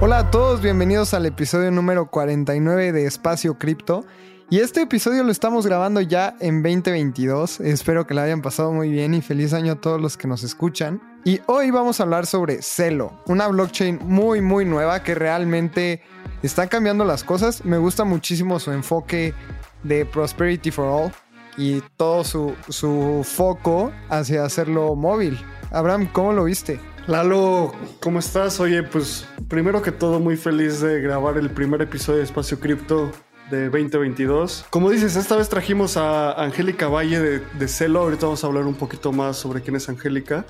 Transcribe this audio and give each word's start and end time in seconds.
Hola 0.00 0.20
a 0.20 0.30
todos, 0.30 0.62
bienvenidos 0.62 1.12
al 1.12 1.26
episodio 1.26 1.72
número 1.72 2.08
49 2.08 2.92
de 2.92 3.06
Espacio 3.06 3.58
Cripto. 3.58 4.04
Y 4.48 4.60
este 4.60 4.82
episodio 4.82 5.24
lo 5.24 5.32
estamos 5.32 5.66
grabando 5.66 6.00
ya 6.00 6.36
en 6.38 6.62
2022. 6.62 7.58
Espero 7.58 8.06
que 8.06 8.14
la 8.14 8.22
hayan 8.22 8.40
pasado 8.40 8.72
muy 8.72 8.90
bien 8.90 9.12
y 9.14 9.22
feliz 9.22 9.52
año 9.54 9.72
a 9.72 9.80
todos 9.80 10.00
los 10.00 10.16
que 10.16 10.28
nos 10.28 10.44
escuchan. 10.44 11.02
Y 11.24 11.40
hoy 11.46 11.72
vamos 11.72 11.98
a 11.98 12.04
hablar 12.04 12.26
sobre 12.26 12.62
Celo, 12.62 13.12
una 13.26 13.48
blockchain 13.48 13.98
muy 14.04 14.40
muy 14.40 14.64
nueva 14.64 15.02
que 15.02 15.16
realmente 15.16 16.00
está 16.44 16.68
cambiando 16.68 17.04
las 17.04 17.24
cosas. 17.24 17.64
Me 17.64 17.76
gusta 17.76 18.04
muchísimo 18.04 18.60
su 18.60 18.70
enfoque 18.70 19.34
de 19.82 20.06
Prosperity 20.06 20.70
for 20.70 20.86
All 20.86 21.12
y 21.56 21.82
todo 21.96 22.22
su, 22.22 22.54
su 22.68 23.26
foco 23.28 23.90
hacia 24.10 24.44
hacerlo 24.44 24.94
móvil. 24.94 25.36
Abraham, 25.72 26.08
¿cómo 26.12 26.32
lo 26.32 26.44
viste? 26.44 26.78
Lalo, 27.08 27.72
¿cómo 28.00 28.18
estás? 28.18 28.60
Oye, 28.60 28.82
pues 28.82 29.26
primero 29.48 29.80
que 29.80 29.92
todo 29.92 30.20
muy 30.20 30.36
feliz 30.36 30.82
de 30.82 31.00
grabar 31.00 31.38
el 31.38 31.48
primer 31.48 31.80
episodio 31.80 32.18
de 32.18 32.24
Espacio 32.24 32.60
Cripto 32.60 33.10
de 33.50 33.70
2022. 33.70 34.66
Como 34.68 34.90
dices, 34.90 35.16
esta 35.16 35.34
vez 35.34 35.48
trajimos 35.48 35.96
a 35.96 36.32
Angélica 36.32 36.86
Valle 36.88 37.18
de, 37.18 37.68
Celo. 37.68 38.00
Ahorita 38.00 38.26
vamos 38.26 38.44
a 38.44 38.46
hablar 38.46 38.64
un 38.64 38.74
poquito 38.74 39.10
más 39.10 39.38
sobre 39.38 39.62
quién 39.62 39.76
es 39.76 39.88
Angélica. 39.88 40.44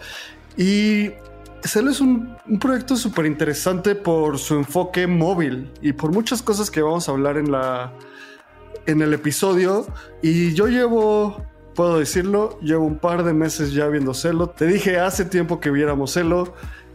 Y 0.56 1.12
Celo 1.62 1.92
es 1.92 2.00
un, 2.00 2.36
un 2.48 2.58
proyecto 2.58 2.96
súper 2.96 3.26
interesante 3.26 3.94
por 3.94 4.36
su 4.40 4.56
enfoque 4.56 5.06
móvil 5.06 5.70
y 5.80 5.92
por 5.92 6.10
muchas 6.10 6.42
cosas 6.42 6.72
que 6.72 6.82
vamos 6.82 7.08
a 7.08 7.12
hablar 7.12 7.36
en, 7.36 7.52
la, 7.52 7.92
en 8.86 9.00
el 9.00 9.14
episodio. 9.14 9.86
Y 10.22 10.54
yo 10.54 10.66
llevo 10.66 11.40
puedo 11.78 12.00
decirlo, 12.00 12.58
llevo 12.60 12.84
un 12.84 12.98
par 12.98 13.22
de 13.22 13.32
meses 13.32 13.72
ya 13.72 13.86
viendo 13.86 14.12
Celo. 14.12 14.48
Te 14.48 14.66
dije 14.66 14.98
hace 14.98 15.24
tiempo 15.24 15.60
que 15.60 15.70
viéramos 15.70 16.12
Celo. 16.12 16.52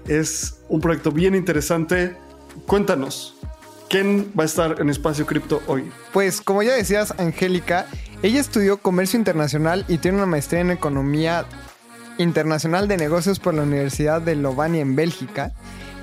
Es 0.09 0.59
un 0.67 0.81
proyecto 0.81 1.13
bien 1.13 1.35
interesante. 1.35 2.17
Cuéntanos, 2.67 3.33
¿quién 3.89 4.29
va 4.37 4.43
a 4.43 4.45
estar 4.45 4.81
en 4.81 4.89
Espacio 4.89 5.25
Cripto 5.25 5.61
hoy? 5.67 5.89
Pues 6.11 6.41
como 6.41 6.63
ya 6.63 6.73
decías, 6.73 7.13
Angélica, 7.17 7.85
ella 8.23 8.41
estudió 8.41 8.75
comercio 8.75 9.17
internacional 9.17 9.85
y 9.87 9.99
tiene 9.99 10.17
una 10.17 10.25
maestría 10.25 10.59
en 10.59 10.71
economía 10.71 11.45
internacional 12.17 12.89
de 12.89 12.97
negocios 12.97 13.39
por 13.39 13.53
la 13.53 13.63
Universidad 13.63 14.21
de 14.21 14.35
Lovania 14.35 14.81
en 14.81 14.97
Bélgica 14.97 15.53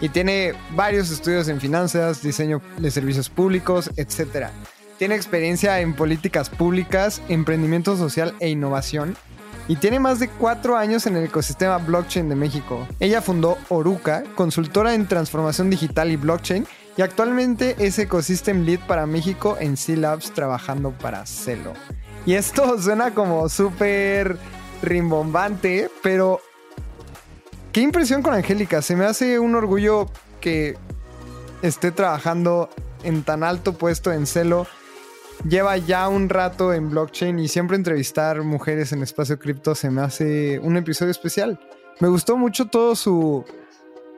y 0.01 0.09
tiene 0.09 0.55
varios 0.75 1.11
estudios 1.11 1.49
en 1.49 1.61
finanzas, 1.61 2.23
diseño 2.23 2.63
de 2.79 2.91
servicios 2.91 3.29
públicos, 3.29 3.91
etcétera. 3.97 4.53
Tiene 5.01 5.15
experiencia 5.15 5.81
en 5.81 5.95
políticas 5.95 6.51
públicas, 6.51 7.23
emprendimiento 7.31 7.97
social 7.97 8.35
e 8.39 8.51
innovación. 8.51 9.17
Y 9.67 9.77
tiene 9.77 9.99
más 9.99 10.21
de 10.21 10.29
cuatro 10.29 10.77
años 10.77 11.07
en 11.07 11.17
el 11.17 11.25
ecosistema 11.25 11.79
blockchain 11.79 12.29
de 12.29 12.35
México. 12.35 12.87
Ella 12.99 13.23
fundó 13.23 13.57
Oruca, 13.71 14.25
consultora 14.35 14.95
en 14.95 15.09
transformación 15.09 15.71
digital 15.71 16.11
y 16.11 16.17
blockchain, 16.17 16.67
y 16.99 17.01
actualmente 17.01 17.77
es 17.79 17.99
Ecosystem 17.99 18.67
Lead 18.67 18.81
para 18.81 19.07
México 19.07 19.57
en 19.59 19.79
C-Labs 19.79 20.33
trabajando 20.33 20.91
para 20.91 21.25
Celo. 21.25 21.73
Y 22.27 22.35
esto 22.35 22.79
suena 22.83 23.15
como 23.15 23.49
súper 23.49 24.37
rimbombante, 24.83 25.91
pero 26.03 26.43
qué 27.73 27.81
impresión 27.81 28.21
con 28.21 28.35
Angélica. 28.35 28.83
Se 28.83 28.97
me 28.97 29.07
hace 29.07 29.39
un 29.39 29.55
orgullo 29.55 30.11
que 30.43 30.77
esté 31.63 31.91
trabajando 31.91 32.69
en 33.03 33.23
tan 33.23 33.43
alto 33.45 33.79
puesto 33.79 34.13
en 34.13 34.27
Celo 34.27 34.67
lleva 35.45 35.77
ya 35.77 36.09
un 36.09 36.29
rato 36.29 36.73
en 36.73 36.91
blockchain 36.91 37.39
y 37.39 37.49
siempre 37.49 37.77
entrevistar 37.77 38.43
mujeres 38.43 38.93
en 38.93 39.03
espacio 39.03 39.39
cripto 39.39 39.75
se 39.75 39.91
me 39.91 40.03
hace 40.03 40.59
un 40.61 40.77
episodio 40.77 41.11
especial. 41.11 41.59
Me 42.01 42.09
gustó 42.09 42.37
mucho 42.37 42.67
todo 42.67 42.97
su, 42.97 43.45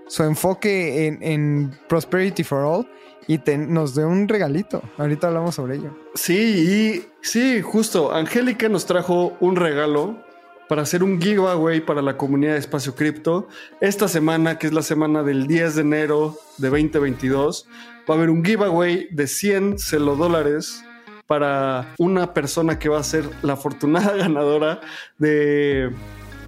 su 0.06 0.22
enfoque 0.22 1.06
en, 1.06 1.76
Prosperity 1.88 2.44
for 2.44 2.60
All 2.60 2.88
y 3.26 3.40
nos 3.56 3.94
dio 3.94 4.08
un 4.08 4.28
regalito. 4.28 4.82
Ahorita 4.98 5.28
hablamos 5.28 5.54
sobre 5.54 5.76
ello. 5.76 5.96
Sí, 6.14 6.34
y 6.34 7.06
sí, 7.20 7.60
justo. 7.60 8.14
Angélica 8.14 8.68
nos 8.68 8.86
trajo 8.86 9.36
un 9.40 9.56
regalo 9.56 10.22
para 10.68 10.82
hacer 10.82 11.02
un 11.02 11.20
giveaway 11.20 11.80
para 11.80 12.02
la 12.02 12.16
comunidad 12.16 12.52
de 12.52 12.58
Espacio 12.60 12.94
Cripto. 12.94 13.48
Esta 13.80 14.08
semana, 14.08 14.58
que 14.58 14.68
es 14.68 14.72
la 14.72 14.82
semana 14.82 15.22
del 15.22 15.46
10 15.46 15.74
de 15.74 15.80
enero 15.82 16.36
de 16.58 16.68
2022, 16.68 17.66
va 18.08 18.14
a 18.14 18.16
haber 18.16 18.30
un 18.30 18.44
giveaway 18.44 19.08
de 19.10 19.26
100 19.26 19.78
celo 19.78 20.16
dólares 20.16 20.84
para 21.32 21.94
una 21.96 22.34
persona 22.34 22.78
que 22.78 22.90
va 22.90 23.00
a 23.00 23.02
ser 23.02 23.26
la 23.40 23.54
afortunada 23.54 24.14
ganadora 24.16 24.82
de, 25.16 25.90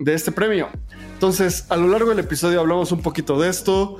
este 0.05 0.31
premio. 0.31 0.69
Entonces, 1.15 1.65
a 1.71 1.77
lo 1.77 1.89
largo 1.89 2.11
del 2.11 2.19
episodio 2.19 2.61
hablamos 2.61 2.93
un 2.93 3.01
poquito 3.01 3.41
de 3.41 3.49
esto. 3.49 3.97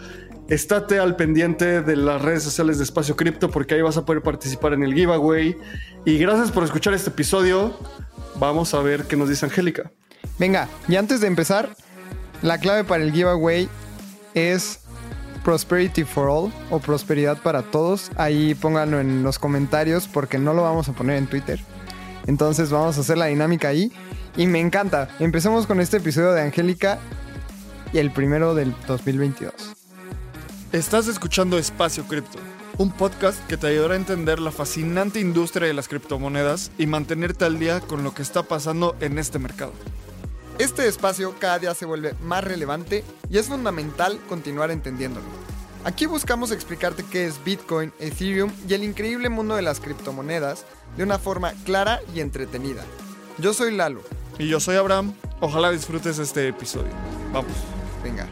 Estate 0.47 0.99
al 0.99 1.17
pendiente 1.17 1.81
de 1.81 1.97
las 1.97 2.21
redes 2.21 2.43
sociales 2.43 2.77
de 2.77 2.85
Espacio 2.85 3.17
Cripto 3.17 3.51
porque 3.51 3.77
ahí 3.77 3.81
vas 3.81 3.97
a 3.97 4.05
poder 4.05 4.23
participar 4.23 4.75
en 4.75 4.83
el 4.83 4.93
giveaway. 4.93 5.57
Y 6.05 6.19
gracias 6.19 6.51
por 6.51 6.65
escuchar 6.65 6.93
este 6.93 7.09
episodio. 7.09 7.75
Vamos 8.35 8.75
a 8.75 8.83
ver 8.83 9.05
qué 9.05 9.17
nos 9.17 9.31
dice 9.31 9.47
Angélica. 9.47 9.91
Venga, 10.39 10.69
y 10.87 10.97
antes 10.97 11.23
de 11.23 11.29
empezar, 11.29 11.75
la 12.43 12.59
clave 12.59 12.85
para 12.85 13.03
el 13.03 13.11
giveaway 13.11 13.71
es 14.35 14.81
Prosperity 15.45 16.03
for 16.03 16.29
All 16.29 16.53
o 16.71 16.81
Prosperidad 16.81 17.41
para 17.41 17.63
Todos. 17.63 18.11
Ahí 18.17 18.55
pónganlo 18.55 18.99
en 18.99 19.23
los 19.23 19.39
comentarios 19.39 20.09
porque 20.09 20.39
no 20.39 20.55
lo 20.55 20.63
vamos 20.63 20.89
a 20.89 20.93
poner 20.93 21.19
en 21.19 21.29
Twitter. 21.29 21.61
Entonces 22.27 22.71
vamos 22.71 22.99
a 22.99 23.03
hacer 23.03 23.19
la 23.19 23.27
dinámica 23.27 23.69
ahí. 23.69 23.93
Y 24.37 24.49
me 24.49 24.59
encanta. 24.59 25.09
Empecemos 25.21 25.67
con 25.67 25.81
este 25.81 25.99
episodio 25.99 26.33
de 26.33 26.43
Angélica 26.43 26.99
y 27.93 27.99
el 27.99 28.11
primero 28.11 28.55
del 28.55 28.75
2022. 28.89 29.53
Estás 30.73 31.07
escuchando 31.07 31.57
Espacio 31.57 32.03
Cripto, 32.05 32.39
un 32.79 32.91
podcast 32.91 33.39
que 33.47 33.57
te 33.57 33.69
ayudará 33.69 33.95
a 33.95 33.99
entender 33.99 34.41
la 34.41 34.51
fascinante 34.51 35.21
industria 35.21 35.69
de 35.69 35.75
las 35.75 35.87
criptomonedas 35.87 36.73
y 36.79 36.87
mantenerte 36.87 37.45
al 37.45 37.61
día 37.61 37.81
con 37.81 38.03
lo 38.03 38.13
que 38.13 38.23
está 38.23 38.43
pasando 38.43 38.97
en 38.99 39.21
este 39.21 39.39
mercado. 39.39 39.73
Este 40.59 40.87
espacio 40.87 41.35
cada 41.41 41.59
día 41.59 41.75
se 41.75 41.85
vuelve 41.85 42.15
más 42.23 42.45
relevante 42.45 43.03
y 43.29 43.39
es 43.39 43.49
fundamental 43.49 44.21
continuar 44.29 44.71
entendiéndolo. 44.71 45.27
Aquí 45.85 46.07
buscamos 46.07 46.53
explicarte 46.53 47.05
qué 47.11 47.27
es 47.27 47.43
Bitcoin, 47.43 47.93
Ethereum 47.99 48.53
y 48.69 48.75
el 48.75 48.85
increíble 48.85 49.29
mundo 49.29 49.57
de 49.57 49.63
las 49.63 49.81
criptomonedas 49.81 50.65
de 50.97 51.03
una 51.03 51.19
forma 51.19 51.53
clara 51.65 52.01
y 52.15 52.21
entretenida. 52.21 52.85
Yo 53.39 53.53
soy 53.53 53.75
Lalo. 53.75 54.01
Y 54.39 54.47
yo 54.47 54.61
soy 54.61 54.77
Abraham. 54.77 55.15
Ojalá 55.41 55.73
disfrutes 55.73 56.21
este 56.21 56.47
episodio. 56.47 56.93
Vamos. 57.33 57.53
Venga. 58.05 58.29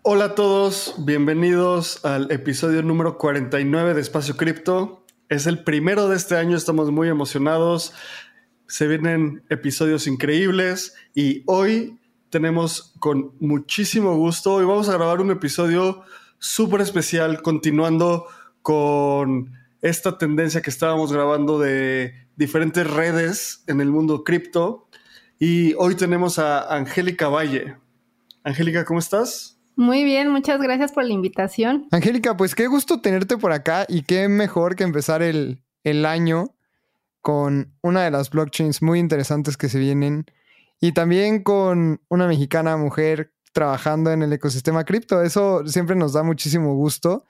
Hola 0.00 0.24
a 0.24 0.34
todos, 0.34 0.94
bienvenidos 0.98 2.04
al 2.06 2.30
episodio 2.30 2.82
número 2.82 3.18
49 3.18 3.92
de 3.92 4.00
Espacio 4.00 4.38
Cripto. 4.38 5.04
Es 5.28 5.46
el 5.46 5.62
primero 5.62 6.08
de 6.08 6.16
este 6.16 6.36
año, 6.36 6.56
estamos 6.56 6.90
muy 6.90 7.08
emocionados. 7.08 7.92
Se 8.68 8.86
vienen 8.86 9.44
episodios 9.48 10.06
increíbles 10.06 10.94
y 11.14 11.42
hoy 11.46 11.98
tenemos 12.30 12.94
con 12.98 13.34
muchísimo 13.38 14.16
gusto, 14.16 14.54
hoy 14.54 14.64
vamos 14.64 14.88
a 14.88 14.94
grabar 14.94 15.20
un 15.20 15.30
episodio 15.30 16.02
súper 16.38 16.80
especial 16.80 17.42
continuando 17.42 18.26
con 18.62 19.52
esta 19.82 20.18
tendencia 20.18 20.62
que 20.62 20.70
estábamos 20.70 21.12
grabando 21.12 21.58
de 21.58 22.12
diferentes 22.34 22.88
redes 22.90 23.62
en 23.68 23.80
el 23.80 23.90
mundo 23.90 24.24
cripto. 24.24 24.88
Y 25.38 25.74
hoy 25.74 25.94
tenemos 25.94 26.38
a 26.38 26.74
Angélica 26.74 27.28
Valle. 27.28 27.76
Angélica, 28.42 28.84
¿cómo 28.84 28.98
estás? 28.98 29.60
Muy 29.76 30.02
bien, 30.04 30.30
muchas 30.30 30.60
gracias 30.60 30.92
por 30.92 31.04
la 31.04 31.12
invitación. 31.12 31.86
Angélica, 31.90 32.36
pues 32.36 32.54
qué 32.54 32.66
gusto 32.66 33.00
tenerte 33.00 33.36
por 33.36 33.52
acá 33.52 33.84
y 33.88 34.02
qué 34.02 34.28
mejor 34.28 34.74
que 34.74 34.84
empezar 34.84 35.22
el, 35.22 35.62
el 35.84 36.06
año 36.06 36.55
con 37.26 37.72
una 37.82 38.04
de 38.04 38.12
las 38.12 38.30
blockchains 38.30 38.82
muy 38.82 39.00
interesantes 39.00 39.56
que 39.56 39.68
se 39.68 39.80
vienen 39.80 40.26
y 40.80 40.92
también 40.92 41.42
con 41.42 42.00
una 42.08 42.28
mexicana 42.28 42.76
mujer 42.76 43.32
trabajando 43.52 44.12
en 44.12 44.22
el 44.22 44.32
ecosistema 44.32 44.84
cripto. 44.84 45.20
Eso 45.20 45.66
siempre 45.66 45.96
nos 45.96 46.12
da 46.12 46.22
muchísimo 46.22 46.76
gusto. 46.76 47.24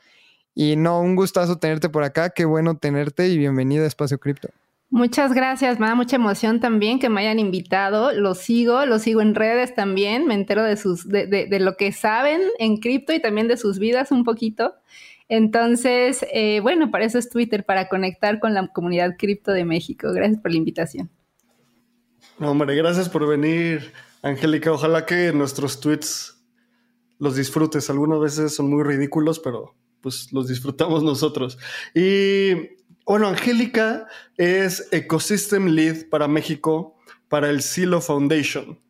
Y 0.54 0.76
no, 0.76 1.00
un 1.00 1.16
gustazo 1.16 1.56
tenerte 1.56 1.88
por 1.88 2.02
acá. 2.02 2.28
Qué 2.28 2.44
bueno 2.44 2.76
tenerte 2.76 3.28
y 3.28 3.38
bienvenida 3.38 3.84
a 3.84 3.87
Espacio 3.87 4.20
Cripto. 4.20 4.50
Muchas 4.90 5.32
gracias, 5.32 5.81
me 5.81 5.87
da 5.87 5.94
mucha 5.94 6.16
emoción 6.16 6.60
también 6.60 6.99
que 6.99 7.08
me 7.08 7.22
hayan 7.22 7.38
invitado. 7.38 8.12
Los 8.12 8.37
sigo, 8.37 8.84
los 8.84 9.00
sigo 9.00 9.22
en 9.22 9.34
redes 9.34 9.75
también. 9.75 10.26
Me 10.26 10.34
entero 10.34 10.62
de, 10.62 10.76
sus, 10.76 11.08
de, 11.08 11.26
de 11.26 11.58
lo 11.58 11.78
que 11.78 11.90
saben 11.92 12.42
en 12.58 12.76
cripto 12.76 13.14
y 13.14 13.20
también 13.22 13.49
de 13.49 13.56
sus 13.56 13.78
vidas 13.78 14.10
un 14.10 14.25
poquito. 14.25 14.75
Entonces, 15.28 16.25
eh, 16.32 16.61
bueno, 16.61 16.90
para 16.90 17.05
eso 17.05 17.19
es 17.19 17.28
Twitter, 17.28 17.64
para 17.64 17.88
conectar 17.88 18.38
con 18.38 18.55
la 18.55 18.69
comunidad 18.69 19.17
cripto 19.19 19.52
de 19.52 19.64
México. 19.64 20.12
Gracias 20.12 20.40
por 20.40 20.50
la 20.52 20.58
invitación. 20.58 21.11
hombre, 22.38 22.76
gracias 22.76 23.08
por 23.08 23.26
venir, 23.26 23.93
Angélica. 24.23 24.73
Ojalá 24.73 25.05
que 25.05 25.32
nuestros 25.32 25.81
tweets 25.81 26.37
los 27.19 27.37
disfrutes. 27.37 27.90
Algunas 27.90 28.20
veces 28.20 28.55
son 28.55 28.70
muy 28.70 28.84
ridículos, 28.84 29.40
pero 29.40 29.75
pues 30.00 30.32
los 30.32 30.49
disfrutamos 30.49 31.02
nosotros. 31.02 31.58
Y 31.94 32.55
bueno, 33.05 33.28
Angélica 33.28 34.06
es 34.37 34.88
Ecosystem 34.93 35.67
Lead 35.67 36.08
para 36.08 36.28
México, 36.28 36.96
para 37.28 37.50
el 37.50 37.62
Silo 37.62 38.00
Foundation. 38.00 38.81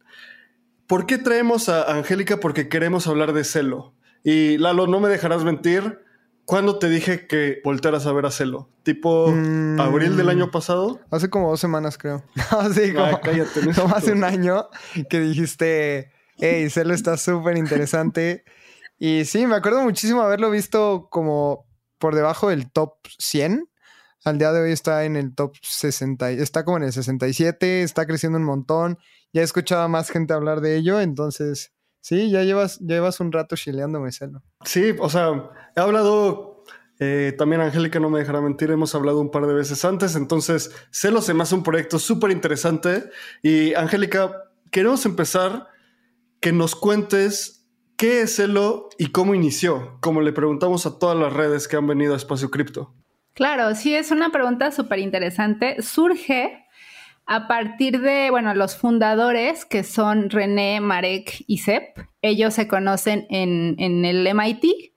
¿Por 0.86 1.06
qué 1.06 1.18
traemos 1.18 1.68
a 1.68 1.96
Angélica? 1.96 2.38
Porque 2.38 2.68
queremos 2.68 3.06
hablar 3.06 3.32
de 3.32 3.44
Celo. 3.44 3.94
Y 4.22 4.58
Lalo, 4.58 4.86
no 4.86 5.00
me 5.00 5.08
dejarás 5.08 5.44
mentir. 5.44 5.98
¿Cuándo 6.46 6.78
te 6.78 6.88
dije 6.88 7.26
que 7.26 7.60
voltearas 7.64 8.06
a 8.06 8.12
ver 8.12 8.24
a 8.26 8.30
Celo? 8.30 8.70
¿Tipo 8.84 9.28
Mm. 9.32 9.80
abril 9.80 10.16
del 10.16 10.28
año 10.28 10.50
pasado? 10.50 11.00
Hace 11.10 11.28
como 11.28 11.50
dos 11.50 11.60
semanas, 11.60 11.98
creo. 11.98 12.24
No, 12.52 12.72
sí, 12.72 12.92
como, 12.94 13.04
Ah, 13.06 13.20
cállate, 13.22 13.62
no 13.62 13.72
como 13.74 13.94
hace 13.94 14.12
un 14.12 14.22
año 14.24 14.68
que 15.10 15.20
dijiste, 15.20 16.12
hey, 16.38 16.70
Celo 16.70 16.94
está 16.94 17.16
súper 17.16 17.56
interesante. 17.56 18.44
y 18.98 19.24
sí, 19.26 19.46
me 19.46 19.56
acuerdo 19.56 19.82
muchísimo 19.82 20.22
haberlo 20.22 20.50
visto 20.50 21.08
como 21.10 21.66
por 21.98 22.14
debajo 22.14 22.48
del 22.48 22.70
top 22.72 22.94
100. 23.18 23.68
Al 24.24 24.38
día 24.38 24.52
de 24.52 24.60
hoy 24.62 24.72
está 24.72 25.04
en 25.04 25.16
el 25.16 25.34
top 25.34 25.54
60, 25.62 26.32
y- 26.32 26.40
está 26.40 26.64
como 26.64 26.78
en 26.78 26.84
el 26.84 26.92
67, 26.92 27.82
está 27.82 28.06
creciendo 28.06 28.38
un 28.38 28.44
montón. 28.44 28.98
Ya 29.32 29.40
he 29.42 29.44
escuchado 29.44 29.82
a 29.82 29.88
más 29.88 30.10
gente 30.10 30.32
hablar 30.32 30.60
de 30.60 30.76
ello, 30.76 31.00
entonces 31.00 31.72
sí, 32.06 32.30
ya 32.30 32.44
llevas, 32.44 32.78
ya 32.78 32.94
llevas 32.94 33.18
un 33.18 33.32
rato 33.32 33.56
chileándome, 33.56 34.12
Celo. 34.12 34.40
Sí, 34.64 34.94
o 35.00 35.10
sea, 35.10 35.50
he 35.74 35.80
hablado, 35.80 36.62
eh, 37.00 37.34
también 37.36 37.60
Angélica 37.60 37.98
no 37.98 38.10
me 38.10 38.20
dejará 38.20 38.40
mentir, 38.40 38.70
hemos 38.70 38.94
hablado 38.94 39.20
un 39.20 39.32
par 39.32 39.44
de 39.48 39.54
veces 39.54 39.84
antes, 39.84 40.14
entonces 40.14 40.70
Celo 40.92 41.20
se 41.20 41.34
me 41.34 41.42
hace 41.42 41.56
un 41.56 41.64
proyecto 41.64 41.98
súper 41.98 42.30
interesante 42.30 43.10
y 43.42 43.74
Angélica, 43.74 44.44
queremos 44.70 45.04
empezar 45.04 45.66
que 46.38 46.52
nos 46.52 46.76
cuentes 46.76 47.66
qué 47.96 48.20
es 48.20 48.36
Celo 48.36 48.88
y 48.98 49.10
cómo 49.10 49.34
inició, 49.34 49.98
como 50.00 50.20
le 50.20 50.32
preguntamos 50.32 50.86
a 50.86 51.00
todas 51.00 51.18
las 51.18 51.32
redes 51.32 51.66
que 51.66 51.74
han 51.74 51.88
venido 51.88 52.14
a 52.14 52.18
Espacio 52.18 52.52
Cripto. 52.52 52.94
Claro, 53.34 53.74
sí, 53.74 53.96
es 53.96 54.12
una 54.12 54.30
pregunta 54.30 54.70
súper 54.70 55.00
interesante. 55.00 55.82
Surge 55.82 56.65
a 57.26 57.48
partir 57.48 58.00
de, 58.00 58.30
bueno, 58.30 58.54
los 58.54 58.76
fundadores 58.76 59.64
que 59.64 59.82
son 59.82 60.30
René, 60.30 60.80
Marek 60.80 61.44
y 61.48 61.58
Sepp. 61.58 61.98
Ellos 62.22 62.54
se 62.54 62.68
conocen 62.68 63.26
en, 63.30 64.04
el 64.04 64.26
MIT 64.32 64.92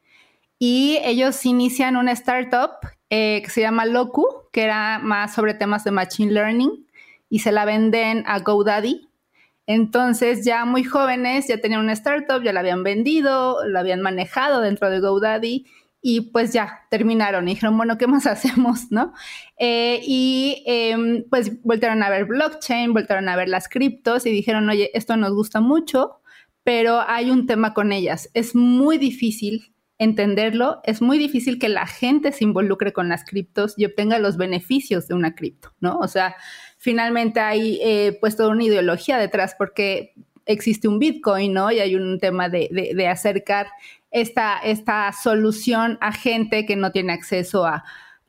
y 0.60 1.00
ellos 1.04 1.44
inician 1.46 1.98
una 1.98 2.12
startup 2.12 2.72
eh, 3.10 3.42
que 3.44 3.50
se 3.50 3.62
llama 3.62 3.86
Loku, 3.86 4.28
que 4.52 4.64
era 4.64 5.00
más 5.00 5.34
sobre 5.34 5.56
temas 5.56 5.84
de 5.84 5.92
Machine 5.92 6.32
Learning 6.32 6.88
y 7.30 7.40
se 7.40 7.52
la 7.52 7.66
venden 7.66 8.24
a 8.28 8.40
GoDaddy. 8.40 9.10
Entonces 9.66 10.46
ya 10.46 10.66
muy 10.66 10.84
jóvenes, 10.84 11.48
ya 11.48 11.60
tenían 11.60 11.82
una 11.82 11.94
startup, 11.94 12.44
ya 12.44 12.54
la 12.54 12.60
habían 12.60 12.84
vendido, 12.84 13.66
la 13.66 13.80
habían 13.80 14.02
manejado 14.02 14.62
dentro 14.62 14.90
de 14.90 15.00
GoDaddy 15.00 15.66
y 16.02 16.32
pues 16.32 16.54
ya 16.54 16.86
terminaron 16.90 17.48
y 17.48 17.52
dijeron, 17.52 17.78
bueno, 17.78 17.98
¿qué 17.98 18.08
más 18.08 18.26
hacemos? 18.28 18.92
¿No? 18.92 19.14
Eh, 19.58 20.02
y 20.04 20.64
eh, 20.66 21.26
pues 21.30 21.62
voltearon 21.64 22.04
a 22.04 22.10
ver 22.10 22.26
blockchain, 22.26 22.94
voltearon 22.94 23.30
a 23.30 23.36
ver 23.36 23.50
las 23.50 23.68
criptos 23.68 24.26
y 24.26 24.32
dijeron, 24.32 24.70
oye, 24.70 24.92
esto 24.94 25.18
nos 25.18 25.34
gusta 25.34 25.62
mucho, 25.62 26.22
pero 26.64 27.02
hay 27.08 27.32
un 27.32 27.48
tema 27.48 27.74
con 27.74 27.92
ellas. 27.92 28.30
Es 28.34 28.56
muy 28.56 28.98
difícil 28.98 29.74
entenderlo, 29.98 30.80
es 30.86 31.02
muy 31.02 31.18
difícil 31.18 31.60
que 31.60 31.68
la 31.68 31.86
gente 31.86 32.32
se 32.32 32.46
involucre 32.46 32.94
con 32.94 33.10
las 33.10 33.26
criptos 33.26 33.74
y 33.76 33.84
obtenga 33.84 34.18
los 34.18 34.38
beneficios 34.38 35.10
de 35.10 35.14
una 35.14 35.36
cripto, 35.36 35.74
¿no? 35.82 36.00
O 36.00 36.08
sea, 36.08 36.38
finalmente 36.78 37.42
hay 37.42 37.80
eh, 37.84 38.18
pues 38.22 38.38
toda 38.38 38.50
una 38.50 38.64
ideología 38.64 39.18
detrás 39.18 39.56
porque 39.58 40.14
existe 40.46 40.88
un 40.88 41.00
Bitcoin, 41.00 41.52
¿no? 41.52 41.70
Y 41.70 41.80
hay 41.80 41.96
un 41.96 42.18
tema 42.18 42.48
de, 42.48 42.94
de 42.96 43.08
acercar 43.08 43.68
esta, 44.12 44.58
esta 44.60 45.12
solución 45.12 45.98
a 46.02 46.12
gente 46.12 46.66
que 46.66 46.76
no 46.76 46.92
tiene 46.92 47.14
acceso 47.14 47.66
a 47.66 47.84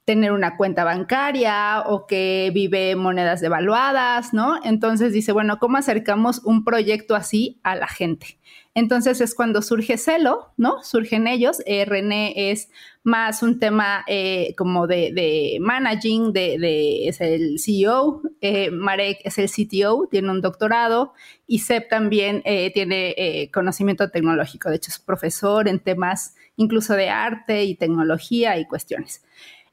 tener 0.04 0.32
una 0.32 0.56
cuenta 0.56 0.82
bancaria 0.82 1.84
o 1.86 2.06
que 2.06 2.50
vive 2.52 2.96
monedas 2.96 3.40
devaluadas, 3.40 4.32
¿no? 4.32 4.58
Entonces 4.64 5.12
dice, 5.12 5.30
bueno, 5.32 5.58
¿cómo 5.58 5.76
acercamos 5.76 6.40
un 6.44 6.64
proyecto 6.64 7.14
así 7.14 7.60
a 7.62 7.76
la 7.76 7.86
gente? 7.86 8.40
Entonces 8.74 9.20
es 9.20 9.34
cuando 9.34 9.62
surge 9.62 9.98
Celo, 9.98 10.52
¿no? 10.56 10.82
Surgen 10.82 11.26
ellos. 11.26 11.60
Eh, 11.66 11.84
René 11.84 12.50
es 12.52 12.68
más 13.02 13.42
un 13.42 13.58
tema 13.58 14.04
eh, 14.06 14.54
como 14.56 14.86
de, 14.86 15.58
managing, 15.60 16.32
de, 16.32 17.08
es 17.08 17.20
el 17.20 17.58
CEO. 17.58 18.22
Eh, 18.40 18.70
Marek 18.70 19.18
es 19.24 19.38
el 19.38 19.50
CTO, 19.50 20.06
tiene 20.08 20.30
un 20.30 20.40
doctorado. 20.40 21.14
Y 21.46 21.60
Seb 21.60 21.88
también 21.88 22.42
eh, 22.44 22.70
tiene 22.72 23.50
conocimiento 23.52 24.08
tecnológico. 24.10 24.70
De 24.70 24.76
hecho, 24.76 24.90
es 24.90 24.98
profesor 25.00 25.66
en 25.66 25.80
temas 25.80 26.36
incluso 26.56 26.94
de 26.94 27.08
arte 27.08 27.64
y 27.64 27.74
tecnología 27.74 28.58
y 28.58 28.66
cuestiones. 28.66 29.22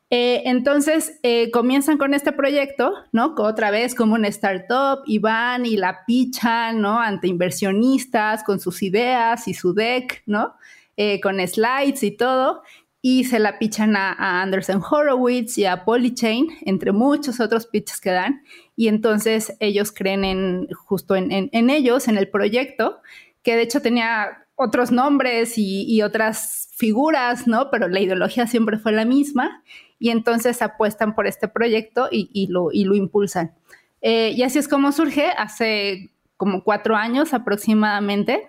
Eh, 0.09 0.44
entonces 0.45 1.19
eh, 1.24 1.51
comienzan 1.51 1.98
con 1.98 2.13
este 2.13 2.31
proyecto, 2.31 2.94
¿no? 3.12 3.36
Otra 3.38 3.71
vez 3.71 3.94
como 3.94 4.15
una 4.15 4.30
startup 4.30 5.04
y 5.06 5.19
van 5.19 5.65
y 5.65 5.75
la 5.75 6.06
pichan, 6.06 6.81
¿no? 6.81 7.00
Ante 7.00 7.27
inversionistas 7.27 8.44
con 8.44 8.59
sus 8.59 8.83
ideas 8.83 9.48
y 9.50 9.54
su 9.54 9.74
deck, 9.74 10.24
¿no? 10.25 10.56
Eh, 10.95 11.19
con 11.19 11.45
slides 11.45 12.04
y 12.04 12.12
todo. 12.12 12.62
Y 13.01 13.25
se 13.25 13.39
la 13.39 13.59
pichan 13.59 13.95
a, 13.98 14.42
Anderson 14.42 14.81
Horowitz 14.81 15.57
y 15.57 15.65
a 15.65 15.83
Polychain, 15.83 16.48
entre 16.62 16.94
muchos 16.94 17.39
otros 17.42 17.68
pitches 17.68 18.00
que 18.00 18.12
dan. 18.12 18.44
Y 18.77 18.88
entonces 18.88 19.56
ellos 19.60 19.92
creen 19.92 20.24
en, 20.24 20.68
justo 20.74 21.15
en, 21.15 21.69
ellos, 21.69 22.07
en 22.07 22.18
el 22.18 22.30
proyecto, 22.30 23.01
que 23.44 23.56
de 23.56 23.63
hecho 23.63 23.81
tenía 23.81 24.45
otros 24.56 24.92
nombres 24.92 25.53
y 25.57 26.01
otras 26.01 26.67
figuras, 26.77 27.47
¿no? 27.47 27.71
Pero 27.71 27.88
la 27.88 28.00
ideología 28.00 28.45
siempre 28.45 28.77
fue 28.77 28.91
la 28.91 29.03
misma 29.03 29.63
y 29.97 30.12
entonces 30.12 30.62
apuestan 30.62 31.15
por 31.15 31.25
este 31.25 31.47
proyecto 31.47 32.07
y, 32.12 32.47
lo, 32.47 32.71
impulsan. 32.71 33.51
Eh, 34.01 34.33
y 34.35 34.44
así 34.44 34.59
es 34.59 34.68
como 34.68 34.91
surge 34.91 35.31
hace 35.38 36.12
como 36.38 36.63
cuatro 36.63 36.95
años 36.95 37.33
aproximadamente 37.33 38.47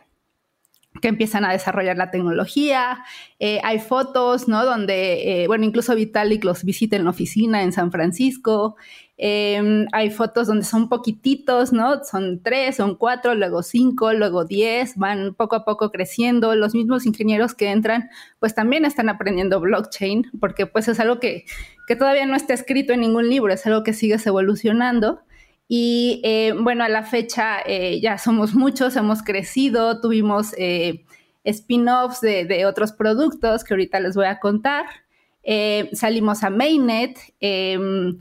que 1.01 1.09
empiezan 1.09 1.47
a 1.47 1.53
desarrollar 1.53 1.97
la 1.97 2.11
tecnología. 2.11 3.03
Eh, 3.39 3.61
hay 3.65 3.79
fotos, 3.79 4.47
¿no? 4.47 4.67
Donde, 4.67 5.45
eh, 5.45 5.47
bueno, 5.47 5.65
incluso 5.65 5.95
Vitalik 5.95 6.45
los 6.45 6.65
visita 6.65 6.97
en 6.97 7.05
la 7.05 7.11
oficina 7.11 7.63
en 7.63 7.73
San 7.73 7.91
Francisco. 7.91 8.77
Eh, 9.21 9.87
hay 9.93 10.11
fotos 10.11 10.47
donde 10.47 10.65
son 10.65 10.89
poquititos, 10.89 11.73
¿no? 11.73 12.05
Son 12.05 12.41
tres, 12.41 12.77
son 12.77 12.95
cuatro, 12.95 13.35
luego 13.35 13.65
cinco, 13.65 14.13
luego 14.13 14.45
diez, 14.45 14.97
van 14.97 15.35
poco 15.35 15.57
a 15.57 15.65
poco 15.65 15.91
creciendo. 15.91 16.55
Los 16.55 16.75
mismos 16.75 17.05
ingenieros 17.05 17.55
que 17.55 17.71
entran, 17.71 18.09
pues 18.39 18.55
también 18.55 18.85
están 18.85 19.09
aprendiendo 19.09 19.61
blockchain, 19.61 20.31
porque 20.41 20.67
pues 20.67 20.87
es 20.87 21.01
algo 21.01 21.19
que, 21.19 21.45
que 21.89 21.97
todavía 21.97 22.27
no 22.27 22.37
está 22.37 22.55
escrito 22.55 22.93
en 22.93 23.01
ningún 23.01 23.29
libro, 23.29 23.53
es 23.53 23.67
algo 23.67 23.83
que 23.83 23.93
sigue 23.93 24.17
evolucionando. 24.25 25.21
Y 25.67 26.23
eh, 26.25 26.55
bueno, 26.59 26.85
a 26.85 26.89
la 26.89 27.03
fecha 27.03 27.59
eh, 27.67 28.01
ya 28.01 28.19
somos 28.19 28.55
muchos, 28.55 28.97
hemos 28.97 29.23
crecido, 29.23 30.01
tuvimos 30.01 30.55
eh, 30.57 31.05
spin-offs 31.45 32.21
de, 32.21 32.45
de, 32.45 32.67
otros 32.67 32.93
productos 32.93 33.65
que 33.65 33.75
ahorita 33.75 34.01
les 34.01 34.15
voy 34.15 34.27
a 34.27 34.39
contar. 34.39 34.87
Eh, 35.43 35.91
salimos 35.93 36.43
a 36.43 36.51
Mainnet. 36.51 37.19
em, 37.41 38.19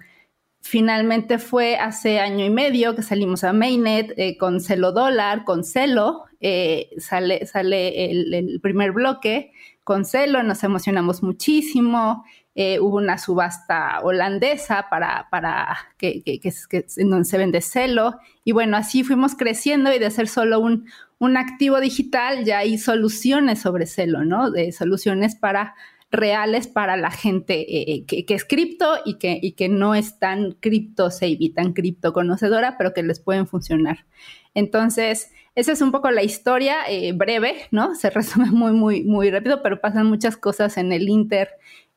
finalmente 0.68 1.40
fue 1.40 1.78
hace 1.78 2.20
año 2.20 2.46
y 2.46 2.50
medio 2.50 2.96
que 2.96 3.02
salimos 3.02 3.44
a 3.44 3.54
Mainnet 3.54 4.14
eh, 4.18 4.38
con 4.38 4.60
Celo 4.60 4.92
Dólar, 4.92 5.44
con 5.46 5.64
Celo. 5.64 6.26
eh, 6.42 6.90
sale 6.98 7.46
sale 7.46 8.12
el, 8.12 8.60
primer 8.62 8.92
bloque 8.92 9.52
con 9.84 10.06
Celo, 10.06 10.44
nos 10.44 10.64
emocionamos 10.64 11.24
muchísimo. 11.24 12.26
Eh, 12.54 12.80
hubo 12.80 12.98
una 12.98 13.18
subasta 13.18 14.02
holandesa 14.02 14.88
para, 14.90 15.28
para 15.30 15.78
que, 15.98 16.24
que, 16.24 16.40
que, 16.40 16.52
que, 16.70 16.86
en 16.98 17.10
donde 17.10 17.26
se 17.26 17.38
vende 17.38 17.62
Celo. 17.62 18.16
Y 18.44 18.52
bueno, 18.52 18.78
así 18.78 19.04
fuimos 19.04 19.36
creciendo 19.36 19.94
y 19.94 20.00
de 20.00 20.12
ser 20.12 20.28
solo 20.28 20.60
un, 20.60 20.86
un 21.20 21.38
activo 21.38 21.80
digital, 21.80 22.44
ya 22.46 22.60
hay 22.60 22.78
soluciones 22.78 23.60
sobre 23.60 23.86
Celo, 23.86 24.26
¿no? 24.26 24.52
De 24.52 24.72
soluciones 24.72 25.36
para 25.36 25.76
reales 26.10 26.68
para 26.68 26.96
la 26.96 27.12
gente 27.12 27.66
eh, 27.68 28.06
que, 28.06 28.26
que, 28.26 28.34
es 28.34 28.46
cripto 28.46 28.96
y 29.06 29.18
que, 29.18 29.40
y 29.42 29.54
que 29.54 29.68
no 29.70 29.94
es 29.94 30.20
tan 30.20 30.54
cripto 30.54 31.12
savvy, 31.12 31.50
tan 31.50 31.74
cripto 31.74 32.14
conocedora, 32.14 32.78
pero 32.78 32.94
que 32.94 33.04
les 33.04 33.20
pueden 33.20 33.48
funcionar. 33.48 34.06
Entonces, 34.54 35.32
esa 35.56 35.72
es 35.72 35.82
un 35.82 35.92
poco 35.92 36.12
la 36.12 36.24
historia 36.24 36.78
eh, 36.88 37.14
breve, 37.14 37.56
¿no? 37.72 37.96
Se 37.96 38.10
resume 38.12 38.52
muy, 38.52 38.72
muy, 38.72 39.04
muy 39.04 39.30
rápido, 39.32 39.62
pero 39.62 39.82
pasan 39.82 40.08
muchas 40.08 40.38
cosas 40.38 40.78
en 40.78 40.92
el 40.92 41.10
Inter. 41.10 41.50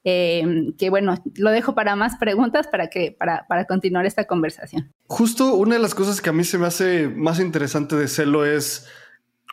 Eh, 0.02 0.73
que 0.79 0.88
bueno, 0.88 1.23
lo 1.37 1.50
dejo 1.50 1.75
para 1.75 1.95
más 1.95 2.17
preguntas 2.17 2.67
para 2.69 2.88
que 2.88 3.12
para, 3.12 3.47
para, 3.49 3.67
continuar 3.67 4.07
esta 4.07 4.25
conversación. 4.25 4.90
Justo 5.07 5.55
una 5.57 5.75
de 5.75 5.83
las 5.83 5.95
cosas 5.95 6.23
que 6.23 6.31
a 6.31 6.33
mí 6.33 6.43
se 6.43 6.57
me 6.57 6.67
hace 6.67 7.07
más 7.09 7.38
interesante 7.38 7.97
de 7.97 8.09
Celo 8.09 8.47
es 8.47 8.88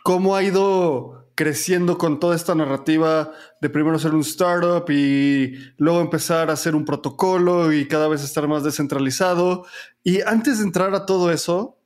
cómo 0.04 0.34
ha 0.36 0.42
ido 0.42 1.27
creciendo 1.38 1.98
con 1.98 2.18
toda 2.18 2.34
esta 2.34 2.56
narrativa 2.56 3.30
de 3.60 3.70
primero 3.70 3.96
ser 4.00 4.12
un 4.12 4.22
startup 4.22 4.90
y 4.90 5.54
luego 5.76 6.00
empezar 6.00 6.50
a 6.50 6.54
hacer 6.54 6.74
un 6.74 6.84
protocolo 6.84 7.72
y 7.72 7.86
cada 7.86 8.08
vez 8.08 8.24
estar 8.24 8.48
más 8.48 8.64
descentralizado. 8.64 9.64
Y 10.02 10.20
antes 10.22 10.58
de 10.58 10.64
entrar 10.64 10.92
a 10.96 11.06
todo 11.06 11.30
eso, 11.30 11.78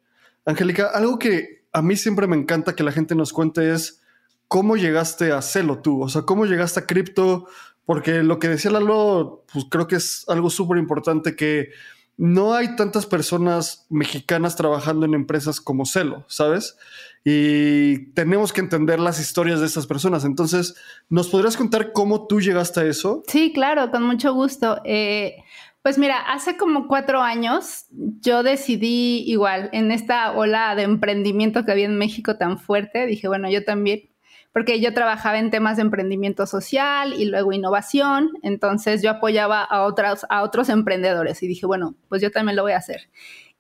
Angélica, 0.47 0.87
algo 0.87 1.19
que 1.19 1.67
a 1.71 1.83
mí 1.83 1.97
siempre 1.97 2.27
me 2.27 2.35
encanta 2.35 2.75
que 2.75 2.83
la 2.83 2.93
gente 2.93 3.15
nos 3.15 3.35
cuente 3.35 3.75
es 3.75 4.01
cómo 4.49 4.79
llegaste 4.79 5.33
a 5.33 5.43
Celo 5.43 5.83
tú, 5.83 6.03
o 6.03 6.09
sea, 6.09 6.23
cómo 6.23 6.47
llegaste 6.47 6.81
a 6.81 6.87
cripto, 6.87 7.47
porque 7.85 8.23
lo 8.23 8.39
que 8.39 8.49
decía 8.49 8.71
Lalo, 8.71 9.45
pues 9.53 9.67
creo 9.71 9.87
que 9.87 9.97
es 9.97 10.25
algo 10.29 10.49
súper 10.49 10.79
importante 10.79 11.37
que 11.37 11.69
no 12.17 12.55
hay 12.55 12.75
tantas 12.75 13.05
personas 13.05 13.85
mexicanas 13.91 14.57
trabajando 14.57 15.05
en 15.05 15.13
empresas 15.13 15.61
como 15.61 15.85
Celo, 15.85 16.25
¿sabes? 16.27 16.79
Y 17.25 18.13
tenemos 18.15 18.53
que 18.53 18.61
entender 18.61 18.99
las 18.99 19.21
historias 19.21 19.61
de 19.61 19.67
estas 19.67 19.87
personas. 19.87 20.25
Entonces, 20.25 20.75
¿nos 21.09 21.29
podrías 21.29 21.57
contar 21.57 21.93
cómo 21.93 22.27
tú 22.27 22.41
llegaste 22.41 22.81
a 22.81 22.85
eso? 22.85 23.23
Sí, 23.29 23.53
claro, 23.53 23.91
con 23.91 24.03
mucho 24.03 24.35
gusto. 24.35 24.81
Eh, 24.85 25.37
pues 25.83 25.99
mira, 25.99 26.19
hace 26.19 26.57
como 26.57 26.87
cuatro 26.87 27.23
años 27.23 27.87
yo 27.91 28.45
decidí 28.45 29.25
igual 29.27 29.69
en 29.73 29.91
esta 29.91 30.33
ola 30.33 30.77
de 30.77 30.83
emprendimiento 30.83 31.65
que 31.65 31.73
había 31.73 31.87
en 31.87 31.99
México 31.99 32.37
tan 32.37 32.59
fuerte, 32.59 33.07
dije, 33.07 33.27
bueno, 33.27 33.51
yo 33.51 33.65
también, 33.65 34.09
porque 34.53 34.81
yo 34.81 34.95
trabajaba 34.95 35.41
en 35.41 35.51
temas 35.51 35.77
de 35.77 35.83
emprendimiento 35.83 36.47
social 36.47 37.15
y 37.15 37.25
luego 37.25 37.53
innovación, 37.53 38.31
entonces 38.43 39.03
yo 39.03 39.11
apoyaba 39.11 39.65
a, 39.65 39.83
otras, 39.83 40.25
a 40.29 40.43
otros 40.45 40.69
emprendedores 40.69 41.43
y 41.43 41.49
dije, 41.49 41.67
bueno, 41.67 41.97
pues 42.09 42.23
yo 42.23 42.31
también 42.31 42.55
lo 42.55 42.63
voy 42.63 42.73
a 42.73 42.79
hacer. 42.79 43.11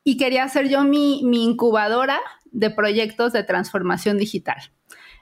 Y 0.04 0.16
quería 0.16 0.44
hacer 0.44 0.68
yo 0.68 0.84
mi, 0.84 1.22
mi 1.24 1.44
incubadora 1.44 2.20
de 2.52 2.70
proyectos 2.70 3.32
de 3.32 3.42
transformación 3.42 4.18
digital. 4.18 4.56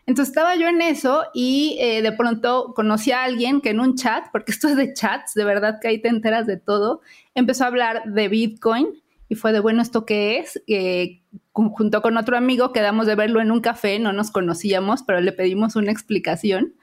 Entonces 0.07 0.31
estaba 0.31 0.57
yo 0.57 0.67
en 0.67 0.83
eso 0.83 1.25
y 1.35 1.77
eh, 1.81 2.03
de 2.03 2.13
pronto 2.13 2.73
conocí 2.75 3.13
a 3.13 3.23
alguien 3.23 3.61
que 3.61 3.71
en 3.71 3.81
un 3.81 3.95
chat, 3.95 4.27
porque 4.33 4.53
esto 4.53 4.69
es 4.69 4.77
de 4.77 4.93
chats, 4.93 5.35
de 5.35 5.45
verdad 5.45 5.79
que 5.81 5.89
ahí 5.89 6.01
te 6.01 6.09
enteras 6.09 6.47
de 6.47 6.57
todo, 6.57 7.01
empezó 7.35 7.65
a 7.65 7.69
hablar 7.69 8.03
de 8.05 8.29
Bitcoin 8.29 8.89
y 9.29 9.37
fue 9.37 9.53
de, 9.53 9.61
bueno, 9.61 9.81
¿esto 9.81 10.05
qué 10.05 10.39
es? 10.39 10.61
Eh, 10.67 11.21
junto 11.53 12.03
con 12.03 12.17
otro 12.17 12.37
amigo 12.37 12.73
quedamos 12.73 13.07
de 13.07 13.15
verlo 13.15 13.41
en 13.41 13.53
un 13.53 13.61
café, 13.61 13.99
no 14.01 14.13
nos 14.13 14.33
conocíamos, 14.33 15.05
pero 15.05 15.21
le 15.21 15.33
pedimos 15.33 15.77
una 15.77 15.93
explicación. 15.93 16.75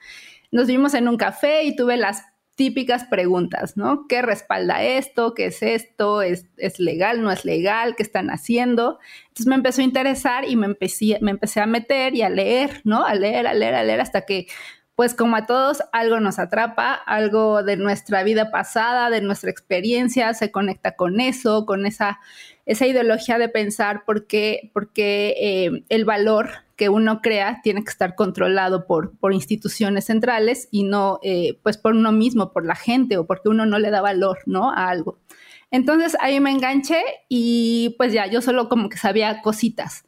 Nos 0.50 0.66
vimos 0.66 0.94
en 0.94 1.08
un 1.08 1.18
café 1.18 1.64
y 1.64 1.76
tuve 1.76 1.98
las 1.98 2.22
típicas 2.58 3.04
preguntas, 3.04 3.76
¿no? 3.76 4.08
¿Qué 4.08 4.20
respalda 4.20 4.82
esto? 4.82 5.32
¿Qué 5.32 5.46
es 5.46 5.62
esto? 5.62 6.22
¿Es, 6.22 6.44
legal? 6.80 7.22
¿No 7.22 7.30
es 7.30 7.44
legal? 7.44 7.94
¿Qué 7.94 8.02
están 8.02 8.30
haciendo? 8.30 8.98
Entonces 9.28 9.46
me 9.46 9.54
empezó 9.54 9.80
a 9.80 9.84
interesar 9.84 10.44
y 10.44 10.56
me 10.56 10.66
empecé, 10.66 11.18
me 11.20 11.30
empecé 11.30 11.60
a 11.60 11.66
meter 11.66 12.16
y 12.16 12.22
a 12.22 12.28
leer, 12.28 12.80
¿no? 12.82 13.06
A 13.06 13.14
leer, 13.14 13.46
a 13.46 13.54
leer, 13.54 13.76
a 13.76 13.84
leer 13.84 14.00
hasta 14.00 14.22
que, 14.22 14.48
pues 14.96 15.14
como 15.14 15.36
a 15.36 15.46
todos, 15.46 15.84
algo 15.92 16.18
nos 16.18 16.40
atrapa, 16.40 16.94
algo 16.94 17.62
de 17.62 17.76
nuestra 17.76 18.24
vida 18.24 18.50
pasada, 18.50 19.08
de 19.08 19.20
nuestra 19.20 19.52
experiencia, 19.52 20.34
se 20.34 20.50
conecta 20.50 20.96
con 20.96 21.20
eso, 21.20 21.64
con 21.64 21.86
esa, 21.86 22.18
esa 22.66 22.88
ideología 22.88 23.38
de 23.38 23.48
pensar 23.48 24.04
por 24.04 24.26
qué, 24.26 24.72
eh, 24.84 25.84
el 25.88 26.04
valor 26.04 26.50
que 26.78 26.88
uno 26.88 27.20
crea 27.20 27.60
tiene 27.62 27.82
que 27.82 27.90
estar 27.90 28.14
controlado 28.14 28.86
por, 28.86 29.18
por 29.18 29.34
instituciones 29.34 30.06
centrales 30.06 30.68
y 30.70 30.84
no 30.84 31.18
eh, 31.22 31.58
pues 31.64 31.76
por 31.76 31.92
uno 31.92 32.12
mismo, 32.12 32.52
por 32.52 32.64
la 32.64 32.76
gente 32.76 33.18
o 33.18 33.26
porque 33.26 33.48
uno 33.48 33.66
no 33.66 33.80
le 33.80 33.90
da 33.90 34.00
valor, 34.00 34.38
¿no? 34.46 34.70
A 34.70 34.88
algo. 34.88 35.18
Entonces 35.72 36.16
ahí 36.20 36.38
me 36.38 36.52
enganché 36.52 37.02
y 37.28 37.96
pues 37.98 38.12
ya, 38.12 38.26
yo 38.28 38.40
solo 38.40 38.68
como 38.68 38.88
que 38.88 38.96
sabía 38.96 39.42
cositas. 39.42 40.04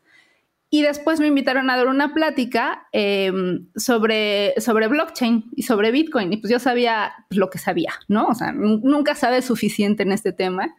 Y 0.70 0.82
después 0.82 1.18
me 1.18 1.26
invitaron 1.26 1.68
a 1.68 1.76
dar 1.76 1.88
una 1.88 2.14
plática 2.14 2.86
em, 2.92 3.66
sobre, 3.74 4.54
sobre 4.60 4.86
blockchain 4.86 5.50
y 5.56 5.64
sobre 5.64 5.90
Bitcoin. 5.90 6.32
Y 6.32 6.36
pues 6.36 6.52
yo 6.52 6.60
sabía 6.60 7.12
lo 7.30 7.50
que 7.50 7.58
sabía, 7.58 7.92
¿no? 8.06 8.26
O 8.28 8.34
sea, 8.36 8.52
nunca 8.52 9.16
sabes 9.16 9.44
suficiente 9.44 10.04
en 10.04 10.12
este 10.12 10.32
tema. 10.32 10.76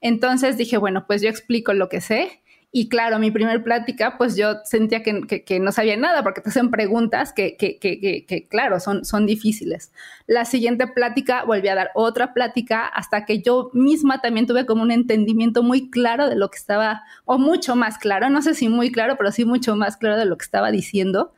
Entonces 0.00 0.56
dije, 0.56 0.78
bueno, 0.78 1.06
pues 1.06 1.20
yo 1.20 1.28
explico 1.28 1.74
lo 1.74 1.90
que 1.90 2.00
sé 2.00 2.40
y 2.76 2.88
claro, 2.88 3.20
mi 3.20 3.30
primer 3.30 3.62
plática, 3.62 4.18
pues 4.18 4.34
yo 4.34 4.56
sentía 4.64 5.04
que, 5.04 5.60
no 5.60 5.70
sabía 5.70 5.96
nada 5.96 6.24
porque 6.24 6.40
te 6.40 6.48
hacen 6.48 6.72
preguntas 6.72 7.32
que, 7.32 7.56
que, 7.56 8.48
claro, 8.50 8.80
son, 8.80 9.04
son 9.04 9.26
difíciles. 9.26 9.92
La 10.26 10.44
siguiente 10.44 10.88
plática 10.88 11.44
volví 11.44 11.68
a 11.68 11.76
dar 11.76 11.92
otra 11.94 12.34
plática 12.34 12.84
hasta 12.84 13.26
que 13.26 13.40
yo 13.40 13.70
misma 13.74 14.20
también 14.20 14.48
tuve 14.48 14.66
como 14.66 14.82
un 14.82 14.90
entendimiento 14.90 15.62
muy 15.62 15.88
claro 15.88 16.28
de 16.28 16.34
lo 16.34 16.50
que 16.50 16.58
estaba, 16.58 17.04
o 17.24 17.38
mucho 17.38 17.76
más 17.76 17.96
claro, 17.96 18.28
no 18.28 18.42
sé 18.42 18.54
si 18.54 18.68
muy 18.68 18.90
claro, 18.90 19.14
pero 19.16 19.30
sí 19.30 19.44
mucho 19.44 19.76
más 19.76 19.96
claro 19.96 20.16
de 20.16 20.24
lo 20.24 20.36
que 20.36 20.44
estaba 20.44 20.72
diciendo. 20.72 21.32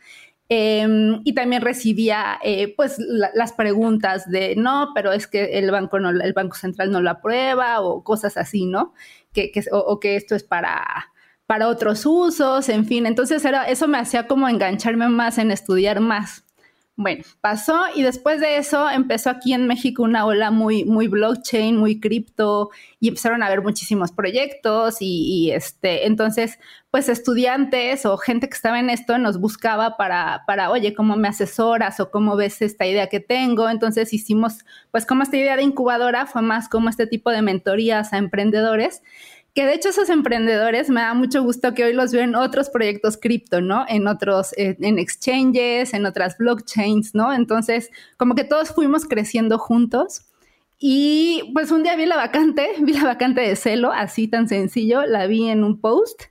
Em, 0.48 1.20
y 1.24 1.34
también 1.34 1.60
recibía 1.60 2.38
eh, 2.42 2.72
pues 2.74 2.96
las 2.98 3.52
preguntas 3.52 4.30
de 4.30 4.56
no, 4.56 4.92
pero 4.94 5.12
es 5.12 5.26
que 5.26 5.58
el 5.58 5.70
banco 5.70 6.00
no, 6.00 6.08
el 6.08 6.32
banco 6.32 6.56
central 6.56 6.90
no 6.90 7.02
lo 7.02 7.10
aprueba 7.10 7.82
o 7.82 8.02
cosas 8.02 8.38
así, 8.38 8.64
¿no? 8.64 8.94
Que, 9.34 9.52
o, 9.70 10.00
que 10.00 10.16
esto 10.16 10.34
es 10.34 10.44
para 10.44 11.12
para 11.46 11.68
otros 11.68 12.04
usos, 12.06 12.68
en 12.68 12.84
fin. 12.84 13.06
Entonces 13.06 13.44
eso 13.68 13.88
me 13.88 13.98
hacía 13.98 14.26
como 14.26 14.48
engancharme 14.48 15.08
más 15.08 15.38
en 15.38 15.50
estudiar 15.50 16.00
más. 16.00 16.46
Bueno, 16.98 17.24
pasó 17.42 17.78
y 17.94 18.00
después 18.00 18.40
de 18.40 18.56
eso 18.56 18.88
empezó 18.88 19.28
aquí 19.28 19.52
en 19.52 19.66
México 19.66 20.02
una 20.02 20.24
ola 20.24 20.50
muy, 20.50 20.86
muy 20.86 21.08
blockchain, 21.08 21.76
muy 21.76 22.00
cripto 22.00 22.70
y 23.00 23.08
empezaron 23.08 23.42
a 23.42 23.46
haber 23.48 23.60
muchísimos 23.60 24.12
proyectos 24.12 24.96
y, 25.00 25.50
este, 25.50 26.06
entonces, 26.06 26.58
pues 26.90 27.10
estudiantes 27.10 28.06
o 28.06 28.16
gente 28.16 28.48
que 28.48 28.54
estaba 28.54 28.80
en 28.80 28.88
esto 28.88 29.18
nos 29.18 29.38
buscaba 29.38 29.98
para, 29.98 30.44
para, 30.46 30.70
oye, 30.70 30.94
¿cómo 30.94 31.16
me 31.16 31.28
asesoras 31.28 32.00
o 32.00 32.10
cómo 32.10 32.34
ves 32.34 32.62
esta 32.62 32.86
idea 32.86 33.08
que 33.10 33.20
tengo? 33.20 33.68
Entonces 33.68 34.14
hicimos, 34.14 34.64
pues 34.90 35.04
como 35.04 35.22
esta 35.22 35.36
idea 35.36 35.56
de 35.56 35.64
incubadora 35.64 36.24
fue 36.24 36.40
más 36.40 36.66
como 36.70 36.88
este 36.88 37.06
tipo 37.06 37.30
de 37.30 37.42
mentorías 37.42 38.14
a 38.14 38.16
emprendedores 38.16 39.02
que 39.56 39.64
de 39.64 39.72
hecho 39.72 39.88
esos 39.88 40.10
emprendedores 40.10 40.90
me 40.90 41.00
da 41.00 41.14
mucho 41.14 41.42
gusto 41.42 41.72
que 41.72 41.82
hoy 41.82 41.94
los 41.94 42.12
veo 42.12 42.22
en 42.22 42.34
otros 42.34 42.68
proyectos 42.68 43.16
cripto, 43.16 43.62
¿no? 43.62 43.86
En 43.88 44.06
otros, 44.06 44.52
eh, 44.58 44.76
en 44.80 44.98
exchanges, 44.98 45.94
en 45.94 46.04
otras 46.04 46.36
blockchains, 46.36 47.14
¿no? 47.14 47.32
Entonces, 47.32 47.90
como 48.18 48.34
que 48.34 48.44
todos 48.44 48.74
fuimos 48.74 49.06
creciendo 49.06 49.56
juntos. 49.58 50.26
Y 50.78 51.52
pues 51.54 51.70
un 51.70 51.82
día 51.82 51.96
vi 51.96 52.04
la 52.04 52.16
vacante, 52.16 52.68
vi 52.82 52.92
la 52.92 53.04
vacante 53.04 53.40
de 53.40 53.56
Celo, 53.56 53.92
así 53.92 54.28
tan 54.28 54.46
sencillo, 54.46 55.06
la 55.06 55.26
vi 55.26 55.48
en 55.48 55.64
un 55.64 55.80
post 55.80 56.24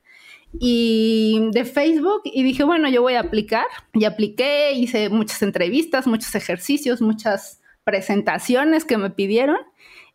y 0.60 1.50
de 1.51 1.65
Facebook 1.65 2.22
y 2.25 2.44
dije, 2.44 2.63
bueno, 2.63 2.88
yo 2.89 3.01
voy 3.01 3.15
a 3.15 3.22
aplicar. 3.22 3.65
Y 3.94 4.05
apliqué, 4.05 4.74
hice 4.74 5.10
muchas 5.10 5.41
entrevistas, 5.41 6.05
muchos 6.05 6.36
ejercicios, 6.36 7.01
muchas 7.01 7.60
presentaciones 7.84 8.86
que 8.86 9.00
me 9.00 9.10
pidieron 9.10 9.58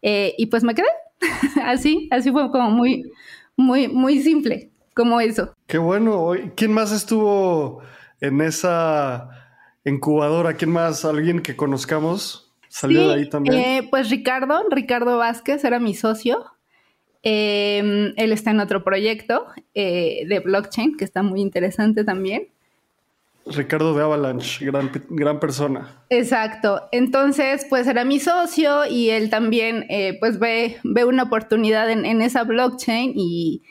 eh, 0.01 0.33
y 0.39 0.47
pues 0.47 0.63
me 0.63 0.77
quedé. 0.77 0.87
así, 1.65 2.09
así 2.11 2.31
fue 2.31 2.51
como 2.51 2.71
muy, 2.71 3.11
muy, 3.57 3.89
muy 3.89 4.21
simple, 4.21 4.71
como 4.95 5.21
eso. 5.21 5.55
Qué 5.67 5.79
bueno. 5.79 6.33
¿Quién 6.57 6.73
más 6.73 6.93
estuvo 6.93 7.83
en 8.21 8.41
esa 8.41 9.29
incubadora? 9.85 10.55
¿Quién 10.55 10.71
más? 10.71 11.05
¿Alguien 11.05 11.41
que 11.41 11.57
conozcamos? 11.57 12.53
¿Salió 12.69 13.09
de 13.09 13.15
ahí 13.15 13.29
también? 13.29 13.57
Eh, 13.57 13.89
pues 13.91 14.11
Ricardo, 14.11 14.63
Ricardo 14.71 15.19
Vázquez 15.19 15.65
era 15.65 15.81
mi 15.81 15.95
socio. 15.95 16.45
Em, 17.23 18.15
él 18.17 18.33
está 18.33 18.51
en 18.53 18.61
otro 18.61 18.83
proyecto 18.83 19.47
eh, 19.75 20.25
de 20.27 20.41
blockchain 20.41 20.97
que 20.97 21.05
está 21.05 21.23
muy 21.23 21.41
interesante 21.41 22.05
también. 22.05 22.49
Ricardo 23.47 23.95
de 23.95 24.03
Avalanche, 24.03 24.65
gran, 24.65 24.91
gran 25.09 25.41
persona. 25.41 26.05
Exacto. 26.11 26.83
Entonces, 26.93 27.67
pues 27.69 27.87
era 27.87 28.05
mi 28.05 28.21
socio 28.21 28.87
y 28.87 29.11
él 29.11 29.31
también, 29.31 29.87
eh, 29.89 30.17
pues 30.21 30.39
ve, 30.39 30.79
ve 30.85 31.05
una 31.05 31.25
oportunidad 31.25 31.91
en, 31.91 32.23
esa 32.23 32.45
blockchain 32.45 33.13
y, 33.15 33.63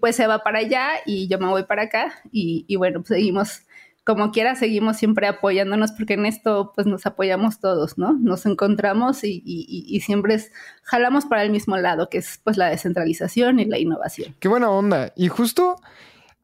pues 0.00 0.16
se 0.16 0.26
va 0.26 0.38
para 0.40 0.60
allá 0.60 0.88
y 1.06 1.28
yo 1.28 1.38
me 1.38 1.48
voy 1.48 1.64
para 1.64 1.82
acá 1.82 2.12
y, 2.32 2.74
bueno, 2.76 3.00
pues 3.00 3.08
seguimos, 3.08 3.62
como 4.04 4.30
quiera, 4.32 4.54
seguimos 4.54 4.96
siempre 4.96 5.26
apoyándonos 5.26 5.92
porque 5.92 6.14
en 6.14 6.26
esto 6.26 6.72
pues 6.74 6.86
nos 6.86 7.06
apoyamos 7.06 7.60
todos, 7.60 7.96
¿no? 7.96 8.12
Nos 8.12 8.46
encontramos 8.46 9.24
y, 9.24 9.42
y 9.44 10.00
siempre 10.00 10.38
jalamos 10.82 11.26
para 11.26 11.42
el 11.42 11.50
mismo 11.50 11.76
lado, 11.76 12.08
que 12.08 12.18
es 12.18 12.40
pues 12.42 12.56
la 12.56 12.68
descentralización 12.68 13.60
y 13.60 13.66
la 13.66 13.78
innovación. 13.78 14.34
Qué 14.40 14.48
buena 14.48 14.70
onda. 14.70 15.12
Y 15.16 15.28
justo 15.28 15.76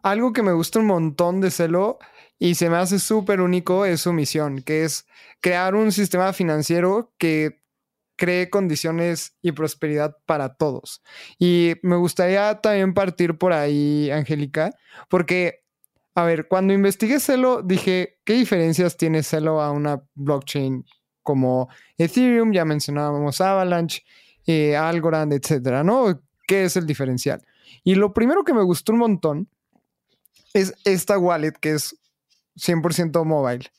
algo 0.02 0.32
que 0.32 0.42
me 0.42 0.52
gusta 0.52 0.78
un 0.78 0.86
montón 0.86 1.40
de 1.40 1.50
Celo 1.50 1.98
y 2.42 2.54
se 2.54 2.70
me 2.70 2.78
hace 2.78 2.98
súper 2.98 3.42
único 3.42 3.84
es 3.84 4.00
su 4.00 4.14
misión, 4.14 4.62
que 4.62 4.84
es 4.84 5.06
crear 5.40 5.74
un 5.74 5.92
sistema 5.92 6.32
financiero 6.32 7.12
que 7.18 7.60
cree 8.16 8.48
condiciones 8.48 9.36
y 9.42 9.52
prosperidad 9.52 10.16
para 10.24 10.54
todos. 10.54 11.02
Y 11.38 11.74
me 11.82 11.96
gustaría 11.96 12.60
también 12.62 12.94
partir 12.94 13.36
por 13.36 13.52
ahí, 13.52 14.10
Angélica, 14.10 14.70
porque, 15.10 15.64
a 16.14 16.24
ver, 16.24 16.48
cuando 16.48 16.72
investigué 16.72 17.20
Celo, 17.20 17.62
dije, 17.62 18.18
¿qué 18.24 18.32
diferencias 18.32 18.96
tiene 18.96 19.22
Celo 19.22 19.60
a 19.60 19.70
una 19.70 20.02
blockchain 20.14 20.86
como 21.22 21.68
Ethereum? 21.98 22.52
Ya 22.52 22.64
mencionábamos 22.64 23.38
Avalanche, 23.42 24.02
eh, 24.46 24.76
Algorand, 24.76 25.34
etcétera, 25.34 25.84
¿no? 25.84 26.22
¿Qué 26.46 26.64
es 26.64 26.76
el 26.76 26.86
diferencial? 26.86 27.42
Y 27.84 27.96
lo 27.96 28.14
primero 28.14 28.44
que 28.44 28.54
me 28.54 28.62
gustó 28.62 28.92
un 28.92 28.98
montón 28.98 29.48
es 30.54 30.74
esta 30.84 31.18
wallet 31.18 31.52
que 31.52 31.72
es 31.72 31.99
100% 32.60 33.24
mobile, 33.24 33.70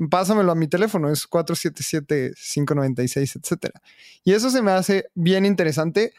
pásamelo 0.10 0.52
a 0.52 0.56
mi 0.56 0.68
teléfono, 0.68 1.12
es 1.12 1.30
477-596, 1.30 3.36
etc. 3.36 3.76
Y 4.24 4.34
eso 4.34 4.50
se 4.50 4.62
me 4.62 4.72
hace 4.72 5.10
bien 5.14 5.46
interesante. 5.46 6.14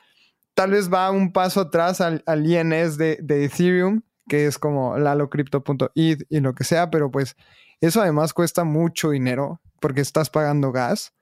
Tal 0.55 0.73
vez 0.73 0.93
va 0.93 1.11
un 1.11 1.33
paso 1.33 1.61
atrás 1.61 2.01
al, 2.01 2.23
INS 2.27 2.99
de, 2.99 3.17
Ethereum, 3.29 4.03
que 4.29 4.47
es 4.47 4.59
como 4.59 4.99
lalocrypto.id 4.99 6.23
y 6.29 6.41
lo 6.41 6.55
que 6.55 6.65
sea, 6.65 6.91
pero 6.91 7.11
pues 7.11 7.37
eso 7.81 8.01
además 8.01 8.33
cuesta 8.33 8.65
mucho 8.65 9.11
dinero 9.11 9.61
porque 9.81 10.01
estás 10.01 10.31
pagando 10.31 10.73
gas. 10.73 11.13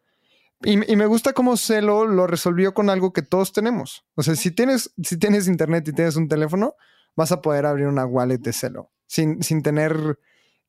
Y, 0.63 0.77
me 0.77 1.07
gusta 1.07 1.33
cómo 1.33 1.57
Celo 1.57 2.07
lo 2.07 2.27
resolvió 2.27 2.75
con 2.75 2.91
algo 2.91 3.15
que 3.15 3.23
todos 3.23 3.53
tenemos. 3.53 4.05
O 4.15 4.23
sea, 4.23 4.37
si 4.37 4.51
tienes, 4.51 4.93
si 5.03 5.17
tienes 5.17 5.49
internet 5.49 5.89
y 5.89 5.93
tienes 5.95 6.17
un 6.17 6.29
teléfono, 6.29 6.75
vas 7.17 7.33
a 7.33 7.41
poder 7.41 7.65
abrir 7.65 7.87
una 7.87 8.05
wallet 8.05 8.39
de 8.39 8.53
Celo 8.53 8.91
sin, 9.07 9.43
sin 9.43 9.63
tener 9.63 10.19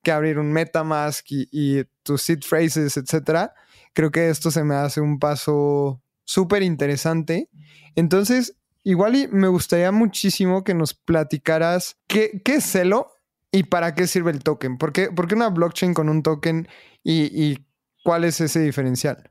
que 0.02 0.10
abrir 0.10 0.38
un 0.38 0.52
MetaMask 0.52 1.24
y, 1.30 1.84
tus 2.02 2.22
seed 2.22 2.40
phrases, 2.42 2.96
etcétera. 2.96 3.54
Creo 3.92 4.10
que 4.10 4.30
esto 4.30 4.50
se 4.50 4.64
me 4.64 4.74
hace 4.74 5.00
un 5.00 5.20
paso 5.20 6.02
súper 6.24 6.62
interesante. 6.62 7.48
Entonces, 7.94 8.56
igual 8.84 9.16
y 9.16 9.28
me 9.28 9.48
gustaría 9.48 9.92
muchísimo 9.92 10.64
que 10.64 10.74
nos 10.74 10.94
platicaras 10.94 11.96
qué, 12.06 12.40
qué 12.44 12.56
es 12.56 12.64
Celo 12.64 13.12
y 13.50 13.64
para 13.64 13.94
qué 13.94 14.06
sirve 14.06 14.30
el 14.30 14.42
token. 14.42 14.78
¿Por 14.78 14.92
qué, 14.92 15.10
una 15.34 15.50
blockchain 15.50 15.94
con 15.94 16.08
un 16.08 16.22
token 16.22 16.68
y, 17.04 17.58
cuál 18.02 18.24
es 18.24 18.40
ese 18.40 18.60
diferencial? 18.60 19.30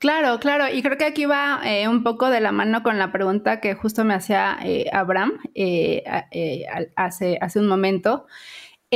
Claro, 0.00 0.40
claro, 0.40 0.64
y 0.74 0.82
creo 0.82 0.98
que 0.98 1.04
aquí 1.04 1.24
va 1.24 1.60
eh, 1.64 1.88
un 1.88 2.02
poco 2.02 2.28
de 2.28 2.40
la 2.40 2.50
mano 2.50 2.82
con 2.82 2.98
la 2.98 3.12
pregunta 3.12 3.60
que 3.60 3.74
justo 3.74 4.04
me 4.04 4.14
hacía 4.14 4.58
eh, 4.64 4.86
Abraham 4.92 5.38
eh, 5.54 6.02
hace, 6.96 7.38
hace 7.40 7.60
un 7.60 7.68
momento. 7.68 8.26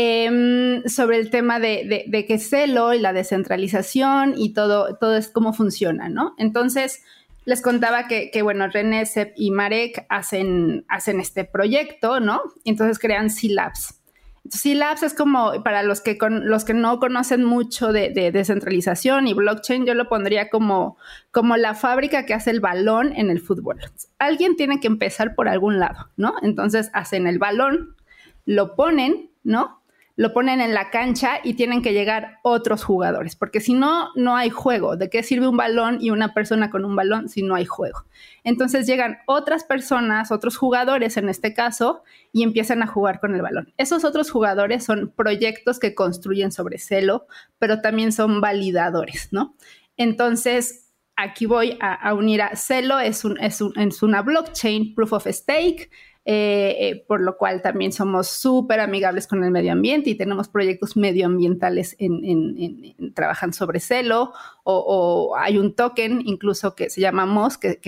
Em, 0.01 0.85
sobre 0.85 1.19
el 1.19 1.29
tema 1.29 1.59
de, 1.59 2.05
de, 2.07 2.25
que 2.25 2.39
Celo 2.39 2.95
y 2.95 3.01
la 3.01 3.13
descentralización 3.13 4.35
y 4.37 4.53
todo, 4.53 4.97
todo 4.97 5.17
es 5.17 5.29
cómo 5.29 5.53
funciona, 5.53 6.09
¿no? 6.09 6.35
Entonces, 6.39 7.03
les 7.49 7.63
contaba 7.63 8.09
que, 8.09 8.43
bueno, 8.43 8.69
René, 8.69 9.07
Sepp 9.07 9.33
y 9.35 9.51
Marek 9.51 10.05
hacen, 10.11 10.85
hacen 10.87 11.19
este 11.19 11.47
proyecto, 11.47 12.21
¿no? 12.21 12.43
Entonces 12.67 12.99
crean 12.99 13.31
C-Labs. 13.31 14.03
C-Labs 14.51 15.03
es 15.03 15.15
como, 15.15 15.63
para 15.63 15.83
los 15.83 16.03
que, 16.03 16.19
con, 16.19 16.51
los 16.51 16.67
que 16.67 16.75
no 16.75 17.01
conocen 17.01 17.45
mucho 17.45 17.91
de, 17.91 18.11
descentralización 18.11 19.29
y 19.29 19.33
blockchain, 19.33 19.87
yo 19.87 19.95
lo 19.95 20.11
pondría 20.11 20.51
como, 20.51 20.99
como 21.31 21.57
la 21.57 21.73
fábrica 21.75 22.27
que 22.27 22.35
hace 22.35 22.51
el 22.51 22.61
balón 22.61 23.15
en 23.17 23.31
el 23.31 23.41
fútbol. 23.41 23.79
Alguien 24.19 24.55
tiene 24.57 24.79
que 24.79 24.89
empezar 24.89 25.35
por 25.35 25.49
algún 25.49 25.79
lado, 25.79 26.11
¿no? 26.19 26.35
Entonces 26.43 26.91
hacen 26.93 27.27
el 27.27 27.39
balón, 27.39 27.97
lo 28.45 28.77
ponen, 28.77 29.31
¿no? 29.43 29.78
Lo 30.19 30.33
ponen 30.33 30.61
en 30.61 30.75
la 30.75 30.91
cancha 30.91 31.39
y 31.45 31.55
tienen 31.55 31.81
que 31.81 31.93
llegar 31.93 32.41
otros 32.43 32.83
jugadores, 32.83 33.37
porque 33.37 33.61
si 33.61 33.73
no, 33.73 34.09
no 34.17 34.35
hay 34.35 34.51
juego. 34.51 34.97
¿De 34.97 35.09
qué 35.09 35.23
sirve 35.23 35.47
un 35.47 35.57
balón 35.57 35.99
y 36.01 36.11
una 36.11 36.35
persona 36.35 36.71
con 36.71 36.85
un 36.85 36.97
balón 36.97 37.29
si 37.29 37.45
no 37.45 37.55
hay 37.55 37.67
juego? 37.67 38.05
Entonces 38.43 38.89
llegan 38.89 39.19
otras 39.29 39.63
personas, 39.63 40.33
otros 40.33 40.57
jugadores 40.57 41.17
en 41.19 41.29
este 41.29 41.55
caso, 41.55 42.03
y 42.33 42.43
empiezan 42.43 42.83
a 42.83 42.89
jugar 42.89 43.21
con 43.21 43.33
el 43.37 43.43
balón. 43.43 43.73
Esos 43.77 44.03
otros 44.03 44.29
jugadores 44.33 44.85
son 44.85 45.13
proyectos 45.15 45.79
que 45.79 45.95
construyen 45.95 46.51
sobre 46.51 46.79
celo, 46.79 47.29
pero 47.61 47.81
también 47.81 48.11
son 48.11 48.41
validadores, 48.41 49.29
¿no? 49.31 49.55
Entonces, 49.97 50.89
aquí 51.15 51.47
voy 51.47 51.79
a, 51.81 52.13
unir 52.13 52.43
a 52.43 52.57
Celo, 52.57 52.99
es, 52.99 53.25
un, 53.25 53.39
es, 53.39 53.61
un, 53.61 53.73
es 53.79 54.03
una 54.03 54.23
blockchain, 54.23 54.97
proof 54.97 55.13
of 55.13 55.27
stake, 55.29 55.91
eh, 56.31 56.77
eh, 56.81 57.05
por 57.09 57.23
lo 57.23 57.39
cual 57.39 57.63
también 57.63 57.91
somos 57.91 58.29
súper 58.29 58.81
amigables 58.81 59.27
con 59.27 59.43
el 59.45 59.51
medio 59.51 59.73
ambiente 59.73 60.11
y 60.11 60.15
tenemos 60.15 60.47
proyectos 60.51 60.95
medioambientales 60.95 61.97
en, 61.99 63.15
trabajan 63.15 63.55
sobre 63.55 63.81
celo 63.81 64.35
o, 64.63 65.35
hay 65.39 65.57
un 65.57 65.75
token 65.75 66.21
incluso 66.27 66.75
que 66.75 66.91
se 66.91 67.01
llama 67.01 67.25
MOS 67.25 67.57
que, 67.57 67.79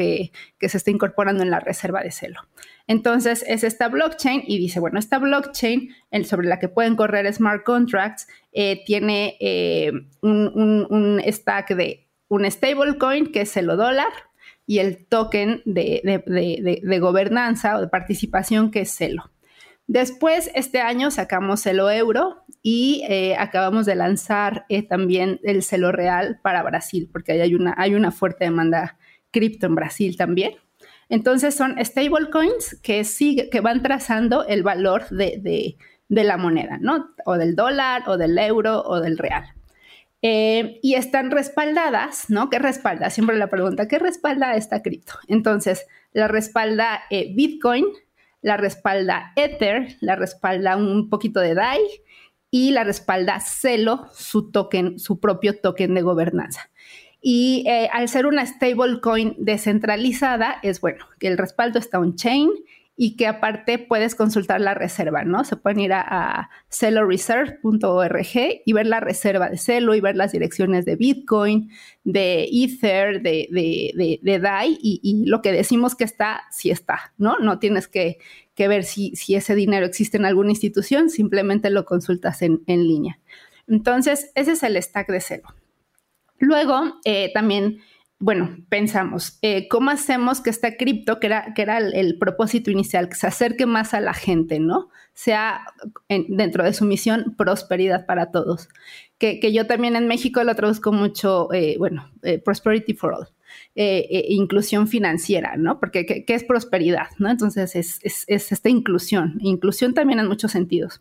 que, 0.58 0.68
se 0.70 0.78
está 0.78 0.90
incorporando 0.90 1.42
en 1.42 1.50
la 1.50 1.60
reserva 1.60 2.02
de 2.02 2.12
celo. 2.12 2.40
Entonces 2.86 3.44
es 3.46 3.62
esta 3.62 3.88
blockchain 3.88 4.42
y 4.46 4.56
dice, 4.56 4.80
bueno, 4.80 4.98
esta 4.98 5.18
blockchain 5.18 5.90
sobre 6.24 6.48
la 6.48 6.58
que 6.58 6.68
pueden 6.68 6.96
correr 6.96 7.30
smart 7.34 7.62
contracts 7.62 8.26
eh, 8.52 8.82
tiene 8.86 9.36
un, 10.22 11.22
stack 11.26 11.74
de 11.74 12.08
un 12.28 12.50
stablecoin 12.50 13.32
que 13.32 13.42
es 13.42 13.52
celo 13.52 13.76
dólar, 13.76 14.29
y 14.70 14.78
el 14.78 15.04
token 15.04 15.62
de, 15.64 16.98
gobernanza 17.00 17.76
o 17.76 17.80
de 17.80 17.88
participación 17.88 18.70
que 18.70 18.82
es 18.82 18.94
Celo. 18.94 19.32
Después, 19.88 20.48
este 20.54 20.80
año 20.80 21.10
sacamos 21.10 21.62
Celo 21.62 21.90
Euro 21.90 22.44
y 22.62 23.02
eh, 23.08 23.34
acabamos 23.36 23.84
de 23.84 23.96
lanzar 23.96 24.66
eh, 24.68 24.86
también 24.86 25.40
el 25.42 25.64
Celo 25.64 25.90
Real 25.90 26.38
para 26.40 26.62
Brasil, 26.62 27.10
porque 27.12 27.32
hay 27.32 27.52
una, 27.52 27.74
hay 27.78 27.96
una 27.96 28.12
fuerte 28.12 28.44
demanda 28.44 28.96
cripto 29.32 29.66
en 29.66 29.74
Brasil 29.74 30.16
también. 30.16 30.52
Entonces 31.08 31.56
son 31.56 31.74
stablecoins 31.84 32.78
que, 32.80 33.04
que 33.50 33.60
van 33.60 33.82
trazando 33.82 34.46
el 34.46 34.62
valor 34.62 35.08
de, 35.08 35.76
de, 36.08 36.24
la 36.24 36.36
moneda, 36.36 36.78
¿no? 36.80 37.10
O 37.24 37.36
del 37.36 37.56
dólar, 37.56 38.04
o 38.06 38.16
del 38.16 38.38
euro, 38.38 38.84
o 38.84 39.00
del 39.00 39.18
real. 39.18 39.52
Eh, 40.22 40.80
y 40.82 40.94
están 40.94 41.30
respaldadas, 41.30 42.28
¿no? 42.28 42.50
¿Qué 42.50 42.58
respalda? 42.58 43.08
Siempre 43.08 43.36
la 43.36 43.48
pregunta, 43.48 43.88
¿qué 43.88 43.98
respalda 43.98 44.54
esta 44.54 44.82
cripto? 44.82 45.14
Entonces, 45.28 45.86
la 46.12 46.28
respalda 46.28 47.02
eh, 47.08 47.32
Bitcoin, 47.34 47.86
la 48.42 48.58
respalda 48.58 49.32
Ether, 49.36 49.96
la 50.00 50.16
respalda 50.16 50.76
un 50.76 51.08
poquito 51.08 51.40
de 51.40 51.54
DAI 51.54 51.80
y 52.50 52.72
la 52.72 52.84
respalda 52.84 53.40
Celo, 53.40 54.08
su 54.12 54.50
token, 54.50 54.98
su 54.98 55.20
propio 55.20 55.58
token 55.58 55.94
de 55.94 56.02
gobernanza. 56.02 56.70
Y 57.22 57.64
eh, 57.66 57.88
al 57.92 58.08
ser 58.08 58.26
una 58.26 58.44
stablecoin 58.44 59.36
descentralizada, 59.38 60.58
es 60.62 60.80
bueno 60.80 61.06
que 61.18 61.28
el 61.28 61.38
respaldo 61.38 61.78
está 61.78 61.98
on-chain 61.98 62.50
y 63.02 63.16
que 63.16 63.26
aparte 63.26 63.78
puedes 63.78 64.14
consultar 64.14 64.60
la 64.60 64.74
reserva, 64.74 65.24
¿no? 65.24 65.42
Se 65.44 65.56
pueden 65.56 65.80
ir 65.80 65.94
a, 65.94 66.50
celoreserve.org 66.68 68.60
y 68.66 68.72
ver 68.74 68.86
la 68.86 69.00
reserva 69.00 69.48
de 69.48 69.56
Celo 69.56 69.94
y 69.94 70.02
ver 70.02 70.16
las 70.16 70.32
direcciones 70.32 70.84
de 70.84 70.96
Bitcoin, 70.96 71.70
de 72.04 72.46
Ether, 72.52 73.22
de, 73.22 74.18
de, 74.22 74.38
DAI 74.38 74.76
y, 74.82 75.24
lo 75.24 75.40
que 75.40 75.50
decimos 75.50 75.94
que 75.94 76.04
está, 76.04 76.42
sí 76.50 76.70
está, 76.70 77.14
¿no? 77.16 77.38
No 77.38 77.58
tienes 77.58 77.88
que, 77.88 78.18
ver 78.58 78.84
si, 78.84 79.16
si, 79.16 79.34
ese 79.34 79.54
dinero 79.54 79.86
existe 79.86 80.18
en 80.18 80.26
alguna 80.26 80.50
institución, 80.50 81.08
simplemente 81.08 81.70
lo 81.70 81.86
consultas 81.86 82.42
en, 82.42 82.60
línea. 82.66 83.18
Entonces, 83.66 84.30
ese 84.34 84.52
es 84.52 84.62
el 84.62 84.76
stack 84.76 85.08
de 85.08 85.22
Celo. 85.22 85.48
Luego, 86.38 87.00
eh, 87.06 87.30
también 87.32 87.78
bueno, 88.22 88.58
pensamos, 88.68 89.38
eh, 89.40 89.66
¿cómo 89.68 89.88
hacemos 89.88 90.42
que 90.42 90.50
esta 90.50 90.76
cripto, 90.76 91.18
que 91.18 91.26
era, 91.26 91.54
que 91.54 91.62
era 91.62 91.78
el, 91.78 92.18
propósito 92.18 92.70
inicial, 92.70 93.08
que 93.08 93.14
se 93.14 93.26
acerque 93.26 93.64
más 93.64 93.94
a 93.94 94.00
la 94.00 94.12
gente, 94.12 94.60
¿no? 94.60 94.90
Sea 95.14 95.64
dentro 96.28 96.62
de 96.62 96.74
su 96.74 96.84
misión 96.84 97.34
prosperidad 97.38 98.04
para 98.04 98.30
todos. 98.30 98.68
Que, 99.16 99.40
yo 99.52 99.66
también 99.66 99.96
en 99.96 100.06
México 100.06 100.44
lo 100.44 100.54
traduzco 100.54 100.92
mucho, 100.92 101.50
eh, 101.54 101.76
bueno, 101.78 102.10
eh, 102.22 102.38
prosperity 102.38 102.92
for 102.92 103.14
all. 103.14 103.28
inclusión 103.74 104.86
financiera, 104.86 105.56
¿no? 105.56 105.80
Porque 105.80 106.04
¿qué, 106.04 106.34
es 106.34 106.44
prosperidad? 106.44 107.08
¿no? 107.18 107.30
Entonces 107.30 107.74
es, 107.74 108.00
es, 108.02 108.26
esta 108.28 108.68
inclusión, 108.68 109.38
inclusión 109.40 109.94
también 109.94 110.20
en 110.20 110.28
muchos 110.28 110.52
sentidos. 110.52 111.00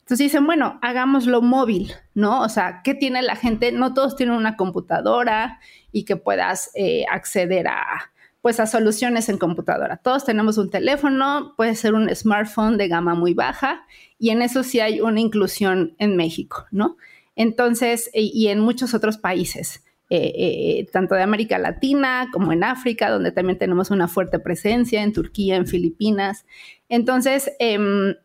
Entonces 0.00 0.26
dicen, 0.26 0.44
bueno, 0.44 0.78
hagámoslo 0.82 1.40
móvil, 1.40 1.92
¿no? 2.14 2.42
O 2.42 2.48
sea, 2.48 2.80
¿qué 2.82 2.94
tiene 2.94 3.22
la 3.22 3.36
gente? 3.36 3.72
No 3.72 3.94
todos 3.94 4.16
tienen 4.16 4.34
una 4.34 4.56
computadora 4.56 5.60
y 5.92 6.04
que 6.04 6.16
puedas 6.16 6.70
eh, 6.74 7.04
acceder 7.10 7.68
a, 7.68 8.12
pues, 8.42 8.60
a 8.60 8.66
soluciones 8.66 9.28
en 9.28 9.38
computadora. 9.38 9.96
Todos 9.98 10.24
tenemos 10.24 10.58
un 10.58 10.70
teléfono, 10.70 11.54
puede 11.56 11.74
ser 11.74 11.94
un 11.94 12.14
smartphone 12.14 12.78
de 12.78 12.88
gama 12.88 13.14
muy 13.14 13.34
baja 13.34 13.86
y 14.18 14.30
en 14.30 14.42
eso 14.42 14.62
sí 14.62 14.80
hay 14.80 15.00
una 15.00 15.20
inclusión 15.20 15.94
en 15.98 16.16
México, 16.16 16.66
¿no? 16.70 16.96
Entonces, 17.36 18.10
y 18.12 18.48
en 18.48 18.60
muchos 18.60 18.92
otros 18.92 19.16
países. 19.16 19.82
Eh, 20.12 20.32
eh, 20.34 20.86
tanto 20.90 21.14
de 21.14 21.22
América 21.22 21.56
Latina 21.56 22.30
como 22.32 22.52
en 22.52 22.64
África, 22.64 23.10
donde 23.10 23.30
también 23.30 23.58
tenemos 23.58 23.92
una 23.92 24.08
fuerte 24.08 24.40
presencia, 24.40 25.04
en 25.04 25.12
Turquía, 25.12 25.54
en 25.54 25.68
Filipinas. 25.68 26.46
Entonces, 26.88 27.52
em, 27.60 28.16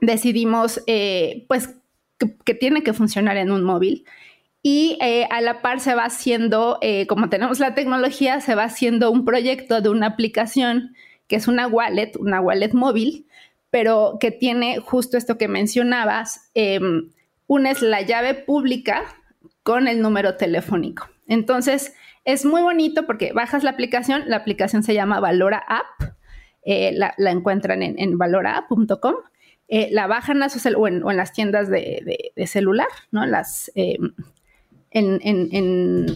decidimos 0.00 0.82
eh, 0.88 1.44
pues 1.46 1.76
que, 2.44 2.54
tiene 2.54 2.82
que 2.82 2.92
funcionar 2.92 3.36
en 3.36 3.52
un 3.52 3.62
móvil 3.62 4.04
y 4.68 4.98
eh, 5.00 5.28
a 5.30 5.40
la 5.42 5.62
par 5.62 5.78
se 5.78 5.94
va 5.94 6.06
haciendo, 6.06 6.78
eh, 6.82 7.06
como 7.06 7.28
tenemos 7.28 7.60
la 7.60 7.76
tecnología, 7.76 8.40
se 8.40 8.56
va 8.56 8.64
haciendo 8.64 9.12
un 9.12 9.24
proyecto 9.24 9.80
de 9.80 9.90
una 9.90 10.08
aplicación 10.08 10.96
que 11.28 11.36
es 11.36 11.46
una 11.46 11.68
wallet, 11.68 12.16
una 12.18 12.40
wallet 12.40 12.72
móvil, 12.72 13.28
pero 13.70 14.16
que 14.18 14.32
tiene 14.32 14.80
justo 14.80 15.18
esto 15.18 15.38
que 15.38 15.46
mencionabas, 15.46 16.50
em, 16.54 17.12
una 17.46 17.70
es 17.70 17.80
la 17.80 18.02
llave 18.02 18.34
pública 18.34 19.04
con 19.62 19.86
el 19.86 20.02
número 20.02 20.34
telefónico. 20.34 21.08
Entonces, 21.28 21.94
es 22.24 22.44
muy 22.44 22.62
bonito 22.62 23.06
porque 23.06 23.32
bajas 23.32 23.62
la 23.62 23.70
aplicación, 23.70 24.24
la 24.26 24.38
aplicación 24.38 24.82
se 24.82 24.94
llama 24.94 25.20
Valora 25.20 25.62
App, 25.68 26.10
la, 26.64 27.30
encuentran 27.30 27.84
en, 27.84 27.94
en 28.00 28.18
valorapp.com 28.18 29.14
eh, 29.68 29.88
la 29.92 30.08
bajan 30.08 30.42
a 30.42 30.48
su 30.48 30.58
o, 30.76 30.88
en, 30.88 31.16
las 31.16 31.32
tiendas 31.32 31.68
de, 31.68 32.32
de, 32.34 32.46
celular, 32.48 32.88
¿no? 33.12 33.26
Las, 33.26 33.70
eh, 34.90 35.18
en, 35.22 36.06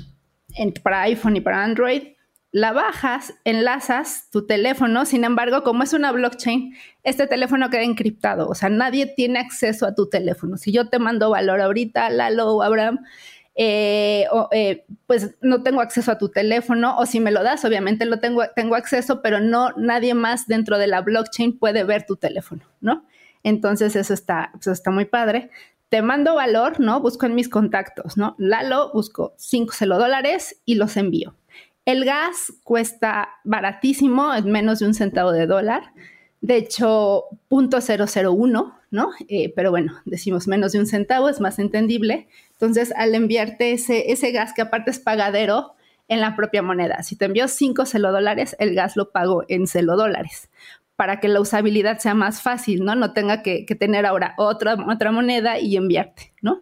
en, 0.57 0.73
para 0.83 1.03
iPhone 1.03 1.37
y 1.37 1.41
para 1.41 1.63
Android, 1.65 2.03
la 2.53 2.73
bajas, 2.73 3.35
enlazas 3.45 4.29
tu 4.31 4.47
teléfono, 4.47 5.05
sin 5.05 5.25
embargo, 5.25 5.63
como 5.63 5.85
es 5.85 5.93
una 5.93 6.11
blockchain, 6.11 6.75
este 7.05 7.29
teléfono 7.29 7.71
queda 7.71 7.83
encriptado, 7.83 8.49
o 8.49 8.55
sea, 8.55 8.69
nadie 8.69 9.07
tiene 9.07 9.39
acceso 9.39 9.87
a 9.87 9.95
tu 9.95 10.09
teléfono. 10.09 10.57
Si 10.57 10.73
yo 10.73 10.89
te 10.89 10.99
mando 10.99 11.31
valor 11.31 11.61
ahorita, 11.61 12.11
Lalo 12.11 12.57
o 12.57 12.63
Abraham, 12.63 13.01
eh, 13.55 14.27
eh, 14.53 14.85
pues 15.07 15.37
no 15.43 15.63
tengo 15.63 15.81
acceso 15.81 16.11
a 16.11 16.19
tu 16.19 16.29
teléfono, 16.31 16.97
o 16.99 17.07
si 17.07 17.21
me 17.21 17.31
lo 17.31 17.43
das, 17.43 17.65
obviamente 17.65 18.05
lo 18.05 18.19
tengo, 18.19 18.43
tengo 18.57 18.75
acceso, 18.75 19.23
pero 19.23 19.41
no 19.41 19.71
nadie 19.77 20.15
más 20.15 20.47
dentro 20.47 20.79
de 20.79 20.87
la 20.89 21.03
blockchain 21.03 21.59
puede 21.59 21.85
ver 21.85 22.05
tu 22.05 22.17
teléfono, 22.17 22.65
¿no? 22.81 23.05
Entonces 23.43 23.97
eso 23.97 24.13
está, 24.13 24.53
eso 24.59 24.73
está 24.73 24.91
muy 24.91 25.05
padre. 25.05 25.51
Te 25.91 26.01
mando 26.01 26.35
valor, 26.35 26.81
¿no? 26.81 27.01
Busco 27.01 27.27
en 27.27 27.35
mis 27.35 27.51
contactos, 27.51 28.17
¿no? 28.17 28.35
Lalo, 28.39 28.91
busco 28.93 29.35
5 29.37 29.75
dólares 29.87 30.63
y 30.65 30.77
los 30.77 30.97
envío 30.97 31.35
el 31.91 32.05
gas 32.05 32.53
cuesta 32.63 33.29
baratísimo, 33.45 34.33
es 34.35 34.45
menos 34.45 34.79
de 34.79 34.87
un 34.87 34.95
centavo 34.95 35.33
de 35.33 35.47
dólar. 35.47 35.93
De 36.41 36.57
hecho, 36.57 37.25
.001, 37.51 38.75
¿no? 38.91 39.11
Eh, 39.29 39.53
pero 39.55 39.71
bueno, 39.71 39.95
decimos 40.05 40.47
menos 40.47 40.73
de 40.73 40.79
un 40.79 40.87
centavo, 40.87 41.29
es 41.29 41.41
más 41.41 41.59
entendible. 41.59 42.29
Entonces, 42.53 42.93
al 42.97 43.15
enviarte 43.15 43.73
ese, 43.73 44.13
ese 44.13 44.31
gas, 44.33 44.53
que 44.55 44.63
aparte 44.63 44.91
es 44.91 44.99
pagadero 44.99 45.75
en 46.09 46.21
la 46.21 46.35
propia 46.37 46.63
moneda, 46.63 47.03
si 47.03 47.17
te 47.17 47.27
envío 47.27 47.47
5 47.47 47.87
celo 47.87 48.13
dólares, 48.13 48.57
el 48.59 48.75
gas 48.75 48.97
lo 48.97 49.11
pago 49.11 49.45
en 49.49 49.67
celo 49.67 49.97
dólares 49.97 50.49
para 51.01 51.19
que 51.19 51.29
la 51.29 51.41
usabilidad 51.41 51.99
sea 51.99 52.13
más 52.13 52.43
fácil, 52.43 52.85
¿no? 52.85 52.95
No 52.95 53.15
tenga 53.15 53.43
que, 53.43 53.65
que 53.65 53.75
tener 53.75 54.05
ahora 54.05 54.35
otra, 54.37 54.77
otra 54.87 55.11
moneda 55.11 55.59
y 55.59 55.79
enviarte, 55.79 56.35
¿no? 56.43 56.61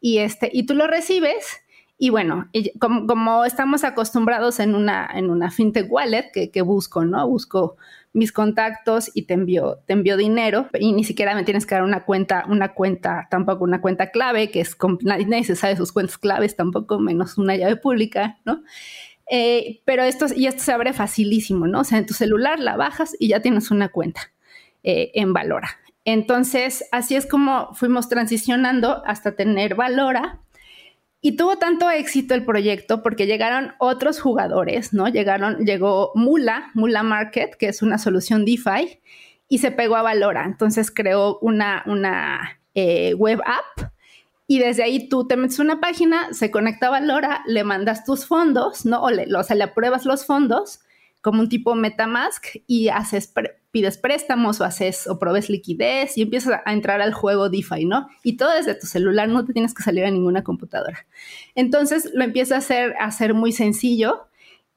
Y, 0.00 0.18
este, 0.18 0.48
y 0.52 0.66
tú 0.66 0.74
lo 0.74 0.86
recibes 0.86 1.62
y 1.98 2.10
bueno, 2.10 2.48
como, 2.78 3.44
estamos 3.44 3.82
acostumbrados 3.82 4.60
en 4.60 4.76
una, 4.76 5.08
en 5.12 5.30
una 5.30 5.50
fintech 5.50 5.90
wallet 5.90 6.30
que, 6.32 6.62
busco, 6.62 7.04
¿no? 7.04 7.28
Busco 7.28 7.76
mis 8.12 8.30
contactos 8.30 9.10
y 9.14 9.22
te 9.22 9.34
envío, 9.34 9.78
te 9.86 9.94
envío 9.94 10.16
dinero 10.16 10.68
y 10.78 10.92
ni 10.92 11.02
siquiera 11.02 11.34
me 11.34 11.42
tienes 11.42 11.66
que 11.66 11.74
dar 11.74 11.82
una 11.82 12.04
cuenta, 12.04 12.44
una 12.48 12.74
cuenta, 12.74 13.26
tampoco 13.30 13.64
una 13.64 13.80
cuenta 13.80 14.10
clave, 14.10 14.52
que 14.52 14.60
es, 14.60 14.76
nadie 15.02 15.42
se 15.42 15.56
sabe 15.56 15.76
sus 15.76 15.92
cuentas 15.92 16.18
claves 16.18 16.54
tampoco, 16.54 17.00
menos 17.00 17.36
una 17.36 17.56
llave 17.56 17.74
pública, 17.74 18.38
¿no? 18.44 18.62
Eh, 19.30 19.80
pero 19.84 20.02
esto, 20.02 20.26
y 20.34 20.46
esto 20.46 20.62
se 20.62 20.72
abre 20.72 20.92
facilísimo, 20.92 21.66
¿no? 21.66 21.80
O 21.80 21.84
sea, 21.84 21.98
en 21.98 22.06
tu 22.06 22.14
celular 22.14 22.58
la 22.58 22.76
bajas 22.76 23.14
y 23.18 23.28
ya 23.28 23.40
tienes 23.40 23.70
una 23.70 23.88
cuenta 23.88 24.32
eh, 24.82 25.10
en 25.14 25.32
Valora. 25.32 25.78
Entonces, 26.04 26.84
así 26.90 27.14
es 27.14 27.26
como 27.26 27.74
fuimos 27.74 28.08
transicionando 28.08 29.02
hasta 29.06 29.36
tener 29.36 29.74
Valora 29.74 30.40
y 31.20 31.36
tuvo 31.36 31.56
tanto 31.56 31.88
éxito 31.88 32.34
el 32.34 32.44
proyecto 32.44 33.02
porque 33.04 33.26
llegaron 33.26 33.74
otros 33.78 34.20
jugadores, 34.20 34.92
¿no? 34.92 35.06
Llegaron, 35.06 35.64
llegó 35.64 36.10
Mula, 36.16 36.70
Mula 36.74 37.04
Market, 37.04 37.54
que 37.54 37.68
es 37.68 37.80
una 37.80 37.98
solución 37.98 38.44
DeFi, 38.44 39.00
y 39.48 39.58
se 39.58 39.70
pegó 39.70 39.94
a 39.94 40.02
Valora. 40.02 40.44
Entonces 40.44 40.90
creó 40.90 41.38
una, 41.40 41.84
eh, 42.74 43.14
web 43.14 43.40
app 43.46 43.92
y 44.52 44.58
desde 44.58 44.82
ahí 44.82 45.08
tú 45.08 45.26
te 45.26 45.38
metes 45.38 45.60
una 45.60 45.80
página, 45.80 46.34
se 46.34 46.50
conecta 46.50 46.88
a 46.88 46.90
Valora, 46.90 47.42
le 47.46 47.64
mandas 47.64 48.04
tus 48.04 48.26
fondos, 48.26 48.84
¿no? 48.84 49.00
O, 49.00 49.10
le, 49.10 49.34
o 49.34 49.42
sea, 49.42 49.56
le 49.56 49.64
apruebas 49.64 50.04
los 50.04 50.26
fondos 50.26 50.80
como 51.22 51.40
un 51.40 51.48
tipo 51.48 51.74
MetaMask 51.74 52.58
y 52.66 52.88
haces 52.88 53.32
pides 53.70 53.96
préstamos 53.96 54.60
o 54.60 54.64
haces 54.64 55.06
o 55.06 55.18
probes 55.18 55.48
liquidez 55.48 56.18
y 56.18 56.22
empiezas 56.22 56.60
a 56.66 56.72
entrar 56.74 57.00
al 57.00 57.14
juego 57.14 57.48
DeFi, 57.48 57.86
¿no? 57.86 58.10
Y 58.22 58.36
todo 58.36 58.52
desde 58.52 58.74
tu 58.74 58.86
celular, 58.86 59.26
no 59.26 59.42
te 59.42 59.54
tienes 59.54 59.72
que 59.72 59.82
salir 59.82 60.04
a 60.04 60.10
ninguna 60.10 60.44
computadora. 60.44 61.06
Entonces 61.54 62.10
lo 62.12 62.22
empieza 62.22 62.56
a 62.56 62.58
hacer, 62.58 62.94
a 63.00 63.06
hacer 63.06 63.32
muy 63.32 63.52
sencillo. 63.52 64.26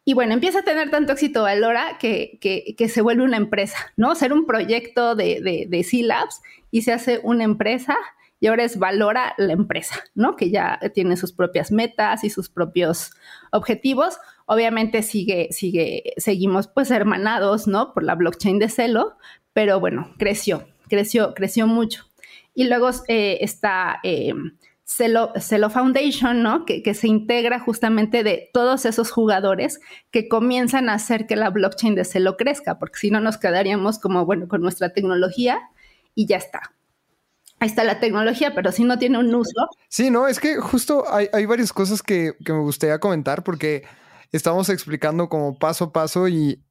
Y 0.06 0.14
bueno, 0.14 0.36
empieza 0.36 0.60
a 0.60 0.64
tener 0.64 0.90
tanto 0.90 1.12
éxito 1.12 1.44
Valora 1.44 1.98
que, 2.00 2.38
que, 2.40 2.76
que 2.78 2.88
se 2.88 3.02
vuelve 3.02 3.24
una 3.24 3.36
empresa, 3.36 3.92
¿no? 3.98 4.16
Ser 4.16 4.32
un 4.32 4.46
proyecto 4.46 5.16
de, 5.16 5.42
de, 5.42 5.66
de 5.68 5.84
C-Labs 5.84 6.42
y 6.72 6.84
se 6.84 6.94
hace 6.94 7.20
una 7.24 7.44
empresa 7.44 7.98
y 8.46 8.78
Valora 8.78 9.34
la 9.38 9.54
empresa, 9.54 9.96
¿no? 10.14 10.36
Que 10.36 10.50
ya 10.52 10.80
tiene 10.94 11.18
sus 11.18 11.34
propias 11.34 11.72
metas 11.72 12.24
y 12.24 12.30
sus 12.30 12.50
propios 12.50 13.12
objetivos. 13.52 14.18
Obviamente 14.46 15.02
sigue, 15.02 15.48
sigue, 15.52 16.14
seguimos 16.18 16.68
pues 16.68 16.92
hermanados, 16.92 17.68
¿no? 17.68 17.94
Por 17.94 18.04
la 18.04 18.16
blockchain 18.16 18.60
de 18.60 18.70
Celo, 18.70 19.18
pero 19.54 19.80
bueno, 19.80 20.14
creció, 20.18 20.68
creció, 20.88 21.34
creció 21.34 21.66
mucho. 21.66 22.06
Y 22.54 22.66
luego 22.66 22.90
eh, 23.08 23.40
está 23.42 24.00
eh, 24.04 24.34
Celo, 24.86 25.34
Foundation, 25.72 26.44
¿no? 26.44 26.66
Que, 26.66 26.84
que, 26.84 26.94
se 26.94 27.08
integra 27.08 27.60
justamente 27.60 28.24
de 28.24 28.50
todos 28.54 28.86
esos 28.86 29.12
jugadores 29.12 29.80
que 30.12 30.28
comienzan 30.28 30.90
a 30.90 30.94
hacer 30.94 31.26
que 31.26 31.36
la 31.36 31.50
blockchain 31.50 31.96
de 31.96 32.06
Celo 32.06 32.38
crezca, 32.38 32.78
porque 32.78 33.00
si 33.00 33.10
no 33.10 33.20
nos 33.20 33.38
quedaríamos 33.38 33.98
como, 33.98 34.26
bueno, 34.26 34.48
con 34.48 34.62
nuestra 34.62 34.94
tecnología 34.94 35.60
y 36.14 36.28
ya 36.28 36.38
está. 36.38 36.75
Ahí 37.60 37.70
está 37.70 37.84
la 37.84 38.00
tecnología, 38.00 38.54
pero 38.54 38.72
si 38.72 38.84
no 38.84 39.00
tiene 39.00 39.18
un 39.18 39.34
uso. 39.34 39.70
Sí, 39.90 40.10
no, 40.10 40.28
es 40.28 40.40
que 40.40 40.58
justo 40.58 41.06
hay, 41.12 41.30
hay 41.32 41.46
varias 41.46 41.72
cosas 41.72 42.02
que, 42.02 42.34
que 42.44 42.54
me 42.54 42.60
gustaría 42.60 43.00
comentar 43.00 43.44
porque 43.44 43.84
estamos 44.32 44.70
explicando 44.70 45.30
como 45.30 45.58
paso 45.58 45.86
a 45.86 45.94
paso 45.94 46.28
y 46.28 46.62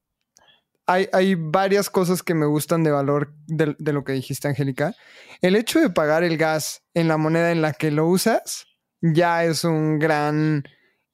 hay, 0.86 1.08
hay 1.12 1.34
varias 1.34 1.88
cosas 1.88 2.22
que 2.22 2.34
me 2.34 2.46
gustan 2.46 2.84
de 2.84 2.90
valor 2.90 3.32
de, 3.46 3.92
lo 3.92 4.04
que 4.04 4.12
dijiste, 4.12 4.48
Angélica. 4.48 4.94
El 5.40 5.56
hecho 5.56 5.80
de 5.80 5.90
pagar 5.90 6.24
el 6.24 6.36
gas 6.36 6.82
en 6.92 7.08
la 7.08 7.16
moneda 7.16 7.52
en 7.52 7.62
la 7.62 7.72
que 7.72 7.90
lo 7.90 8.06
usas 8.06 8.66
ya 9.00 9.44
es 9.44 9.64
un 9.64 9.98
gran 9.98 10.64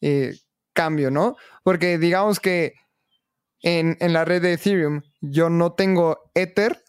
eh, 0.00 0.34
cambio, 0.72 1.10
¿no? 1.10 1.36
Porque 1.62 1.98
digamos 1.98 2.40
que 2.40 2.74
en, 3.62 3.96
en 4.00 4.12
la 4.12 4.24
red 4.24 4.42
de 4.42 4.54
Ethereum 4.54 5.02
yo 5.20 5.50
no 5.50 5.72
tengo 5.72 6.30
Ether, 6.34 6.82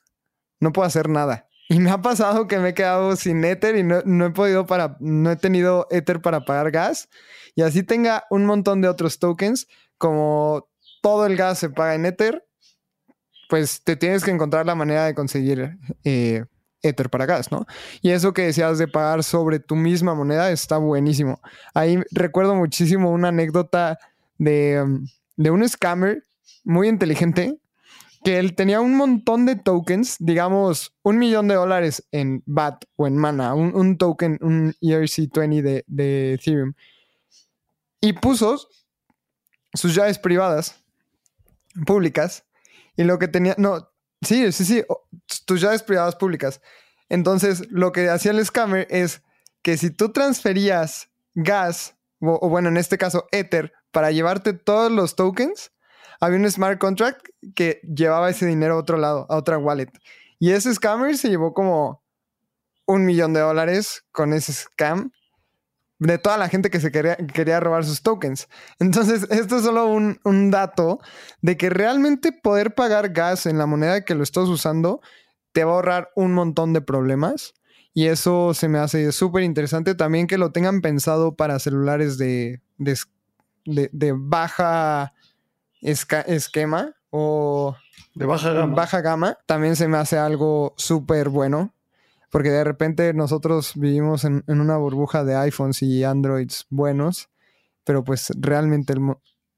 no 0.60 0.72
puedo 0.72 0.88
hacer 0.88 1.10
nada. 1.10 1.48
Y 1.72 1.80
me 1.80 1.90
ha 1.90 2.02
pasado 2.02 2.50
que 2.50 2.60
me 2.60 2.70
he 2.70 2.74
quedado 2.74 3.16
sin 3.16 3.46
Ether 3.46 3.78
y 3.78 3.84
no, 3.84 4.02
no, 4.04 4.26
he 4.26 4.32
podido 4.32 4.66
para, 4.66 4.98
no 5.00 5.32
he 5.32 5.38
tenido 5.38 5.88
Ether 5.90 6.22
para 6.22 6.44
pagar 6.44 6.70
gas. 6.70 7.08
Y 7.56 7.62
así 7.62 7.82
tenga 7.82 8.26
un 8.30 8.46
montón 8.46 8.82
de 8.82 8.90
otros 8.90 9.20
tokens, 9.20 9.70
como 9.98 10.68
todo 11.02 11.26
el 11.26 11.38
gas 11.38 11.60
se 11.60 11.70
paga 11.70 11.96
en 11.96 12.06
Ether, 12.06 12.46
pues 13.48 13.82
te 13.86 13.96
tienes 13.96 14.26
que 14.26 14.32
encontrar 14.32 14.66
la 14.66 14.76
manera 14.76 15.06
de 15.06 15.16
conseguir 15.16 15.78
eh, 16.04 16.44
Ether 16.82 17.10
para 17.10 17.26
gas, 17.26 17.54
¿no? 17.54 17.66
Y 18.02 18.10
eso 18.10 18.34
que 18.34 18.42
decías 18.42 18.78
de 18.78 18.90
pagar 18.90 19.24
sobre 19.24 19.60
tu 19.60 19.78
misma 19.78 20.14
moneda 20.14 20.52
está 20.52 20.78
buenísimo. 20.78 21.40
Ahí 21.74 22.04
recuerdo 22.12 22.54
muchísimo 22.54 23.12
una 23.12 23.30
anécdota 23.30 23.98
de, 24.38 24.84
de 25.38 25.52
un 25.52 25.66
scammer 25.70 26.26
muy 26.66 26.90
inteligente 26.90 27.61
que 28.24 28.38
él 28.38 28.56
tenía 28.56 28.82
un 28.82 28.96
montón 28.96 29.46
de 29.46 29.56
tokens, 29.56 30.18
digamos, 30.20 30.94
un 31.02 31.18
millón 31.18 31.48
de 31.48 31.56
dólares 31.56 32.08
en 32.12 32.44
BAT 32.46 32.86
o 32.96 33.08
en 33.08 33.18
MANA, 33.18 33.56
un, 33.56 33.98
token, 33.98 34.38
un 34.42 34.76
ERC20 34.82 35.84
de, 35.88 36.34
Ethereum, 36.34 36.74
y 38.00 38.14
puso 38.14 38.68
sus 39.74 39.96
llaves 39.96 40.20
privadas 40.20 40.84
públicas, 41.86 42.46
y 42.96 43.04
lo 43.04 43.18
que 43.18 43.28
tenía, 43.28 43.56
no, 43.58 43.90
sí, 44.22 44.52
sí, 44.52 44.66
sí, 44.66 44.84
tus 45.46 45.62
llaves 45.62 45.82
privadas 45.82 46.16
públicas. 46.16 46.62
Entonces, 47.10 47.70
lo 47.72 47.92
que 47.92 48.10
hacía 48.10 48.32
el 48.32 48.46
scammer 48.46 48.88
es 48.90 49.24
que 49.64 49.78
si 49.78 49.90
tú 49.90 50.12
transferías 50.12 51.10
gas, 51.34 51.96
o, 52.20 52.38
o 52.42 52.50
bueno, 52.50 52.70
en 52.70 52.78
este 52.78 52.98
caso, 52.98 53.28
Ether, 53.32 53.74
para 53.92 54.12
llevarte 54.12 54.54
todos 54.54 54.92
los 54.92 55.16
tokens, 55.16 55.72
había 56.22 56.38
un 56.38 56.50
smart 56.50 56.80
contract 56.80 57.28
que 57.56 57.82
llevaba 57.84 58.30
ese 58.30 58.46
dinero 58.46 58.76
a 58.76 58.78
otro 58.78 58.98
lado, 58.98 59.26
a 59.28 59.36
otra 59.36 59.58
wallet. 59.58 59.92
Y 60.40 60.52
ese 60.52 60.74
scammer 60.74 61.18
se 61.18 61.30
llevó 61.30 61.54
como 61.54 62.04
un 62.86 63.06
millón 63.06 63.34
de 63.34 63.42
dólares 63.42 64.06
con 64.12 64.32
ese 64.34 64.54
scam 64.54 65.12
de 65.98 66.18
toda 66.18 66.38
la 66.38 66.50
gente 66.50 66.70
que 66.70 66.80
se 66.80 66.92
quería, 66.92 67.16
quería 67.16 67.60
robar 67.60 67.86
sus 67.86 68.02
tokens. 68.02 68.48
Entonces, 68.80 69.28
esto 69.30 69.58
es 69.58 69.64
solo 69.64 69.88
un, 69.88 70.20
un, 70.24 70.50
dato 70.50 71.00
de 71.42 71.58
que 71.58 71.70
realmente 71.70 72.32
poder 72.32 72.74
pagar 72.74 73.10
gas 73.10 73.46
en 73.46 73.58
la 73.58 73.68
moneda 73.68 74.04
que 74.04 74.16
lo 74.16 74.24
estás 74.24 74.48
usando 74.48 75.02
te 75.52 75.64
va 75.64 75.74
a 75.74 75.76
ahorrar 75.76 76.10
un 76.16 76.34
montón 76.34 76.74
de 76.74 76.82
problemas. 76.82 77.54
Y 77.94 78.08
eso 78.08 78.54
se 78.54 78.68
me 78.68 78.80
hace 78.80 79.12
súper 79.12 79.44
interesante 79.44 79.96
también 79.96 80.28
que 80.28 80.38
lo 80.38 80.52
tengan 80.52 80.82
pensado 80.82 81.36
para 81.36 81.60
celulares 81.60 82.18
de, 82.18 82.62
de, 82.78 82.98
de, 83.66 83.90
de 83.92 84.14
esquema 85.82 86.96
o 87.10 87.76
de 88.16 88.26
baja 88.26 88.52
gama. 88.52 88.76
baja 88.76 89.02
gama, 89.02 89.38
también 89.46 89.76
se 89.76 89.88
me 89.88 89.98
hace 89.98 90.18
algo 90.18 90.74
súper 90.78 91.30
bueno. 91.30 91.74
Porque 92.30 92.50
de 92.50 92.64
repente 92.64 93.14
nosotros 93.14 93.74
vivimos 93.76 94.24
en, 94.24 94.44
una 94.48 94.78
burbuja 94.78 95.26
de 95.26 95.36
iPhones 95.36 95.82
y 95.82 96.06
Androids 96.06 96.66
buenos, 96.70 97.30
pero 97.84 98.06
pues 98.06 98.32
realmente 98.40 98.96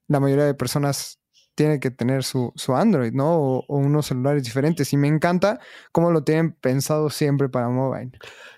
la 0.07 0.19
mayoría 0.19 0.45
de 0.45 0.55
personas 0.55 1.19
tiene 1.53 1.79
que 1.79 1.91
tener 1.91 2.23
su, 2.23 2.51
su 2.55 2.75
Android, 2.75 3.13
¿no? 3.13 3.35
O, 3.35 3.65
o, 3.67 3.77
unos 3.77 4.07
celulares 4.07 4.43
diferentes. 4.43 4.91
Y 4.91 4.97
me 4.97 5.07
encanta 5.07 5.59
cómo 5.91 6.09
lo 6.09 6.23
tienen 6.23 6.53
pensado 6.53 7.11
siempre 7.11 7.47
para 7.47 7.69
mobile. 7.69 8.11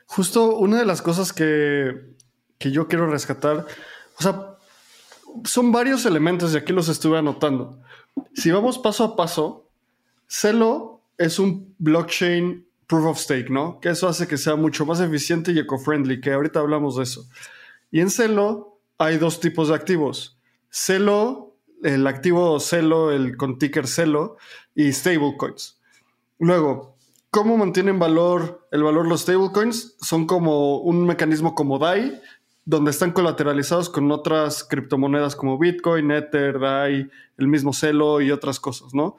Justo 0.05 0.55
una 0.55 0.79
de 0.79 0.85
las 0.85 1.01
cosas 1.01 1.33
que, 1.33 2.15
que 2.57 2.71
yo 2.71 2.87
quiero 2.87 3.07
rescatar, 3.07 3.65
o 4.17 4.23
sea, 4.23 4.54
son 5.43 5.71
varios 5.71 6.05
elementos 6.05 6.53
y 6.53 6.57
aquí 6.57 6.73
los 6.73 6.89
estuve 6.89 7.17
anotando. 7.17 7.79
Si 8.33 8.51
vamos 8.51 8.79
paso 8.79 9.03
a 9.03 9.15
paso, 9.15 9.67
Celo 10.27 11.01
es 11.17 11.39
un 11.39 11.73
blockchain 11.77 12.65
proof 12.87 13.05
of 13.05 13.17
stake, 13.17 13.49
¿no? 13.49 13.79
Que 13.79 13.89
eso 13.89 14.07
hace 14.07 14.27
que 14.27 14.37
sea 14.37 14.55
mucho 14.55 14.85
más 14.85 14.99
eficiente 14.99 15.51
y 15.51 15.59
eco-friendly, 15.59 16.21
que 16.21 16.33
ahorita 16.33 16.59
hablamos 16.59 16.97
de 16.97 17.03
eso. 17.03 17.25
Y 17.91 18.01
en 18.01 18.09
Celo 18.09 18.79
hay 18.97 19.17
dos 19.17 19.39
tipos 19.39 19.69
de 19.69 19.75
activos. 19.75 20.37
Celo, 20.69 21.55
el 21.83 22.05
activo 22.07 22.59
Celo, 22.59 23.11
el 23.11 23.37
con 23.37 23.57
ticker 23.57 23.87
Celo, 23.87 24.37
y 24.75 24.91
stablecoins. 24.91 25.79
Luego, 26.39 26.95
¿cómo 27.31 27.57
mantienen 27.57 27.97
valor 27.97 28.67
el 28.71 28.83
valor 28.83 29.07
los 29.07 29.21
stablecoins? 29.21 29.95
Son 30.01 30.27
como 30.27 30.79
un 30.79 31.05
mecanismo 31.05 31.55
como 31.55 31.79
DAI, 31.79 32.21
donde 32.65 32.91
están 32.91 33.11
colateralizados 33.11 33.89
con 33.89 34.11
otras 34.11 34.63
criptomonedas 34.63 35.35
como 35.35 35.57
Bitcoin, 35.57 36.11
Ether, 36.11 36.59
DAI, 36.59 37.09
el 37.37 37.47
mismo 37.47 37.71
Celo 37.73 38.21
y 38.21 38.31
otras 38.31 38.59
cosas, 38.59 38.93
¿no? 38.93 39.17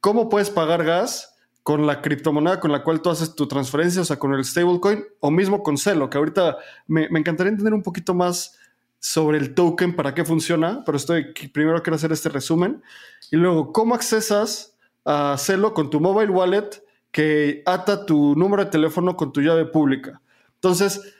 ¿Cómo 0.00 0.28
puedes 0.28 0.50
pagar 0.50 0.84
gas? 0.84 1.32
con 1.66 1.84
la 1.84 2.00
criptomoneda 2.00 2.60
con 2.60 2.70
la 2.70 2.84
cual 2.84 3.02
tú 3.02 3.10
haces 3.10 3.34
tu 3.34 3.48
transferencia, 3.48 4.00
o 4.00 4.04
sea, 4.04 4.20
con 4.20 4.32
el 4.32 4.44
stablecoin, 4.44 5.04
o 5.18 5.32
mismo 5.32 5.64
con 5.64 5.76
Celo, 5.76 6.08
que 6.08 6.16
ahorita 6.16 6.58
me, 6.86 7.08
me, 7.08 7.18
encantaría 7.18 7.50
entender 7.50 7.74
un 7.74 7.82
poquito 7.82 8.14
más 8.14 8.56
sobre 9.00 9.38
el 9.38 9.52
token, 9.52 9.96
para 9.96 10.14
qué 10.14 10.24
funciona, 10.24 10.84
pero 10.86 10.96
estoy 10.96 11.32
primero 11.52 11.82
quiero 11.82 11.96
hacer 11.96 12.12
este 12.12 12.28
resumen. 12.28 12.84
Y 13.32 13.36
luego, 13.36 13.72
¿cómo 13.72 13.96
accesas 13.96 14.76
a 15.04 15.36
Celo 15.38 15.74
con 15.74 15.90
tu 15.90 15.98
mobile 15.98 16.30
wallet 16.30 16.84
que 17.10 17.64
ata 17.66 18.06
tu 18.06 18.36
número 18.36 18.64
de 18.64 18.70
teléfono 18.70 19.16
con 19.16 19.32
tu 19.32 19.40
llave 19.40 19.64
pública? 19.64 20.20
Entonces, 20.54 21.15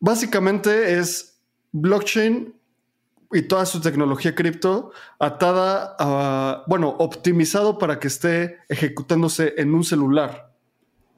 básicamente 0.00 0.98
es 0.98 1.40
blockchain 1.72 2.54
y 3.32 3.42
toda 3.42 3.64
su 3.64 3.80
tecnología 3.80 4.34
cripto 4.34 4.90
atada 5.18 5.94
a, 5.98 6.64
bueno, 6.66 6.88
optimizado 6.98 7.78
para 7.78 8.00
que 8.00 8.08
esté 8.08 8.58
ejecutándose 8.68 9.54
en 9.56 9.72
un 9.72 9.84
celular. 9.84 10.52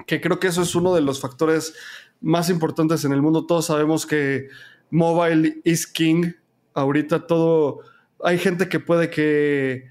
Que 0.06 0.20
creo 0.20 0.38
que 0.38 0.48
eso 0.48 0.62
es 0.62 0.74
uno 0.74 0.94
de 0.94 1.00
los 1.00 1.20
factores 1.20 1.74
más 2.20 2.50
importantes 2.50 3.04
en 3.04 3.12
el 3.12 3.22
mundo. 3.22 3.46
Todos 3.46 3.66
sabemos 3.66 4.04
que 4.04 4.48
mobile 4.90 5.62
is 5.64 5.86
king. 5.86 6.32
Ahorita 6.74 7.26
todo, 7.26 7.80
hay 8.22 8.38
gente 8.38 8.68
que 8.68 8.80
puede 8.80 9.08
que 9.08 9.88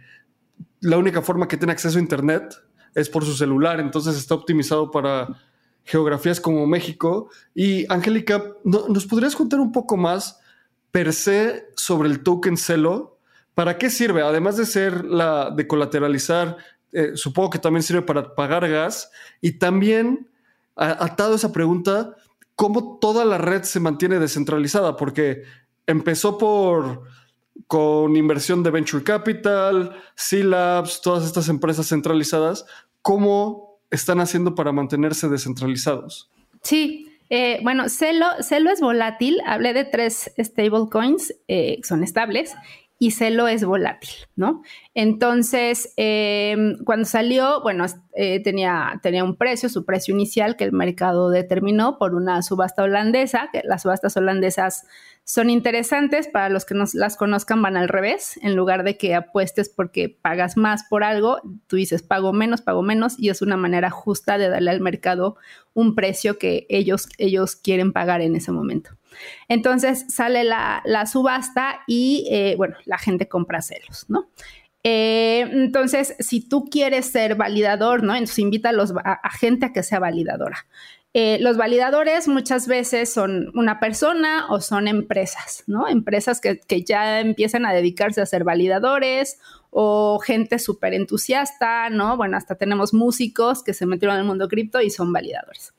la 0.81 0.97
única 0.97 1.21
forma 1.21 1.47
que 1.47 1.57
tiene 1.57 1.73
acceso 1.73 1.97
a 1.97 2.01
Internet 2.01 2.53
es 2.93 3.09
por 3.09 3.23
su 3.23 3.33
celular, 3.33 3.79
entonces 3.79 4.17
está 4.17 4.35
optimizado 4.35 4.91
para 4.91 5.27
geografías 5.83 6.39
como 6.39 6.65
México. 6.67 7.29
Y 7.53 7.91
Angélica, 7.91 8.43
¿nos 8.63 9.05
podrías 9.05 9.35
contar 9.35 9.59
un 9.59 9.71
poco 9.71 9.97
más? 9.97 10.41
per 10.91 11.13
se 11.13 11.69
sobre 11.75 12.09
el 12.09 12.21
token 12.21 12.57
Celo, 12.57 13.17
¿para 13.55 13.77
qué 13.77 13.89
sirve? 13.89 14.21
Además 14.21 14.57
de 14.57 14.65
ser 14.65 15.05
la 15.05 15.49
de 15.49 15.67
colateralizar, 15.67 16.57
eh, 16.91 17.11
supongo 17.15 17.49
que 17.49 17.59
también 17.59 17.83
sirve 17.83 18.01
para 18.01 18.35
pagar 18.35 18.69
gas 18.69 19.09
y 19.39 19.53
también 19.53 20.27
atado 20.75 21.35
esa 21.35 21.51
pregunta, 21.51 22.15
¿cómo 22.55 22.97
toda 22.99 23.23
la 23.25 23.37
red 23.37 23.63
se 23.63 23.79
mantiene 23.79 24.19
descentralizada? 24.19 24.95
Porque 24.95 25.43
empezó 25.85 26.37
por 26.37 27.03
con 27.67 28.15
inversión 28.15 28.63
de 28.63 28.71
venture 28.71 29.03
capital, 29.03 29.95
C-Labs, 30.15 31.01
todas 31.01 31.25
estas 31.25 31.47
empresas 31.49 31.87
centralizadas, 31.87 32.65
¿cómo 33.01 33.70
están 33.91 34.19
haciendo 34.19 34.55
para 34.55 34.71
mantenerse 34.71 35.29
descentralizados? 35.29 36.31
Sí, 36.63 37.07
eh, 37.29 37.59
bueno, 37.63 37.87
Celo, 37.89 38.27
Celo 38.41 38.71
es 38.71 38.81
volátil. 38.81 39.39
Hablé 39.45 39.73
de 39.73 39.85
tres 39.85 40.31
stablecoins, 40.37 41.33
eh, 41.47 41.79
son 41.83 42.03
estables, 42.03 42.55
y 43.01 43.09
Celo 43.09 43.47
es 43.47 43.65
volátil, 43.65 44.11
¿no? 44.35 44.61
Entonces, 44.93 45.91
eh, 45.97 46.55
cuando 46.85 47.05
salió, 47.05 47.59
bueno, 47.63 47.87
eh, 48.13 48.43
tenía, 48.43 48.99
tenía 49.01 49.23
un 49.23 49.37
precio, 49.37 49.69
su 49.69 49.85
precio 49.85 50.13
inicial 50.13 50.55
que 50.55 50.65
el 50.65 50.71
mercado 50.71 51.31
determinó 51.31 51.97
por 51.97 52.13
una 52.13 52.43
subasta 52.43 52.83
holandesa, 52.83 53.49
que 53.51 53.61
las 53.63 53.81
subastas 53.81 54.15
holandesas 54.17 54.85
son 55.23 55.49
interesantes 55.49 56.27
para 56.27 56.49
los 56.49 56.65
que 56.65 56.73
nos 56.73 56.93
las 56.93 57.15
conozcan, 57.15 57.61
van 57.61 57.77
al 57.77 57.87
revés, 57.87 58.39
en 58.41 58.55
lugar 58.55 58.83
de 58.83 58.97
que 58.97 59.15
apuestes 59.15 59.69
porque 59.69 60.09
pagas 60.09 60.57
más 60.57 60.83
por 60.89 61.03
algo, 61.03 61.39
tú 61.67 61.75
dices 61.75 62.03
pago 62.03 62.33
menos, 62.33 62.61
pago 62.61 62.81
menos, 62.81 63.17
y 63.17 63.29
es 63.29 63.41
una 63.41 63.55
manera 63.55 63.89
justa 63.89 64.37
de 64.37 64.49
darle 64.49 64.71
al 64.71 64.81
mercado 64.81 65.37
un 65.73 65.95
precio 65.95 66.37
que 66.37 66.65
ellos, 66.69 67.07
ellos 67.17 67.55
quieren 67.55 67.93
pagar 67.93 68.21
en 68.21 68.35
ese 68.35 68.51
momento. 68.51 68.91
Entonces 69.47 70.05
sale 70.09 70.43
la, 70.43 70.81
subasta 71.05 71.81
y, 71.87 72.27
eh, 72.31 72.55
bueno, 72.57 72.75
la 72.85 72.97
gente 72.97 73.27
compra 73.27 73.61
celos, 73.61 74.05
¿no? 74.09 74.29
Eh, 74.83 75.41
entonces, 75.51 76.15
si 76.19 76.47
tú 76.47 76.65
quieres 76.65 77.05
ser 77.05 77.35
validador, 77.35 78.03
¿no? 78.03 78.13
Entonces 78.13 78.39
invita 78.39 78.69
a, 78.69 78.73
los, 78.73 78.93
a, 79.03 79.29
gente 79.31 79.67
a 79.67 79.73
que 79.73 79.83
sea 79.83 79.99
validadora. 79.99 80.65
Eh, 81.13 81.39
los 81.41 81.57
validadores 81.57 82.29
muchas 82.29 82.67
veces 82.67 83.11
son 83.11 83.51
una 83.53 83.81
persona 83.81 84.45
o 84.49 84.61
son 84.61 84.87
empresas, 84.87 85.63
¿no? 85.67 85.87
Empresas 85.89 86.39
que, 86.39 86.59
que 86.59 86.83
ya 86.83 87.19
empiezan 87.19 87.65
a 87.65 87.73
dedicarse 87.73 88.21
a 88.21 88.25
ser 88.25 88.45
validadores 88.45 89.37
o 89.71 90.19
gente 90.19 90.57
súper 90.57 90.93
entusiasta, 90.93 91.89
¿no? 91.89 92.15
Bueno, 92.15 92.37
hasta 92.37 92.55
tenemos 92.55 92.93
músicos 92.93 93.61
que 93.61 93.73
se 93.73 93.85
metieron 93.85 94.15
en 94.15 94.21
el 94.21 94.27
mundo 94.27 94.47
cripto 94.47 94.81
y 94.81 94.89
son 94.89 95.11
validadores. 95.11 95.73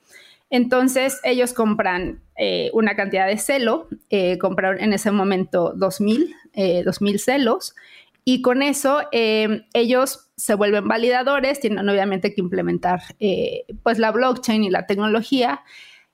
Entonces 0.51 1.19
ellos 1.23 1.53
compran 1.53 2.21
eh, 2.37 2.69
una 2.73 2.95
cantidad 2.95 3.25
de 3.25 3.39
celo, 3.39 3.87
compraron 4.39 4.79
en 4.81 4.93
ese 4.93 5.09
momento 5.09 5.73
2.000, 5.75 6.35
2.000 6.85 7.17
celos 7.17 7.73
y 8.25 8.41
con 8.41 8.61
eso 8.61 9.01
eh, 9.11 9.65
ellos 9.73 10.31
se 10.37 10.55
vuelven 10.55 10.87
validadores, 10.87 11.59
tienen 11.59 11.87
obviamente 11.87 12.33
que 12.33 12.41
implementar 12.41 13.01
eh, 13.19 13.65
pues 13.83 13.99
la 13.99 14.11
blockchain 14.11 14.63
y 14.63 14.69
la 14.69 14.85
tecnología 14.85 15.61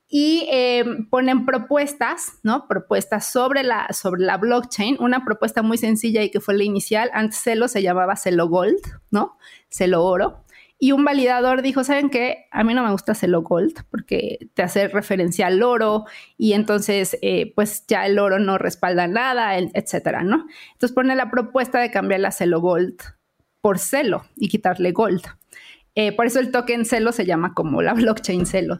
y 0.07 0.47
eh, 0.51 0.83
ponen 1.11 1.45
propuestas, 1.45 2.39
¿no? 2.41 2.67
Propuestas 2.67 3.31
sobre 3.31 3.61
la, 3.61 3.87
sobre 3.93 4.23
la 4.23 4.37
blockchain, 4.37 4.97
una 4.99 5.23
propuesta 5.23 5.61
muy 5.61 5.77
sencilla 5.77 6.23
y 6.23 6.31
que 6.31 6.39
fue 6.39 6.57
la 6.57 6.63
inicial, 6.63 7.11
antes 7.13 7.39
Celo 7.43 7.67
se 7.67 7.83
llamaba 7.83 8.15
Celo 8.15 8.47
Gold, 8.47 8.81
¿no? 9.11 9.37
Celo 9.69 10.03
Oro. 10.03 10.45
Y 10.81 10.93
un 10.93 11.03
validador 11.03 11.61
dijo, 11.61 11.83
¿saben 11.83 12.09
qué? 12.09 12.47
A 12.51 12.63
mí 12.63 12.73
no 12.73 12.83
me 12.83 12.91
gusta 12.91 13.13
Celo 13.13 13.41
Gold 13.41 13.83
porque 13.91 14.49
te 14.53 14.63
hace 14.63 14.87
referencia 14.87 15.47
al 15.47 15.61
oro 15.61 16.05
y 16.37 16.53
entonces 16.53 17.17
eh, 17.21 17.51
pues 17.53 17.85
ya 17.85 18.05
el 18.05 18.17
oro 18.17 18.39
no 18.39 18.57
respalda 18.57 19.05
nada, 19.05 19.57
etcétera, 19.57 20.23
¿no? 20.23 20.47
Entonces 20.71 20.95
pone 20.95 21.17
la 21.17 21.29
propuesta 21.29 21.81
de 21.81 21.91
cambiar 21.91 22.21
la 22.21 22.31
Celo 22.31 22.61
Gold 22.61 22.95
por 23.59 23.77
Celo 23.77 24.23
y 24.37 24.47
quitarle 24.47 24.93
Gold. 24.93 25.23
Eh, 25.95 26.13
por 26.13 26.27
eso 26.27 26.39
el 26.39 26.49
token 26.49 26.85
Celo 26.85 27.11
se 27.11 27.25
llama 27.25 27.53
como 27.53 27.81
la 27.81 27.93
blockchain 27.95 28.45
Celo. 28.45 28.79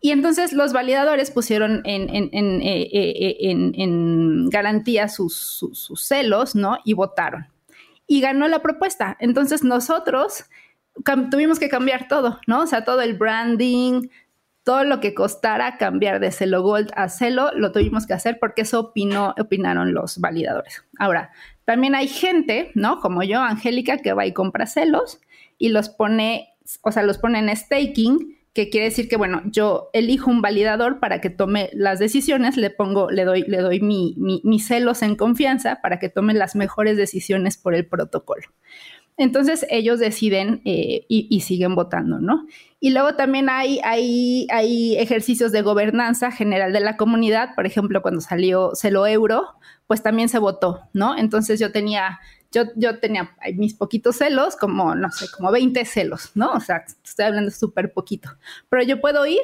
Y 0.00 0.10
entonces 0.10 0.52
los 0.52 0.72
validadores 0.72 1.30
pusieron 1.30 1.82
en, 1.84 2.10
en, 2.12 2.60
eh, 2.62 4.48
garantía 4.50 5.08
sus 5.08 5.92
celos, 5.96 6.56
¿no? 6.56 6.78
Y 6.84 6.94
votaron. 6.94 7.46
Y 8.06 8.20
ganó 8.20 8.46
la 8.48 8.62
propuesta. 8.62 9.16
Entonces 9.20 9.64
nosotros 9.64 10.44
tuvimos 11.30 11.58
que 11.58 11.68
cambiar 11.68 12.08
todo, 12.08 12.40
¿no? 12.46 12.62
O 12.62 12.66
sea, 12.66 12.84
todo 12.84 13.02
el 13.02 13.14
branding, 13.14 14.08
todo 14.66 14.82
lo 14.82 14.98
que 14.98 15.14
costara 15.14 15.76
cambiar 15.76 16.18
de 16.18 16.32
Celo 16.32 16.62
Gold 16.62 16.90
a 16.96 17.08
Celo, 17.08 17.52
lo 17.54 17.70
tuvimos 17.70 18.06
que 18.06 18.14
hacer 18.14 18.38
porque 18.40 18.62
eso 18.62 18.80
opinó, 18.80 19.32
opinaron 19.38 19.94
los 19.94 20.18
validadores. 20.18 20.84
Ahora, 20.98 21.30
también 21.64 21.94
hay 21.94 22.08
gente, 22.08 22.72
¿no? 22.74 23.00
Como 23.00 23.22
yo, 23.22 23.40
Angélica, 23.40 23.98
que 23.98 24.12
va 24.12 24.26
y 24.26 24.32
compra 24.32 24.66
celos 24.66 25.20
y 25.56 25.68
los 25.68 25.88
pone, 25.88 26.54
o 26.82 26.90
sea, 26.90 27.04
los 27.04 27.18
pone 27.18 27.38
en 27.38 27.54
staking, 27.56 28.36
que 28.54 28.70
quiere 28.70 28.86
decir 28.86 29.08
que, 29.08 29.16
bueno, 29.16 29.42
yo 29.44 29.90
elijo 29.92 30.30
un 30.30 30.42
validador 30.42 30.98
para 30.98 31.20
que 31.20 31.30
tome 31.30 31.70
las 31.72 31.98
decisiones, 31.98 32.56
le 32.56 32.70
pongo, 32.70 33.10
le 33.10 33.24
doy, 33.24 33.42
le 33.42 33.58
doy 33.58 33.80
mi, 33.80 34.14
mi 34.16 34.60
celos 34.60 35.02
en 35.02 35.14
confianza 35.14 35.80
para 35.82 35.98
que 35.98 36.08
tome 36.08 36.34
las 36.34 36.56
mejores 36.56 36.96
decisiones 36.96 37.58
por 37.58 37.74
el 37.74 37.86
protocolo. 37.86 38.42
Entonces 39.18 39.64
ellos 39.70 39.98
deciden 39.98 40.60
eh, 40.66 41.06
y, 41.08 41.40
siguen 41.40 41.74
votando, 41.74 42.18
¿no? 42.18 42.46
Y 42.80 42.90
luego 42.90 43.14
también 43.14 43.48
hay, 43.48 43.80
hay, 43.82 44.46
hay, 44.50 44.96
ejercicios 44.98 45.52
de 45.52 45.62
gobernanza 45.62 46.30
general 46.30 46.72
de 46.74 46.80
la 46.80 46.98
comunidad, 46.98 47.54
por 47.54 47.64
ejemplo, 47.64 48.02
cuando 48.02 48.20
salió 48.20 48.72
Celo 48.74 49.06
Euro, 49.06 49.54
pues 49.86 50.02
también 50.02 50.28
se 50.28 50.38
votó, 50.38 50.82
¿no? 50.92 51.16
Entonces 51.16 51.58
yo 51.58 51.72
tenía, 51.72 52.20
yo, 52.52 52.64
yo 52.76 52.98
tenía 53.00 53.34
mis 53.54 53.72
poquitos 53.72 54.16
celos, 54.16 54.54
como, 54.54 54.94
no 54.94 55.10
sé, 55.10 55.26
como 55.34 55.50
20 55.50 55.82
celos, 55.86 56.32
¿no? 56.34 56.52
O 56.52 56.60
sea, 56.60 56.84
estoy 57.02 57.24
hablando 57.24 57.50
súper 57.50 57.94
poquito, 57.94 58.28
pero 58.68 58.82
yo 58.82 59.00
puedo 59.00 59.24
ir 59.24 59.40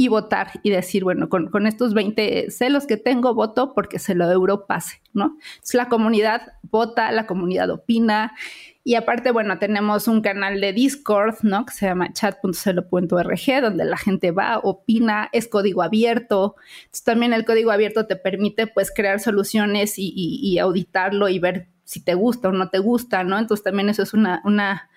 y 0.00 0.06
votar 0.06 0.52
y 0.62 0.70
decir, 0.70 1.02
bueno, 1.02 1.28
con, 1.28 1.50
con, 1.50 1.66
estos 1.66 1.92
20 1.92 2.52
celos 2.52 2.86
que 2.86 2.96
tengo, 2.96 3.34
voto 3.34 3.74
porque 3.74 3.98
se 3.98 4.14
lo 4.14 4.30
euro 4.30 4.64
pase, 4.66 5.02
¿no? 5.12 5.36
Entonces 5.54 5.74
la 5.74 5.88
comunidad 5.88 6.52
vota, 6.62 7.10
la 7.10 7.26
comunidad 7.26 7.68
opina 7.70 8.32
y 8.88 8.94
aparte, 8.94 9.32
bueno, 9.32 9.58
tenemos 9.58 10.08
un 10.08 10.22
canal 10.22 10.62
de 10.62 10.72
Discord, 10.72 11.42
¿no? 11.42 11.66
Que 11.66 11.74
se 11.74 11.84
llama 11.84 12.10
chat.celo.org, 12.10 13.60
donde 13.60 13.84
la 13.84 13.98
gente 13.98 14.30
va, 14.30 14.60
opina, 14.62 15.28
es 15.32 15.46
código 15.46 15.82
abierto. 15.82 16.56
Entonces 16.84 17.04
también 17.04 17.34
el 17.34 17.44
código 17.44 17.70
abierto 17.70 18.06
te 18.06 18.16
permite 18.16 18.66
pues 18.66 18.90
crear 18.90 19.20
soluciones 19.20 19.96
y, 19.98 20.58
auditarlo 20.58 21.28
y 21.28 21.38
ver 21.38 21.68
si 21.84 22.02
te 22.02 22.14
gusta 22.14 22.48
o 22.48 22.52
no 22.52 22.70
te 22.70 22.78
gusta, 22.78 23.24
¿no? 23.24 23.38
Entonces 23.38 23.62
también 23.62 23.90
eso 23.90 24.02
es 24.02 24.14
una, 24.14 24.40
una 24.46 24.88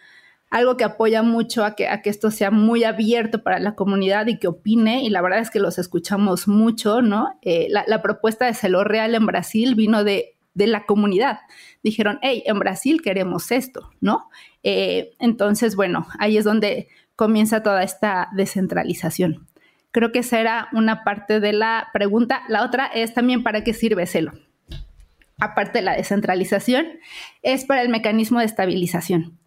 algo 0.50 0.78
que 0.78 0.86
apoya 0.86 1.22
mucho 1.22 1.66
a 1.66 1.76
que, 1.76 1.90
a 1.90 2.02
que 2.02 2.12
esto 2.12 2.32
sea 2.32 2.50
muy 2.50 2.86
abierto 2.86 3.44
para 3.44 3.60
la 3.60 3.76
comunidad 3.76 4.28
y 4.28 4.40
que 4.40 4.48
opine, 4.48 5.04
y 5.04 5.10
la 5.10 5.22
verdad 5.22 5.40
es 5.40 5.50
que 5.50 5.60
los 5.60 5.78
escuchamos 5.78 6.48
mucho, 6.48 7.02
¿no? 7.02 7.38
Eh, 7.42 7.68
la, 7.70 8.02
propuesta 8.02 8.46
de 8.46 8.54
Celo 8.54 8.86
Real 8.86 9.16
en 9.16 9.26
Brasil 9.26 9.76
vino 9.76 10.06
de, 10.06 10.38
de, 10.54 10.68
la 10.68 10.86
comunidad. 10.86 11.40
Dijeron, 11.84 12.20
hey, 12.22 12.44
en 12.46 12.60
Brasil 12.60 13.02
queremos 13.02 13.52
esto, 13.52 13.92
¿no? 14.00 14.30
Eh, 14.64 15.12
entonces, 15.20 15.76
bueno, 15.76 16.08
ahí 16.20 16.38
es 16.38 16.46
donde 16.46 16.88
comienza 17.16 17.64
toda 17.64 17.84
esta 17.84 18.30
descentralización. 18.34 19.48
Creo 19.92 20.12
que 20.12 20.20
esa 20.20 20.40
era 20.40 20.70
una 20.72 21.04
parte 21.04 21.40
de 21.40 21.54
la 21.54 21.90
pregunta. 21.94 22.44
La 22.48 22.64
otra 22.64 22.88
es 22.88 23.14
también 23.14 23.44
para 23.44 23.64
qué 23.64 23.74
sirve 23.74 24.08
Celo. 24.08 24.32
Aparte 25.40 25.80
de 25.80 25.86
la 25.86 25.96
descentralización, 25.96 26.88
es 27.42 27.66
para 27.66 27.82
el 27.82 27.90
mecanismo 27.90 28.40
de 28.40 28.46
estabilización. 28.46 29.40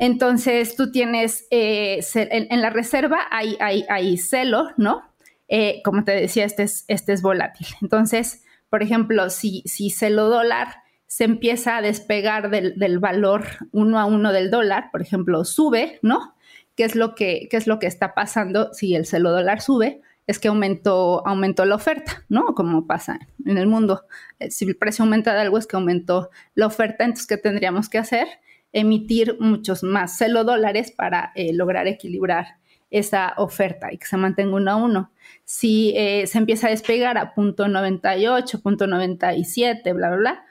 Entonces 0.00 0.76
tú 0.76 0.90
tienes, 0.90 1.46
eh, 1.50 2.00
en, 2.14 2.62
la 2.62 2.70
reserva 2.70 3.18
hay, 3.30 3.58
hay, 3.60 4.16
celo, 4.16 4.70
¿no? 4.78 5.02
Eh, 5.48 5.82
como 5.84 6.04
te 6.04 6.12
decía, 6.12 6.46
este 6.46 6.62
es, 6.62 6.86
este 6.88 7.12
es 7.12 7.20
volátil. 7.20 7.66
Entonces, 7.82 8.42
por 8.70 8.82
ejemplo, 8.82 9.28
si, 9.30 9.62
si 9.66 9.90
celo 9.90 10.28
dólar 10.28 10.68
se 11.06 11.24
empieza 11.24 11.76
a 11.76 11.82
despegar 11.82 12.50
del, 12.50 12.98
valor 13.00 13.44
uno 13.72 13.98
a 13.98 14.04
uno 14.04 14.32
del 14.32 14.50
dólar, 14.50 14.90
por 14.92 15.02
ejemplo, 15.02 15.44
sube, 15.44 15.98
¿no? 16.02 16.36
¿Qué 16.76 16.84
es 16.84 16.94
lo 16.94 17.14
que, 17.14 17.48
qué 17.50 17.56
es 17.56 17.66
lo 17.66 17.80
que 17.80 17.88
está 17.88 18.14
pasando 18.14 18.72
si 18.72 18.94
el 18.94 19.06
celo 19.06 19.32
dólar 19.32 19.60
sube? 19.60 20.00
Es 20.28 20.38
que 20.38 20.48
aumentó, 20.48 21.26
aumentó 21.26 21.64
la 21.64 21.74
oferta, 21.74 22.24
¿no? 22.28 22.54
Como 22.54 22.86
pasa 22.86 23.18
en 23.44 23.58
el 23.58 23.66
mundo. 23.66 24.04
Eh, 24.38 24.52
si 24.52 24.64
el 24.64 24.76
precio 24.76 25.04
aumenta 25.04 25.34
de 25.34 25.40
algo 25.40 25.58
es 25.58 25.66
que 25.66 25.76
aumentó 25.76 26.30
la 26.54 26.66
oferta, 26.66 27.04
entonces, 27.04 27.26
¿qué 27.26 27.36
tendríamos 27.36 27.88
que 27.88 27.98
hacer? 27.98 28.28
emitir 28.72 29.36
muchos 29.40 29.82
más 29.82 30.16
celo 30.16 30.44
dólares 30.44 30.92
para 30.92 31.32
eh, 31.34 31.52
lograr 31.52 31.88
equilibrar 31.88 32.59
esa 32.90 33.34
oferta 33.36 33.92
y 33.92 33.98
que 33.98 34.06
se 34.06 34.16
mantenga 34.16 34.56
uno 34.56 34.70
a 34.70 34.76
uno. 34.76 35.12
Si 35.44 35.92
eh, 35.96 36.26
se 36.26 36.38
empieza 36.38 36.66
a 36.66 36.70
despegar 36.70 37.18
a 37.18 37.34
punto 37.34 37.68
98, 37.68 38.60
punto 38.60 38.86
97, 38.86 39.92
bla, 39.92 40.08
bla, 40.08 40.16
bla, 40.16 40.44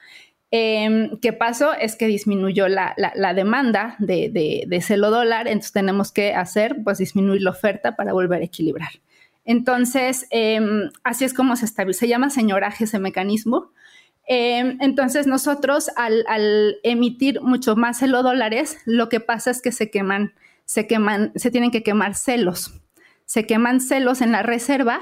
eh, 0.52 1.12
¿qué 1.22 1.32
pasó? 1.32 1.74
Es 1.74 1.96
que 1.96 2.08
disminuyó 2.08 2.68
la, 2.68 2.96
demanda 3.36 3.96
de, 4.00 4.66
de, 4.68 4.82
celo 4.82 5.12
dólar, 5.12 5.48
entonces 5.48 5.74
tenemos 5.74 6.12
que 6.12 6.34
hacer, 6.34 6.78
pues 6.84 6.98
disminuir 6.98 7.44
la 7.44 7.52
oferta 7.52 7.96
para 7.96 8.14
volver 8.14 8.42
a 8.42 8.46
equilibrar. 8.46 8.90
Entonces, 9.46 10.28
em, 10.32 10.90
así 11.04 11.26
es 11.26 11.34
como 11.34 11.56
se 11.56 11.66
estabiliza. 11.66 12.02
Se 12.02 12.08
llama 12.08 12.30
señoraje 12.30 12.84
ese 12.86 13.00
mecanismo. 13.00 13.72
Em, 14.28 14.78
entonces 14.80 15.26
nosotros 15.26 15.90
al, 15.96 16.78
emitir 16.84 17.42
mucho 17.42 17.76
más 17.76 17.98
celo 17.98 18.22
dólares, 18.22 18.78
lo 18.86 19.10
que 19.10 19.20
pasa 19.20 19.50
es 19.50 19.62
que 19.62 19.72
se 19.72 19.90
queman, 19.90 20.34
se 20.70 20.86
queman, 20.86 21.32
se 21.34 21.50
tienen 21.50 21.72
que 21.72 21.82
quemar 21.82 22.14
celos. 22.14 22.80
Se 23.26 23.48
queman 23.48 23.82
celos 23.82 24.22
en 24.22 24.32
la 24.32 24.44
reserva 24.44 25.02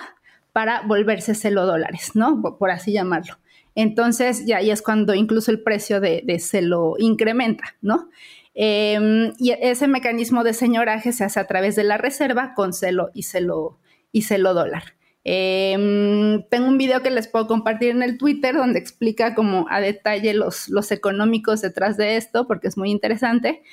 para 0.53 0.79
volverse 0.83 1.35
celo 1.35 1.65
dólares, 1.65 2.11
¿no? 2.13 2.41
Por 2.57 2.71
así 2.71 2.93
llamarlo. 2.93 3.37
Entonces 3.75 4.45
ya 4.45 4.57
ahí 4.59 4.71
es 4.71 4.81
cuando 4.81 5.13
incluso 5.13 5.51
el 5.51 5.61
precio 5.63 5.99
de, 5.99 6.39
celo 6.39 6.95
incrementa, 6.99 7.75
¿no? 7.81 8.07
Em, 8.53 9.33
y 9.39 9.51
ese 9.59 9.89
mecanismo 9.89 10.45
de 10.45 10.53
señoraje 10.53 11.11
se 11.11 11.25
hace 11.25 11.41
a 11.41 11.47
través 11.47 11.75
de 11.75 11.83
la 11.83 11.97
reserva 11.97 12.53
con 12.55 12.71
celo 12.71 13.09
y 13.13 13.23
celo 13.23 13.77
y 14.13 14.23
dólar. 14.25 14.95
Em, 15.25 16.43
tengo 16.49 16.69
un 16.69 16.77
video 16.77 17.03
que 17.03 17.09
les 17.09 17.27
puedo 17.27 17.45
compartir 17.45 17.89
en 17.89 18.03
el 18.03 18.17
Twitter 18.17 18.55
donde 18.55 18.79
explica 18.79 19.35
como 19.35 19.65
a 19.69 19.81
detalle 19.81 20.33
los, 20.33 20.69
los 20.69 20.93
económicos 20.93 21.59
detrás 21.59 21.97
de 21.97 22.15
esto, 22.15 22.47
porque 22.47 22.69
es 22.69 22.77
muy 22.77 22.89
interesante. 22.89 23.63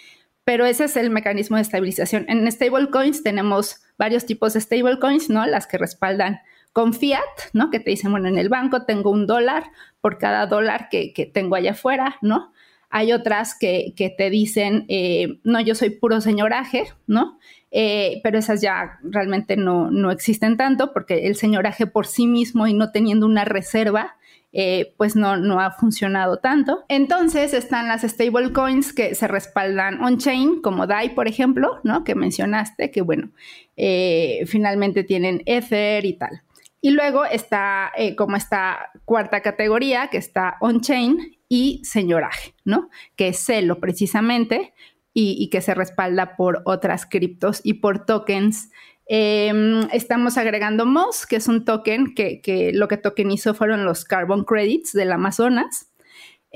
Pero 0.44 0.66
ese 0.66 0.84
es 0.84 0.96
el 0.96 1.10
mecanismo 1.10 1.56
de 1.56 1.62
estabilización. 1.62 2.26
En 2.28 2.50
stablecoins 2.50 3.22
tenemos 3.22 3.80
varios 3.98 4.26
tipos 4.26 4.52
de 4.52 4.60
stablecoins, 4.60 5.30
¿no? 5.30 5.46
Las 5.46 5.66
que 5.66 5.78
respaldan 5.78 6.40
con 6.72 6.92
fiat, 6.92 7.20
¿no? 7.52 7.70
Que 7.70 7.80
te 7.80 7.90
dicen, 7.90 8.10
bueno, 8.10 8.28
en 8.28 8.36
el 8.36 8.48
banco 8.48 8.84
tengo 8.84 9.10
un 9.10 9.26
dólar 9.26 9.64
por 10.00 10.18
cada 10.18 10.46
dólar 10.46 10.88
que, 10.90 11.12
que 11.12 11.24
tengo 11.24 11.54
allá 11.54 11.70
afuera, 11.70 12.16
¿no? 12.20 12.52
Hay 12.90 13.12
otras 13.12 13.56
que, 13.58 13.94
que 13.96 14.10
te 14.10 14.30
dicen, 14.30 14.84
eh, 14.88 15.40
no, 15.42 15.60
yo 15.60 15.74
soy 15.74 15.90
puro 15.90 16.20
señoraje, 16.20 16.84
¿no? 17.06 17.38
Eh, 17.70 18.20
pero 18.22 18.38
esas 18.38 18.60
ya 18.60 19.00
realmente 19.02 19.56
no, 19.56 19.90
no, 19.90 20.12
existen 20.12 20.56
tanto 20.56 20.92
porque 20.92 21.26
el 21.26 21.34
señoraje 21.34 21.88
por 21.88 22.06
sí 22.06 22.28
mismo 22.28 22.68
y 22.68 22.72
no 22.72 22.92
teniendo 22.92 23.26
una 23.26 23.44
reserva, 23.44 24.16
eh, 24.54 24.94
pues 24.96 25.16
no, 25.16 25.36
no 25.36 25.60
ha 25.60 25.72
funcionado 25.72 26.38
tanto. 26.38 26.84
Entonces 26.88 27.52
están 27.52 27.88
las 27.88 28.02
stablecoins 28.02 28.94
que 28.94 29.14
se 29.14 29.28
respaldan 29.28 30.02
on-chain, 30.02 30.62
como 30.62 30.86
DAI, 30.86 31.10
por 31.10 31.28
ejemplo, 31.28 31.80
¿no? 31.82 32.04
Que 32.04 32.14
mencionaste, 32.14 32.90
que 32.90 33.02
bueno, 33.02 33.30
eh, 33.76 34.44
finalmente 34.46 35.04
tienen 35.04 35.42
Ether 35.44 36.04
y 36.06 36.14
tal. 36.14 36.42
Y 36.80 36.90
luego 36.90 37.24
está 37.24 37.92
como 38.16 38.36
esta 38.36 38.90
cuarta 39.04 39.40
categoría 39.40 40.08
que 40.08 40.18
está 40.18 40.56
on-chain 40.60 41.38
y 41.48 41.80
señoraje, 41.84 42.54
¿no? 42.64 42.90
Que 43.16 43.28
es 43.28 43.38
celo 43.38 43.80
precisamente, 43.80 44.74
y, 45.14 45.48
que 45.48 45.60
se 45.60 45.74
respalda 45.74 46.36
por 46.36 46.62
otras 46.64 47.06
criptos 47.06 47.60
y 47.62 47.74
por 47.74 48.04
tokens. 48.04 48.70
Em, 49.06 49.82
estamos 49.92 50.38
agregando 50.38 50.86
MOS, 50.86 51.26
que 51.26 51.36
es 51.36 51.48
un 51.48 51.64
token 51.64 52.14
que, 52.14 52.70
lo 52.72 52.88
que 52.88 52.96
tokenizó 52.96 53.54
fueron 53.54 53.84
los 53.84 54.04
carbon 54.04 54.44
credits 54.44 54.92
del 54.92 55.12
Amazonas. 55.12 55.90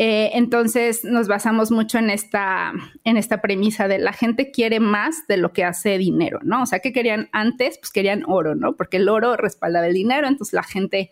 Eh, 0.01 0.31
entonces 0.35 1.05
nos 1.05 1.27
basamos 1.27 1.73
mucho 1.73 1.99
en 1.99 2.09
esta, 2.09 2.73
en 3.03 3.17
esta 3.17 3.41
premisa 3.41 3.89
de 3.89 3.99
la 3.99 4.13
gente 4.13 4.53
quiere 4.53 4.79
más 4.79 5.27
de 5.27 5.37
lo 5.39 5.53
que 5.53 5.65
hace 5.65 5.99
dinero, 5.99 6.39
¿no? 6.45 6.63
O 6.63 6.67
sea, 6.67 6.79
¿qué 6.79 6.93
querían 6.93 7.29
antes? 7.33 7.79
Pues 7.79 7.91
querían 7.91 8.23
oro, 8.29 8.55
¿no? 8.55 8.77
Porque 8.77 8.99
el 8.99 9.09
oro 9.09 9.37
respaldaba 9.37 9.89
el 9.89 9.95
dinero, 9.95 10.29
entonces 10.29 10.53
la 10.53 10.63
gente 10.63 11.11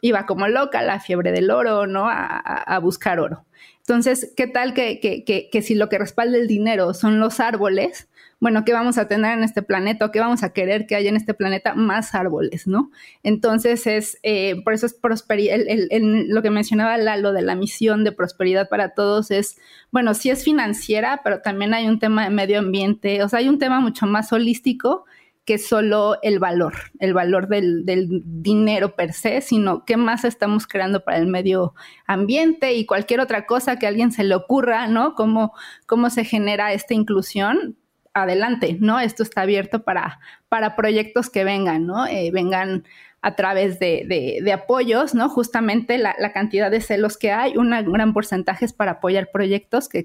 iba 0.00 0.24
como 0.24 0.48
loca, 0.48 0.80
la 0.80 0.98
fiebre 0.98 1.30
del 1.30 1.50
oro, 1.50 1.86
¿no? 1.86 2.06
a 2.08 2.78
buscar 2.80 3.20
oro. 3.20 3.44
Entonces, 3.82 4.32
¿qué 4.36 4.46
tal 4.46 4.74
que, 4.74 5.62
si 5.62 5.74
lo 5.74 5.88
que 5.88 5.98
respalda 5.98 6.38
el 6.38 6.46
dinero 6.46 6.94
son 6.94 7.18
los 7.18 7.40
árboles? 7.40 8.08
Bueno, 8.42 8.64
¿qué 8.64 8.72
vamos 8.72 8.98
a 8.98 9.06
tener 9.06 9.38
en 9.38 9.44
este 9.44 9.62
planeta 9.62 10.04
o 10.04 10.10
qué 10.10 10.18
vamos 10.18 10.42
a 10.42 10.52
querer 10.52 10.88
que 10.88 10.96
haya 10.96 11.08
en 11.08 11.14
este 11.14 11.32
planeta? 11.32 11.76
Más 11.76 12.12
árboles, 12.12 12.66
¿no? 12.66 12.90
Entonces, 13.22 13.86
es 13.86 14.18
eh, 14.24 14.60
por 14.64 14.72
eso 14.72 14.84
es 14.86 14.94
prosperidad. 14.94 15.58
lo 16.00 16.42
que 16.42 16.50
mencionaba 16.50 16.96
Lalo 16.96 17.32
de 17.32 17.42
la 17.42 17.54
misión 17.54 18.02
de 18.02 18.10
prosperidad 18.10 18.68
para 18.68 18.94
todos 18.94 19.30
es, 19.30 19.58
bueno, 19.92 20.12
sí 20.14 20.28
es 20.28 20.42
financiera, 20.42 21.20
pero 21.22 21.40
también 21.40 21.72
hay 21.72 21.86
un 21.86 22.00
tema 22.00 22.24
de 22.24 22.30
medio 22.30 22.58
ambiente, 22.58 23.22
o 23.22 23.28
sea, 23.28 23.38
hay 23.38 23.48
un 23.48 23.60
tema 23.60 23.78
mucho 23.78 24.06
más 24.06 24.32
holístico 24.32 25.04
que 25.44 25.58
solo 25.58 26.18
el 26.22 26.40
valor, 26.40 26.74
el 26.98 27.14
valor 27.14 27.46
del, 27.46 27.84
dinero 28.24 28.96
per 28.96 29.12
se, 29.12 29.40
sino 29.40 29.84
qué 29.84 29.96
más 29.96 30.24
estamos 30.24 30.66
creando 30.66 31.04
para 31.04 31.18
el 31.18 31.28
medio 31.28 31.74
ambiente 32.08 32.74
y 32.74 32.86
cualquier 32.86 33.20
otra 33.20 33.46
cosa 33.46 33.78
que 33.78 33.86
a 33.86 33.90
alguien 33.90 34.10
se 34.10 34.24
le 34.24 34.34
ocurra, 34.34 34.88
¿no? 34.88 35.14
Cómo, 35.14 35.52
cómo 35.86 36.10
se 36.10 36.24
genera 36.24 36.72
esta 36.72 36.94
inclusión. 36.94 37.76
Adelante, 38.14 38.76
¿no? 38.80 39.00
Esto 39.00 39.22
está 39.22 39.42
abierto 39.42 39.82
para, 39.82 40.20
para 40.48 40.76
proyectos 40.76 41.30
que 41.30 41.44
vengan, 41.44 41.86
¿no? 41.86 42.06
Eh, 42.06 42.30
vengan 42.32 42.84
a 43.22 43.36
través 43.36 43.78
de, 43.78 44.52
apoyos, 44.52 45.14
¿no? 45.14 45.28
Justamente 45.28 45.96
la, 45.96 46.32
cantidad 46.32 46.72
de 46.72 46.80
celos 46.80 47.16
que 47.16 47.30
hay, 47.30 47.56
un 47.56 47.70
gran 47.70 48.12
porcentaje 48.12 48.64
es 48.64 48.72
para 48.72 48.92
apoyar 48.92 49.30
proyectos 49.32 49.88
que, 49.88 50.04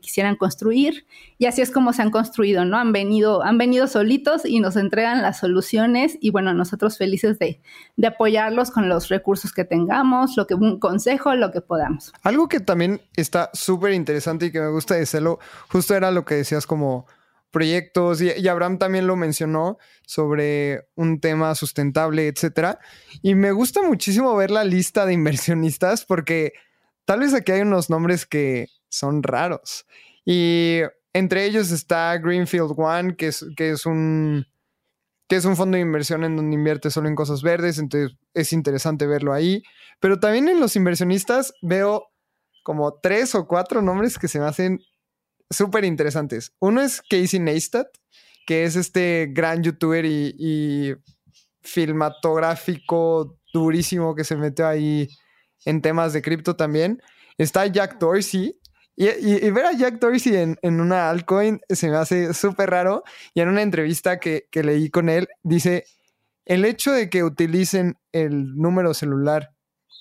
quisieran 0.00 0.36
construir 0.36 1.06
y 1.38 1.46
así 1.46 1.62
es 1.62 1.70
como 1.70 1.94
se 1.94 2.02
han 2.02 2.10
construido, 2.10 2.66
¿no? 2.66 2.76
Han 2.76 2.92
venido, 2.92 3.42
han 3.42 3.56
venido 3.56 3.86
solitos 3.86 4.44
y 4.44 4.60
nos 4.60 4.76
entregan 4.76 5.22
las 5.22 5.38
soluciones 5.38 6.18
y 6.20 6.30
bueno, 6.30 6.52
nosotros 6.52 6.98
felices 6.98 7.38
de, 7.38 7.58
apoyarlos 8.06 8.70
con 8.70 8.90
los 8.90 9.08
recursos 9.08 9.52
que 9.52 9.64
tengamos, 9.64 10.36
lo 10.36 10.46
que 10.46 10.54
un 10.54 10.78
consejo, 10.78 11.34
lo 11.34 11.52
que 11.52 11.62
podamos. 11.62 12.12
Algo 12.22 12.48
que 12.48 12.60
también 12.60 13.00
está 13.16 13.48
súper 13.54 13.94
interesante 13.94 14.46
y 14.46 14.52
que 14.52 14.60
me 14.60 14.68
gusta 14.68 14.94
de 14.94 15.06
Celo, 15.06 15.38
justo 15.68 15.94
era 15.94 16.10
lo 16.10 16.26
que 16.26 16.34
decías 16.34 16.66
como 16.66 17.06
proyectos 17.52 18.20
y, 18.20 18.48
Abraham 18.48 18.78
también 18.78 19.06
lo 19.06 19.14
mencionó 19.14 19.78
sobre 20.04 20.88
un 20.96 21.20
tema 21.20 21.54
sustentable, 21.54 22.26
etcétera. 22.26 22.80
Y 23.22 23.36
me 23.36 23.52
gusta 23.52 23.82
muchísimo 23.82 24.34
ver 24.34 24.50
la 24.50 24.64
lista 24.64 25.06
de 25.06 25.12
inversionistas 25.12 26.04
porque 26.04 26.52
tal 27.04 27.20
vez 27.20 27.34
aquí 27.34 27.52
hay 27.52 27.60
unos 27.60 27.90
nombres 27.90 28.26
que 28.26 28.66
son 28.88 29.22
raros. 29.22 29.86
Y 30.24 30.80
entre 31.12 31.44
ellos 31.44 31.70
está 31.70 32.16
Greenfield 32.18 32.74
One, 32.76 33.16
que 33.16 33.28
es, 33.28 33.46
que 33.56 33.70
es 33.70 33.86
un 33.86 34.46
que 35.28 35.36
es 35.36 35.44
un 35.46 35.56
fondo 35.56 35.76
de 35.76 35.82
inversión 35.82 36.24
en 36.24 36.36
donde 36.36 36.54
invierte 36.54 36.90
solo 36.90 37.08
en 37.08 37.14
cosas 37.14 37.42
verdes, 37.42 37.78
entonces 37.78 38.18
es 38.34 38.52
interesante 38.52 39.06
verlo 39.06 39.32
ahí. 39.32 39.62
Pero 39.98 40.20
también 40.20 40.46
en 40.48 40.60
los 40.60 40.76
inversionistas 40.76 41.54
veo 41.62 42.08
como 42.62 42.98
tres 43.00 43.34
o 43.34 43.46
cuatro 43.46 43.80
nombres 43.80 44.18
que 44.18 44.28
se 44.28 44.38
me 44.38 44.44
hacen 44.44 44.80
súper 45.52 45.84
interesantes. 45.84 46.52
Uno 46.58 46.80
es 46.80 47.02
Casey 47.02 47.40
Neistat, 47.40 47.88
que 48.46 48.64
es 48.64 48.76
este 48.76 49.28
gran 49.30 49.62
youtuber 49.62 50.04
y, 50.04 50.94
filmatográfico 51.64 53.38
durísimo 53.52 54.16
que 54.16 54.24
se 54.24 54.34
metió 54.34 54.66
ahí 54.66 55.08
en 55.64 55.80
temas 55.80 56.12
de 56.12 56.22
cripto 56.22 56.56
también. 56.56 57.00
Está 57.38 57.66
Jack 57.66 57.98
Dorsey. 57.98 58.58
Y, 58.96 59.50
ver 59.50 59.66
a 59.66 59.72
Jack 59.72 60.00
Dorsey 60.00 60.36
en, 60.36 60.80
una 60.80 61.08
altcoin 61.08 61.60
se 61.68 61.88
me 61.88 61.96
hace 61.96 62.34
súper 62.34 62.70
raro. 62.70 63.04
Y 63.34 63.40
en 63.40 63.48
una 63.48 63.62
entrevista 63.62 64.18
que 64.18 64.48
leí 64.52 64.90
con 64.90 65.08
él, 65.08 65.28
dice, 65.44 65.84
el 66.44 66.64
hecho 66.64 66.92
de 66.92 67.08
que 67.08 67.22
utilicen 67.22 67.98
el 68.10 68.56
número 68.56 68.94
celular 68.94 69.52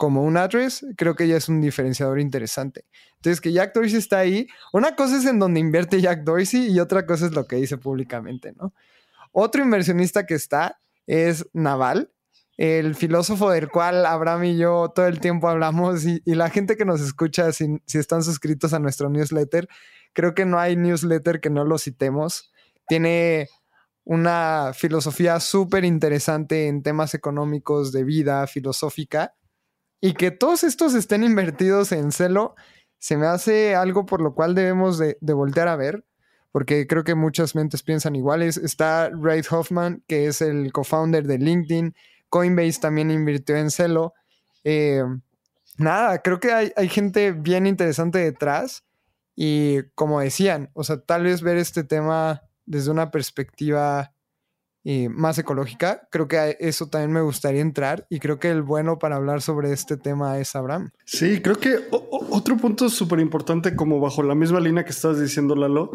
como 0.02 0.24
un 0.24 0.36
address, 0.36 0.84
creo 0.98 1.14
que 1.14 1.28
ya 1.28 1.38
es 1.38 1.48
un 1.48 1.62
diferenciador 1.62 2.20
interesante. 2.20 2.86
Entonces, 3.18 3.40
que 3.40 3.52
Jack 3.52 3.72
Dorsey 3.76 4.00
está 4.00 4.18
ahí, 4.18 4.48
una 4.74 4.96
cosa 4.96 5.18
es 5.18 5.26
en 5.28 5.38
donde 5.38 5.60
invierte 5.60 6.02
Jack 6.02 6.24
Dorsey 6.24 6.72
y 6.72 6.80
otra 6.80 7.06
cosa 7.06 7.28
es 7.28 7.34
lo 7.34 7.46
que 7.46 7.58
dice 7.58 7.78
públicamente, 7.78 8.52
¿no? 8.54 8.74
Otro 9.32 9.62
inversionista 9.62 10.26
que 10.26 10.34
está 10.34 10.80
es 11.06 11.46
Naval, 11.54 12.12
el 12.58 12.96
filósofo 12.96 13.52
del 13.52 13.70
cual 13.70 14.08
Abraham 14.08 14.46
y 14.46 14.58
yo 14.58 14.92
todo 14.96 15.06
el 15.06 15.20
tiempo 15.20 15.48
hablamos 15.48 16.04
y, 16.04 16.20
la 16.26 16.50
gente 16.50 16.76
que 16.76 16.86
nos 16.86 17.00
escucha, 17.02 17.52
si, 17.52 17.68
si, 17.86 18.00
están 18.00 18.24
suscritos 18.24 18.74
a 18.74 18.80
nuestro 18.80 19.08
newsletter, 19.08 19.68
creo 20.14 20.34
que 20.34 20.46
no 20.46 20.58
hay 20.60 20.78
newsletter 20.78 21.40
que 21.42 21.52
no 21.52 21.64
lo 21.64 21.78
citemos. 21.78 22.52
Tiene 22.88 23.50
una 24.04 24.72
filosofía 24.74 25.40
súper 25.40 25.86
interesante 25.86 26.68
en 26.68 26.82
temas 26.82 27.14
económicos, 27.14 27.92
de 27.92 28.04
vida, 28.04 28.48
filosófica, 28.48 29.36
y 30.02 30.14
que 30.14 30.32
todos 30.32 30.64
estos 30.64 30.96
estén 30.96 31.24
invertidos 31.24 31.92
en 31.92 32.12
celo, 32.12 32.56
se 32.98 33.18
me 33.18 33.28
hace 33.28 33.76
algo 33.76 34.06
por 34.06 34.22
lo 34.22 34.34
cual 34.34 34.56
debemos 34.56 34.98
de, 34.98 35.18
voltear 35.22 35.68
a 35.68 35.76
ver 35.76 36.04
porque 36.52 36.86
creo 36.86 37.06
que 37.06 37.16
muchas 37.16 37.56
mentes 37.56 37.82
piensan 37.82 38.14
iguales. 38.18 38.58
Está 38.58 39.10
Ray 39.10 39.42
Hoffman, 39.50 40.04
que 40.06 40.28
es 40.28 40.42
el 40.42 40.74
co-founder 40.74 41.26
de 41.26 41.38
LinkedIn, 41.38 41.96
Coinbase 42.28 42.82
también 42.82 43.10
invirtió 43.10 43.56
en 43.56 43.72
Celo. 43.72 44.14
Eh, 44.66 45.02
nada, 45.78 46.22
creo 46.22 46.40
que 46.42 46.52
hay, 46.52 46.90
gente 46.90 47.32
bien 47.32 47.68
interesante 47.68 48.20
detrás 48.20 48.84
y 49.36 49.84
como 49.96 50.20
decían, 50.20 50.72
o 50.74 50.84
sea, 50.84 51.00
tal 51.00 51.24
vez 51.24 51.42
ver 51.42 51.58
este 51.58 51.84
tema 51.84 52.42
desde 52.66 52.92
una 52.92 53.12
perspectiva 53.12 54.14
eh, 54.84 55.10
más 55.10 55.38
ecológica, 55.38 56.08
creo 56.10 56.28
que 56.28 56.58
eso 56.60 56.88
también 56.88 57.12
me 57.12 57.22
gustaría 57.22 57.62
entrar 57.62 58.08
y 58.10 58.20
creo 58.20 58.40
que 58.40 58.50
el 58.50 58.64
bueno 58.64 58.98
para 58.98 59.16
hablar 59.16 59.44
sobre 59.44 59.72
este 59.74 59.96
tema 59.96 60.40
es 60.40 60.56
Abraham. 60.56 60.90
Sí, 61.06 61.40
creo 61.42 61.60
que 61.60 61.88
otro 61.92 62.58
punto 62.58 62.90
súper 62.90 63.20
importante, 63.20 63.76
como 63.76 64.00
bajo 64.00 64.24
la 64.24 64.34
misma 64.34 64.60
línea 64.60 64.84
que 64.84 64.90
estás 64.90 65.20
diciendo, 65.20 65.56
Lalo, 65.56 65.92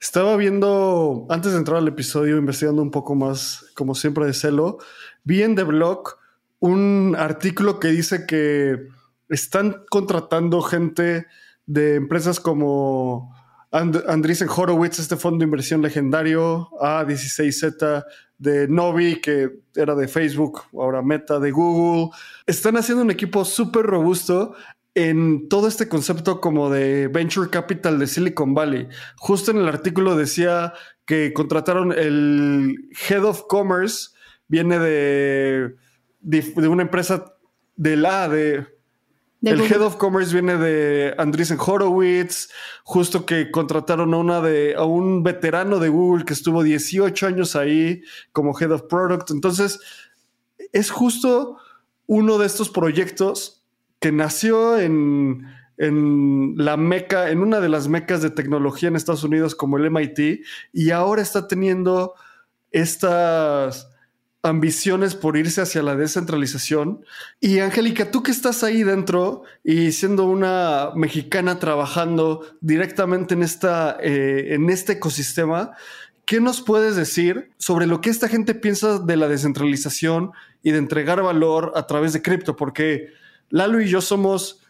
estaba 0.00 0.36
viendo, 0.36 1.26
antes 1.30 1.52
de 1.52 1.58
entrar 1.58 1.76
al 1.76 1.86
episodio, 1.86 2.36
investigando 2.36 2.82
un 2.82 2.90
poco 2.90 3.14
más, 3.14 3.66
como 3.74 3.94
siempre, 3.94 4.26
de 4.26 4.34
Celo, 4.34 4.78
vi 5.22 5.42
en 5.42 5.54
The 5.54 5.62
Block 5.62 6.18
un 6.58 7.14
artículo 7.18 7.78
que 7.78 7.88
dice 7.88 8.26
que 8.26 8.88
están 9.28 9.84
contratando 9.90 10.60
gente 10.62 11.26
de 11.66 11.94
empresas 11.94 12.40
como 12.40 13.34
Andreessen 13.74 14.48
Horowitz, 14.48 15.00
este 15.00 15.16
fondo 15.16 15.38
de 15.38 15.46
inversión 15.46 15.82
legendario, 15.82 16.70
A16Z 16.80 18.04
de 18.38 18.68
Novi, 18.68 19.20
que 19.20 19.50
era 19.74 19.96
de 19.96 20.06
Facebook, 20.06 20.62
ahora 20.74 21.02
Meta 21.02 21.40
de 21.40 21.50
Google. 21.50 22.10
Están 22.46 22.76
haciendo 22.76 23.02
un 23.02 23.10
equipo 23.10 23.44
súper 23.44 23.84
robusto 23.84 24.54
en 24.94 25.48
todo 25.48 25.66
este 25.66 25.88
concepto 25.88 26.40
como 26.40 26.70
de 26.70 27.08
venture 27.08 27.50
capital 27.50 27.98
de 27.98 28.06
Silicon 28.06 28.54
Valley. 28.54 28.88
Justo 29.16 29.50
en 29.50 29.58
el 29.58 29.66
artículo 29.66 30.14
decía 30.14 30.72
que 31.04 31.32
contrataron 31.32 31.90
el 31.90 32.76
head 33.08 33.24
of 33.24 33.42
commerce 33.48 34.10
viene 34.46 34.78
de, 34.78 35.74
de, 36.20 36.68
una 36.68 36.82
empresa 36.82 37.24
de 37.74 37.96
la 37.96 38.28
de, 38.28 38.66
el 39.44 39.60
Head 39.60 39.82
of 39.82 39.96
Commerce 39.96 40.32
viene 40.32 40.56
de 40.56 41.14
Andreessen 41.18 41.58
Horowitz, 41.58 42.50
justo 42.82 43.26
que 43.26 43.50
contrataron 43.50 44.14
a, 44.14 44.16
una 44.18 44.40
de, 44.40 44.74
a 44.74 44.84
un 44.84 45.22
veterano 45.22 45.78
de 45.78 45.88
Google 45.88 46.24
que 46.24 46.32
estuvo 46.32 46.62
18 46.62 47.26
años 47.26 47.56
ahí 47.56 48.02
como 48.32 48.58
Head 48.58 48.72
of 48.72 48.82
Product. 48.82 49.30
Entonces, 49.30 49.80
es 50.72 50.90
justo 50.90 51.58
uno 52.06 52.38
de 52.38 52.46
estos 52.46 52.70
proyectos 52.70 53.64
que 54.00 54.12
nació 54.12 54.78
en, 54.78 55.46
en 55.78 56.54
la 56.56 56.76
meca, 56.76 57.30
en 57.30 57.40
una 57.40 57.60
de 57.60 57.68
las 57.68 57.88
mecas 57.88 58.22
de 58.22 58.30
tecnología 58.30 58.88
en 58.88 58.96
Estados 58.96 59.24
Unidos 59.24 59.54
como 59.54 59.78
el 59.78 59.90
MIT, 59.90 60.44
y 60.72 60.90
ahora 60.90 61.22
está 61.22 61.48
teniendo 61.48 62.14
estas 62.70 63.88
ambiciones 64.44 65.14
por 65.14 65.36
irse 65.36 65.62
hacia 65.62 65.82
la 65.82 65.96
descentralización. 65.96 67.04
Y 67.40 67.58
Angélica, 67.58 68.10
tú 68.10 68.22
que 68.22 68.30
estás 68.30 68.62
ahí 68.62 68.82
dentro 68.82 69.42
y 69.64 69.92
siendo 69.92 70.24
una 70.24 70.90
mexicana 70.94 71.58
trabajando 71.58 72.46
directamente 72.60 73.34
en, 73.34 73.42
esta, 73.42 73.96
eh, 74.00 74.54
en 74.54 74.70
este 74.70 74.92
ecosistema, 74.92 75.72
¿qué 76.26 76.40
nos 76.40 76.60
puedes 76.60 76.94
decir 76.94 77.50
sobre 77.58 77.86
lo 77.86 78.00
que 78.00 78.10
esta 78.10 78.28
gente 78.28 78.54
piensa 78.54 78.98
de 78.98 79.16
la 79.16 79.28
descentralización 79.28 80.32
y 80.62 80.72
de 80.72 80.78
entregar 80.78 81.22
valor 81.22 81.72
a 81.74 81.86
través 81.86 82.12
de 82.12 82.22
cripto? 82.22 82.54
Porque 82.54 83.08
Lalo 83.50 83.80
y 83.80 83.88
yo 83.88 84.00
somos 84.00 84.63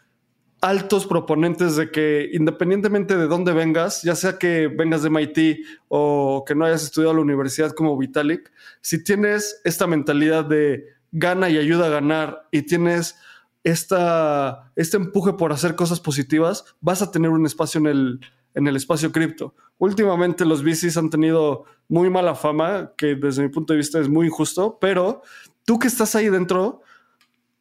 altos 0.65 1.05
proponentes 1.05 1.75
de 1.75 1.91
que 1.91 2.31
independientemente 2.33 3.15
de 3.15 3.27
dónde 3.27 3.53
vengas, 3.53 4.01
ya 4.01 4.15
sea 4.15 4.39
que 4.39 4.67
vengas 4.67 5.03
de 5.03 5.11
MIT 5.11 5.63
o 5.89 6.43
que 6.45 6.55
no 6.55 6.65
hayas 6.65 6.83
estudiado 6.83 7.11
en 7.11 7.17
la 7.17 7.21
universidad 7.21 7.73
como 7.73 7.95
Vitalik, 7.95 8.51
si 8.81 9.03
tienes 9.03 9.61
esta 9.63 9.85
mentalidad 9.85 10.43
de 10.43 10.87
gana 11.11 11.49
y 11.49 11.59
ayuda 11.59 11.85
a 11.85 11.89
ganar 11.89 12.47
y 12.49 12.63
tienes 12.63 13.15
esta, 13.63 14.71
este 14.75 14.97
empuje 14.97 15.33
por 15.33 15.53
hacer 15.53 15.75
cosas 15.75 15.99
positivas, 15.99 16.65
vas 16.81 17.03
a 17.03 17.11
tener 17.11 17.29
un 17.29 17.45
espacio 17.45 17.79
en 17.81 17.85
el, 17.85 18.19
en 18.55 18.67
el 18.67 18.75
espacio 18.75 19.11
cripto. 19.11 19.53
Últimamente 19.77 20.45
los 20.45 20.63
VCs 20.63 20.97
han 20.97 21.11
tenido 21.11 21.65
muy 21.87 22.09
mala 22.09 22.33
fama, 22.33 22.91
que 22.97 23.13
desde 23.13 23.43
mi 23.43 23.49
punto 23.49 23.73
de 23.73 23.77
vista 23.77 23.99
es 23.99 24.09
muy 24.09 24.25
injusto, 24.25 24.79
pero 24.81 25.21
tú 25.63 25.77
que 25.77 25.87
estás 25.87 26.15
ahí 26.15 26.29
dentro, 26.29 26.81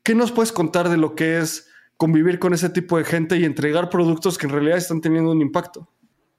¿qué 0.03 0.15
nos 0.15 0.33
puedes 0.33 0.53
contar 0.53 0.89
de 0.89 0.97
lo 0.97 1.15
que 1.15 1.37
es 1.39 1.69
convivir 1.97 2.39
con 2.39 2.55
ese 2.55 2.71
tipo 2.71 2.99
de 2.99 3.05
gente 3.05 3.37
y 3.37 3.45
entregar 3.45 3.91
productos 3.91 4.39
que 4.39 4.47
en 4.47 4.53
realidad 4.53 4.79
están 4.79 5.01
teniendo 5.01 5.31
un 5.31 5.41
impacto. 5.41 5.89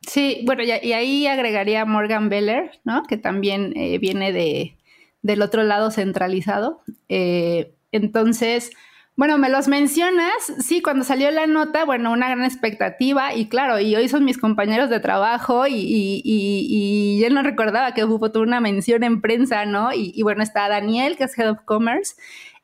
Sí, 0.02 0.44
bueno, 0.46 0.64
y, 0.64 0.72
ahí 0.72 1.28
agregaría 1.28 1.86
Morgan 1.86 2.30
Beller, 2.30 2.80
¿no? 2.84 3.04
Que 3.04 3.18
también 3.18 3.74
eh, 3.76 3.98
viene 3.98 4.32
de, 4.32 4.78
del 5.22 5.42
otro 5.42 5.64
lado 5.64 5.90
centralizado. 5.90 6.82
Eh, 7.10 7.74
entonces, 7.92 8.72
bueno, 9.18 9.38
me 9.38 9.50
los 9.50 9.70
mencionas, 9.70 10.34
sí, 10.60 10.82
cuando 10.82 11.06
salió 11.06 11.32
la 11.32 11.48
nota, 11.48 11.86
bueno, 11.86 12.12
una 12.12 12.28
gran 12.28 12.44
expectativa 12.44 13.34
y 13.34 13.48
claro, 13.48 13.80
y 13.80 13.96
hoy 13.96 14.10
son 14.10 14.26
mis 14.26 14.38
compañeros 14.38 14.90
de 14.90 15.00
trabajo 15.00 15.68
y, 15.68 15.74
y, 15.74 16.22
y, 16.26 17.20
yo 17.22 17.30
no 17.30 17.42
recordaba 17.42 17.94
que 17.94 18.04
hubo 18.04 18.30
una 18.42 18.60
mención 18.60 19.04
en 19.04 19.22
prensa, 19.22 19.66
¿no? 19.66 19.94
Y, 19.94 20.22
bueno, 20.22 20.44
está 20.44 20.68
Daniel, 20.68 21.16
que 21.16 21.24
es 21.24 21.40
Head 21.40 21.52
of 21.52 21.62
Commerce, 21.64 22.16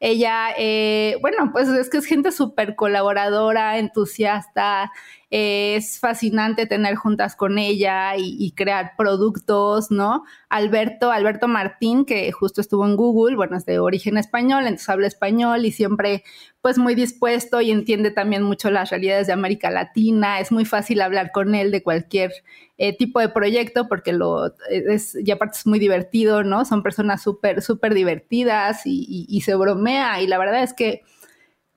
ella, 0.04 0.48
eh, 0.58 1.18
bueno, 1.22 1.52
pues 1.54 1.68
es 1.70 1.88
que 1.88 2.00
es 2.00 2.08
gente 2.08 2.32
súper 2.32 2.76
colaboradora, 2.76 3.78
entusiasta, 3.78 4.92
es 5.30 6.00
fascinante 6.00 6.66
tener 6.66 6.96
juntas 6.96 7.36
con 7.36 7.60
ella 7.60 8.16
y, 8.18 8.52
crear 8.54 8.94
productos, 8.98 9.92
¿no? 9.92 10.24
Alberto, 10.50 11.12
Alberto 11.12 11.48
Martín, 11.48 12.06
que 12.06 12.32
justo 12.32 12.62
estuvo 12.62 12.84
en 12.86 12.96
Google, 12.96 13.36
bueno, 13.36 13.56
es 13.56 13.66
de 13.66 13.78
origen 13.78 14.18
español, 14.18 14.64
entonces 14.64 14.90
habla 14.90 15.06
español 15.06 15.66
y 15.66 15.72
siempre 15.72 16.24
pues 16.62 16.78
muy 16.78 16.96
dispuesto 16.96 17.60
y 17.62 17.72
entiende 17.72 18.12
también 18.12 18.44
mucho 18.44 18.70
las 18.70 18.90
realidades 18.92 19.28
de 19.28 19.34
América 19.34 19.72
Latina, 19.72 20.40
es 20.40 20.52
muy 20.52 20.66
fácil 20.66 21.02
hablar 21.02 21.32
con 21.32 21.56
él 21.56 21.72
de 21.72 21.82
cualquier 21.82 22.32
eh, 22.78 22.96
tipo 22.96 23.20
de 23.20 23.30
proyecto 23.30 23.88
porque 23.88 24.14
lo 24.14 24.54
es, 24.70 25.16
y 25.16 25.32
aparte 25.32 25.58
es 25.58 25.66
muy 25.66 25.80
divertido, 25.80 26.44
¿no? 26.44 26.66
Son 26.66 26.84
personas 26.84 27.24
súper, 27.24 27.62
súper 27.62 27.94
divertidas 27.94 28.82
y 28.86 29.42
se 29.42 29.56
bromea 29.56 30.22
y 30.22 30.28
la 30.28 30.38
verdad 30.38 30.64
es 30.64 30.74
que 30.74 31.02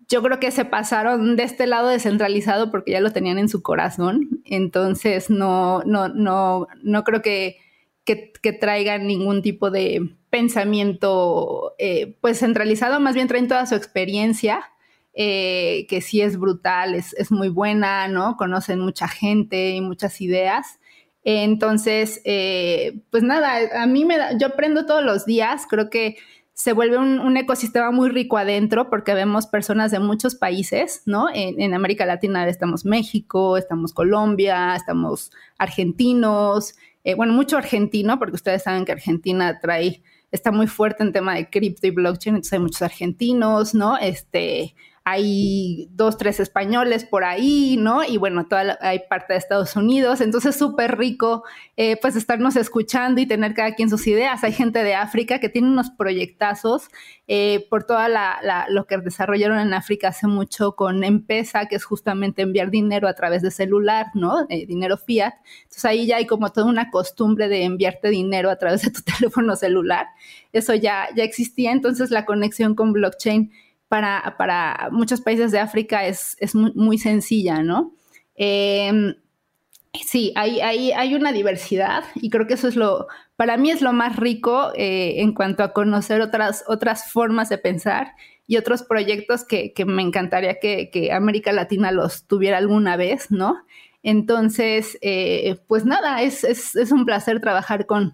yo 0.08 0.22
creo 0.22 0.40
que 0.40 0.50
se 0.50 0.64
pasaron 0.64 1.36
de 1.36 1.44
este 1.44 1.66
lado 1.66 1.88
descentralizado 1.88 2.70
porque 2.70 2.92
ya 2.92 3.00
lo 3.00 3.12
tenían 3.12 3.38
en 3.38 3.48
su 3.48 3.62
corazón. 3.62 4.42
Entonces, 4.44 5.30
no, 5.30 5.82
no, 5.84 6.08
no, 6.08 6.68
no 6.82 7.04
creo 7.04 7.22
que, 7.22 7.58
que, 8.04 8.52
traigan 8.52 9.06
ningún 9.06 9.42
tipo 9.42 9.70
de 9.70 10.16
pensamiento 10.30 11.74
eh, 11.78 12.16
pues 12.20 12.40
centralizado, 12.40 13.00
más 13.00 13.14
bien 13.14 13.28
traen 13.28 13.48
toda 13.48 13.66
su 13.66 13.74
experiencia, 13.74 14.70
eh, 15.14 15.86
que 15.88 16.00
sí 16.00 16.20
es 16.20 16.38
brutal, 16.38 16.94
es, 16.94 17.14
es, 17.14 17.30
muy 17.30 17.48
buena, 17.48 18.08
¿no? 18.08 18.36
Conocen 18.36 18.80
mucha 18.80 19.08
gente 19.08 19.70
y 19.70 19.80
muchas 19.80 20.20
ideas. 20.20 20.80
Entonces, 21.24 22.20
eh, 22.24 23.00
pues 23.10 23.22
nada, 23.22 23.82
a 23.82 23.86
mí 23.86 24.04
me 24.04 24.18
da, 24.18 24.36
yo 24.36 24.48
aprendo 24.48 24.84
todos 24.84 25.02
los 25.02 25.24
días, 25.24 25.66
creo 25.68 25.88
que 25.88 26.16
se 26.52 26.72
vuelve 26.72 26.98
un, 26.98 27.36
ecosistema 27.36 27.90
muy 27.90 28.10
rico 28.10 28.38
adentro 28.38 28.88
porque 28.88 29.12
vemos 29.14 29.46
personas 29.46 29.90
de 29.90 29.98
muchos 29.98 30.36
países, 30.36 31.02
¿no? 31.04 31.26
En, 31.34 31.74
América 31.74 32.06
Latina 32.06 32.46
estamos 32.46 32.84
México, 32.84 33.56
estamos 33.56 33.92
Colombia, 33.92 34.76
estamos 34.76 35.32
argentinos, 35.58 36.76
eh, 37.02 37.14
bueno, 37.14 37.32
mucho 37.32 37.56
argentino, 37.56 38.18
porque 38.20 38.36
ustedes 38.36 38.62
saben 38.62 38.84
que 38.84 38.92
Argentina 38.92 39.58
trae, 39.60 40.02
está 40.30 40.52
muy 40.52 40.68
fuerte 40.68 41.02
en 41.02 41.12
tema 41.12 41.34
de 41.34 41.50
cripto 41.50 41.88
y 41.88 41.90
blockchain, 41.90 42.36
entonces 42.36 42.52
hay 42.52 42.60
muchos 42.60 42.82
argentinos, 42.82 43.74
¿no? 43.74 43.96
Este, 43.98 44.76
hay 45.06 45.86
dos, 45.90 46.16
tres 46.16 46.40
españoles 46.40 47.04
por 47.04 47.24
ahí, 47.24 47.76
¿no? 47.78 48.04
Y 48.04 48.16
bueno, 48.16 48.46
toda 48.46 48.78
hay 48.80 49.00
parte 49.06 49.34
de 49.34 49.38
Estados 49.38 49.76
Unidos, 49.76 50.22
entonces 50.22 50.56
súper 50.56 50.96
rico 50.96 51.44
eh, 51.76 51.98
pues 52.00 52.16
estarnos 52.16 52.56
escuchando 52.56 53.20
y 53.20 53.26
tener 53.26 53.52
cada 53.52 53.74
quien 53.74 53.90
sus 53.90 54.06
ideas. 54.06 54.42
Hay 54.44 54.52
gente 54.52 54.82
de 54.82 54.94
África 54.94 55.40
que 55.40 55.50
tiene 55.50 55.68
unos 55.68 55.90
proyectazos 55.90 56.88
eh, 57.28 57.66
por 57.68 57.84
toda 57.84 58.08
la, 58.08 58.66
lo 58.70 58.86
que 58.86 58.96
desarrollaron 58.96 59.58
en 59.58 59.74
África 59.74 60.08
hace 60.08 60.26
mucho 60.26 60.74
con 60.74 61.04
Empesa, 61.04 61.66
que 61.66 61.76
es 61.76 61.84
justamente 61.84 62.40
enviar 62.40 62.70
dinero 62.70 63.06
a 63.06 63.12
través 63.12 63.42
de 63.42 63.50
celular, 63.50 64.06
¿no? 64.14 64.46
Eh, 64.48 64.64
dinero 64.64 64.96
fiat. 64.96 65.34
Entonces 65.64 65.84
ahí 65.84 66.06
ya 66.06 66.16
hay 66.16 66.26
como 66.26 66.50
toda 66.50 66.66
una 66.66 66.90
costumbre 66.90 67.48
de 67.48 67.64
enviarte 67.64 68.08
dinero 68.08 68.48
a 68.48 68.56
través 68.56 68.80
de 68.80 68.90
tu 68.90 69.02
teléfono 69.18 69.54
celular. 69.54 70.06
Eso 70.54 70.74
ya, 70.74 71.08
ya 71.14 71.24
existía, 71.24 71.72
entonces 71.72 72.10
la 72.10 72.24
conexión 72.24 72.74
con 72.74 72.94
blockchain 72.94 73.52
para, 74.36 74.88
muchos 74.90 75.20
países 75.20 75.52
de 75.52 75.60
África 75.60 76.06
es, 76.06 76.36
muy, 76.54 76.98
sencilla, 76.98 77.62
¿no? 77.62 77.94
Em, 78.34 79.14
sí, 79.92 80.32
hay, 80.34 80.60
hay, 80.60 81.14
una 81.14 81.32
diversidad 81.32 82.04
y 82.14 82.30
creo 82.30 82.46
que 82.46 82.54
eso 82.54 82.68
es 82.68 82.76
lo, 82.76 83.06
para 83.36 83.56
mí 83.56 83.70
es 83.70 83.82
lo 83.82 83.92
más 83.92 84.16
rico 84.16 84.72
eh, 84.74 85.20
en 85.20 85.32
cuanto 85.32 85.62
a 85.62 85.72
conocer 85.72 86.20
otras, 86.20 86.64
otras 86.66 87.12
formas 87.12 87.48
de 87.48 87.58
pensar 87.58 88.14
y 88.46 88.56
otros 88.56 88.82
proyectos 88.82 89.44
que, 89.44 89.72
me 89.86 90.02
encantaría 90.02 90.58
que, 90.58 91.10
América 91.12 91.52
Latina 91.52 91.92
los 91.92 92.26
tuviera 92.26 92.58
alguna 92.58 92.96
vez, 92.96 93.30
¿no? 93.30 93.56
Entonces, 94.02 94.98
eh, 95.00 95.56
pues 95.66 95.86
nada, 95.86 96.20
es, 96.20 96.44
es, 96.44 96.92
un 96.92 97.06
placer 97.06 97.40
trabajar 97.40 97.86
con, 97.86 98.12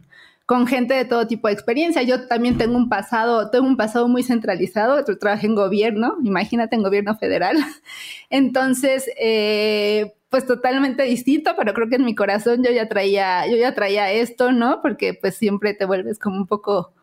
con 0.50 0.66
gente 0.66 0.94
de 0.94 1.04
todo 1.04 1.28
tipo 1.28 1.46
de 1.46 1.54
experiencia. 1.54 2.02
Yo 2.02 2.26
también 2.26 2.58
tengo 2.58 2.76
un 2.76 2.88
pasado, 2.88 3.50
tengo 3.50 3.68
un 3.68 3.76
pasado 3.76 4.08
muy 4.08 4.24
centralizado, 4.24 5.04
trabajé 5.04 5.46
en 5.46 5.54
gobierno, 5.54 6.16
imagínate 6.24 6.74
en 6.74 6.82
gobierno 6.82 7.16
federal. 7.16 7.56
Entonces, 8.30 9.08
eh, 9.16 10.12
pues 10.28 10.48
totalmente 10.48 11.04
distinto, 11.04 11.52
pero 11.56 11.72
creo 11.72 11.88
que 11.88 11.94
en 11.94 12.04
mi 12.04 12.16
corazón 12.16 12.64
yo 12.64 12.72
ya 12.72 12.88
traía, 12.88 13.46
yo 13.46 13.56
ya 13.56 13.76
traía 13.76 14.10
esto, 14.10 14.50
¿no? 14.50 14.82
Porque 14.82 15.14
pues 15.14 15.36
siempre 15.36 15.72
te 15.72 15.84
vuelves 15.84 16.18
como 16.18 16.38
un 16.38 16.48
poco 16.48 16.94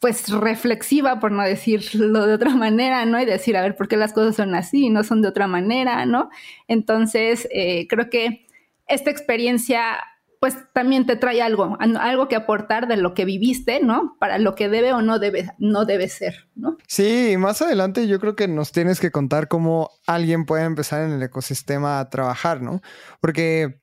pues 0.00 0.28
reflexiva, 0.30 1.20
por 1.20 1.30
no 1.30 1.44
decirlo 1.44 2.26
de 2.26 2.34
otra 2.34 2.56
manera, 2.56 3.06
¿no? 3.06 3.22
Y 3.22 3.24
decir, 3.24 3.56
a 3.56 3.62
ver, 3.62 3.76
¿por 3.76 3.86
qué 3.86 3.96
las 3.96 4.12
cosas 4.12 4.34
son 4.34 4.52
así 4.56 4.86
y 4.86 4.90
no 4.90 5.04
son 5.04 5.22
de 5.22 5.28
otra 5.28 5.46
manera, 5.46 6.06
¿no? 6.06 6.28
Entonces, 6.66 7.46
eh, 7.52 7.86
creo 7.86 8.10
que 8.10 8.48
esta 8.88 9.10
experiencia 9.12 10.00
pues 10.44 10.56
también 10.74 11.06
te 11.06 11.16
trae 11.16 11.40
algo, 11.40 11.78
algo 11.80 12.28
que 12.28 12.36
aportar 12.36 12.86
de 12.86 12.98
lo 12.98 13.14
que 13.14 13.24
viviste, 13.24 13.80
¿no? 13.82 14.14
Para 14.20 14.36
lo 14.36 14.54
que 14.54 14.68
debe 14.68 14.92
o 14.92 15.00
no 15.00 15.18
debe, 15.18 15.50
no 15.56 15.86
debe 15.86 16.06
ser, 16.10 16.50
¿no? 16.54 16.76
Sí, 16.86 17.36
más 17.38 17.62
adelante 17.62 18.06
yo 18.06 18.20
creo 18.20 18.36
que 18.36 18.46
nos 18.46 18.70
tienes 18.70 19.00
que 19.00 19.10
contar 19.10 19.48
cómo 19.48 19.88
alguien 20.06 20.44
puede 20.44 20.64
empezar 20.64 21.00
en 21.00 21.12
el 21.12 21.22
ecosistema 21.22 21.98
a 21.98 22.10
trabajar, 22.10 22.60
¿no? 22.60 22.82
Porque 23.22 23.80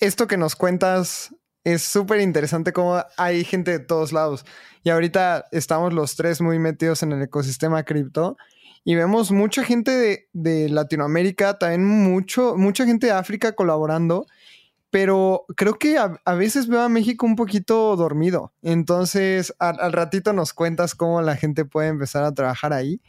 esto 0.00 0.26
que 0.26 0.36
nos 0.36 0.56
cuentas 0.56 1.32
es 1.62 1.82
súper 1.82 2.18
interesante 2.22 2.72
cómo 2.72 3.00
hay 3.16 3.44
gente 3.44 3.70
de 3.70 3.78
todos 3.78 4.12
lados. 4.12 4.44
Y 4.82 4.90
ahorita 4.90 5.44
estamos 5.52 5.92
los 5.92 6.16
tres 6.16 6.40
muy 6.40 6.58
metidos 6.58 7.04
en 7.04 7.12
el 7.12 7.22
ecosistema 7.22 7.84
cripto 7.84 8.36
y 8.82 8.96
vemos 8.96 9.30
mucha 9.30 9.62
gente 9.62 9.92
de, 9.92 10.28
de 10.32 10.68
Latinoamérica, 10.70 11.56
también 11.56 11.84
mucho, 11.84 12.56
mucha 12.56 12.84
gente 12.84 13.06
de 13.06 13.12
África 13.12 13.52
colaborando 13.52 14.26
pero 14.94 15.44
creo 15.56 15.74
que 15.74 15.98
a, 15.98 16.34
veces 16.34 16.68
veo 16.68 16.80
a 16.80 16.88
México 16.88 17.26
un 17.26 17.34
poquito 17.34 17.96
dormido. 17.96 18.52
Entonces, 18.62 19.52
al, 19.58 19.92
ratito 19.92 20.32
nos 20.32 20.52
cuentas 20.52 20.94
cómo 20.94 21.20
la 21.20 21.34
gente 21.34 21.64
puede 21.64 21.88
empezar 21.88 22.22
a 22.22 22.32
trabajar 22.32 22.72
ahí. 22.72 23.00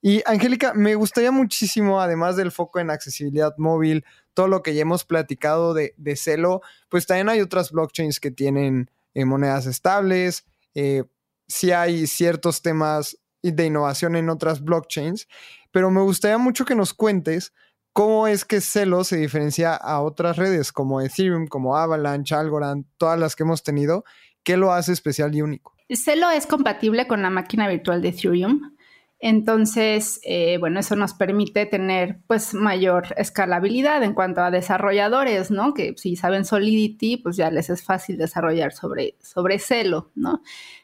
Y 0.00 0.22
Angélica, 0.24 0.72
me 0.72 0.94
gustaría 0.94 1.32
muchísimo, 1.32 2.00
además 2.00 2.36
del 2.36 2.52
foco 2.52 2.78
en 2.78 2.90
accesibilidad 2.90 3.52
móvil, 3.58 4.04
todo 4.34 4.46
lo 4.46 4.62
que 4.62 4.72
ya 4.76 4.82
hemos 4.82 5.04
platicado 5.04 5.74
de, 5.74 5.94
de 5.96 6.14
Celo, 6.14 6.60
pues 6.88 7.08
también 7.08 7.28
hay 7.28 7.40
otras 7.40 7.72
blockchains 7.72 8.20
que 8.20 8.30
tienen 8.30 8.88
eh, 9.12 9.24
monedas 9.24 9.66
estables. 9.66 10.46
Eh, 10.76 11.02
sí 11.48 11.72
hay 11.72 12.06
ciertos 12.06 12.62
temas 12.62 13.18
de 13.42 13.66
innovación 13.66 14.14
en 14.14 14.30
otras 14.30 14.62
blockchains, 14.62 15.26
pero 15.72 15.90
me 15.90 16.02
gustaría 16.02 16.38
mucho 16.38 16.64
que 16.64 16.76
nos 16.76 16.94
cuentes 16.94 17.52
¿Cómo 17.96 18.26
es 18.26 18.44
que 18.44 18.60
Celo 18.60 19.04
se 19.04 19.16
diferencia 19.16 19.74
a 19.74 20.02
otras 20.02 20.36
redes 20.36 20.70
como 20.70 21.00
Ethereum, 21.00 21.46
como 21.46 21.78
Avalanche, 21.78 22.34
Algorand, 22.34 22.84
todas 22.98 23.18
las 23.18 23.34
que 23.34 23.42
hemos 23.42 23.62
tenido? 23.62 24.04
¿Qué 24.42 24.58
lo 24.58 24.70
hace 24.74 24.92
especial 24.92 25.34
y 25.34 25.40
único? 25.40 25.74
Celo 25.88 26.28
es 26.28 26.46
compatible 26.46 27.06
con 27.06 27.22
la 27.22 27.30
máquina 27.30 27.66
virtual 27.66 28.02
de 28.02 28.08
Ethereum. 28.10 28.76
Entonces, 29.18 30.20
eh, 30.24 30.58
bueno, 30.58 30.80
eso 30.80 30.94
nos 30.94 31.14
permite 31.14 31.64
tener 31.64 32.18
pues 32.26 32.52
mayor 32.52 33.14
escalabilidad 33.16 34.02
en 34.02 34.12
cuanto 34.12 34.42
a 34.42 34.50
desarrolladores, 34.50 35.50
¿no? 35.50 35.72
Que 35.72 35.94
si 35.96 36.16
saben 36.16 36.44
Solidity, 36.44 37.16
pues 37.16 37.38
ya 37.38 37.50
les 37.50 37.70
es 37.70 37.82
fácil 37.82 38.18
desarrollar 38.18 38.74
sobre, 38.74 39.16
sobre 39.22 39.58
Celo, 39.58 40.10
¿no? 40.14 40.42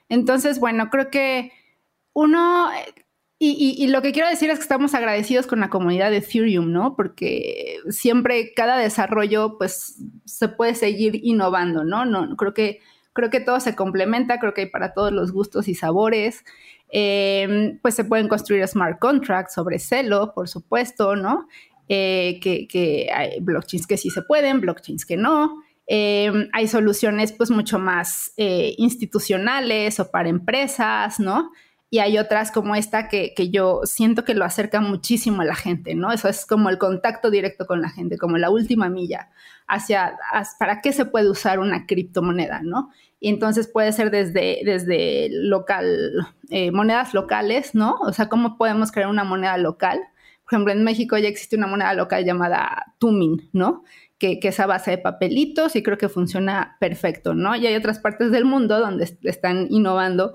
Entonces, 0.09 0.59
bueno, 0.59 0.89
creo 0.89 1.11
que 1.11 1.53
uno, 2.15 2.71
y, 3.45 3.89
lo 3.89 4.03
que 4.03 4.13
quiero 4.13 4.29
decir 4.29 4.51
es 4.51 4.59
que 4.59 4.63
estamos 4.63 4.95
agradecidos 4.95 5.49
con 5.49 5.61
la 5.61 5.69
comunidad 5.69 6.11
de 6.11 6.19
Ethereum, 6.19 6.71
¿no? 6.71 6.95
Porque 6.95 7.79
siempre 7.89 8.53
cada 8.55 8.79
desarrollo, 8.79 9.59
pues, 9.59 9.97
se 10.25 10.49
puede 10.49 10.75
seguir 10.77 11.21
innovando, 11.25 11.83
¿no? 11.85 12.05
no 12.05 12.37
creo 12.37 12.55
que 12.55 12.81
creo 13.13 13.31
que 13.31 13.41
todo 13.41 13.61
se 13.61 13.75
complementa, 13.75 14.39
creo 14.39 14.55
que 14.55 14.63
hay 14.63 14.71
para 14.71 14.95
todos 14.95 15.13
los 15.13 15.33
gustos 15.33 15.69
y 15.69 15.75
sabores. 15.75 16.45
Em, 16.89 17.79
pues 17.81 17.95
se 17.95 18.05
pueden 18.05 18.29
construir 18.29 18.67
smart 18.69 18.99
contracts 18.99 19.55
sobre 19.55 19.79
Celo, 19.79 20.35
por 20.35 20.49
supuesto, 20.49 21.17
¿no? 21.17 21.49
Eh, 21.89 22.39
que, 22.41 23.09
hay 23.15 23.41
blockchains 23.41 23.87
que 23.87 23.97
sí 23.97 24.11
se 24.11 24.23
pueden, 24.23 24.61
blockchains 24.61 25.07
que 25.07 25.17
no. 25.17 25.63
Em, 25.87 26.49
hay 26.53 26.69
soluciones 26.69 27.33
pues 27.33 27.51
mucho 27.51 27.79
más 27.79 28.33
eh, 28.37 28.75
institucionales 28.79 30.01
o 30.01 30.11
para 30.11 30.29
empresas, 30.29 31.19
¿no? 31.19 31.51
Y 31.93 31.99
hay 31.99 32.17
otras 32.17 32.51
como 32.51 32.75
esta 32.75 33.07
que, 33.07 33.35
yo 33.51 33.83
siento 33.85 34.25
que 34.25 34.33
lo 34.33 34.47
acerca 34.47 34.81
muchísimo 34.81 35.43
a 35.43 35.45
la 35.45 35.55
gente, 35.55 35.95
¿no? 35.95 36.11
Eso 36.11 36.27
es 36.27 36.47
como 36.47 36.71
el 36.71 36.79
contacto 36.79 37.31
directo 37.31 37.67
con 37.67 37.83
la 37.83 37.91
gente, 37.91 38.17
como 38.17 38.39
la 38.39 38.49
última 38.49 38.89
milla 38.89 39.29
hacia, 39.69 40.17
para 40.59 40.81
qué 40.81 40.95
se 40.95 41.05
puede 41.05 41.29
usar 41.29 41.59
una 41.59 41.85
criptomoneda, 41.85 42.63
¿no? 42.63 42.89
Y 43.21 43.29
entonces 43.29 43.69
puede 43.69 43.93
ser 43.93 44.11
desde, 44.11 44.63
desde 44.65 45.29
local, 45.33 46.27
eh, 46.49 46.71
monedas 46.71 47.13
locales, 47.13 47.75
¿no? 47.75 47.97
O 48.01 48.15
sea, 48.15 48.31
¿cómo 48.31 48.57
podemos 48.57 48.91
crear 48.91 49.11
una 49.11 49.25
moneda 49.25 49.59
local? 49.59 50.01
Por 50.45 50.55
ejemplo, 50.55 50.73
en 50.73 50.85
México 50.85 51.19
ya 51.19 51.29
existe 51.29 51.57
una 51.57 51.67
moneda 51.67 51.93
local 51.93 52.25
llamada 52.25 52.95
Tumin, 53.01 53.51
¿no? 53.53 53.85
Que, 54.17 54.41
que, 54.41 54.49
es 54.49 54.61
a 54.61 54.67
base 54.67 54.93
de 54.93 54.99
papelitos 54.99 55.77
y 55.77 55.83
creo 55.83 55.99
que 55.99 56.09
funciona 56.09 56.79
perfecto, 56.81 57.35
¿no? 57.35 57.55
Y 57.55 57.67
hay 57.67 57.75
otras 57.75 57.99
partes 57.99 58.31
del 58.31 58.47
mundo 58.47 58.81
donde 58.81 59.15
están 59.25 59.67
innovando 59.69 60.33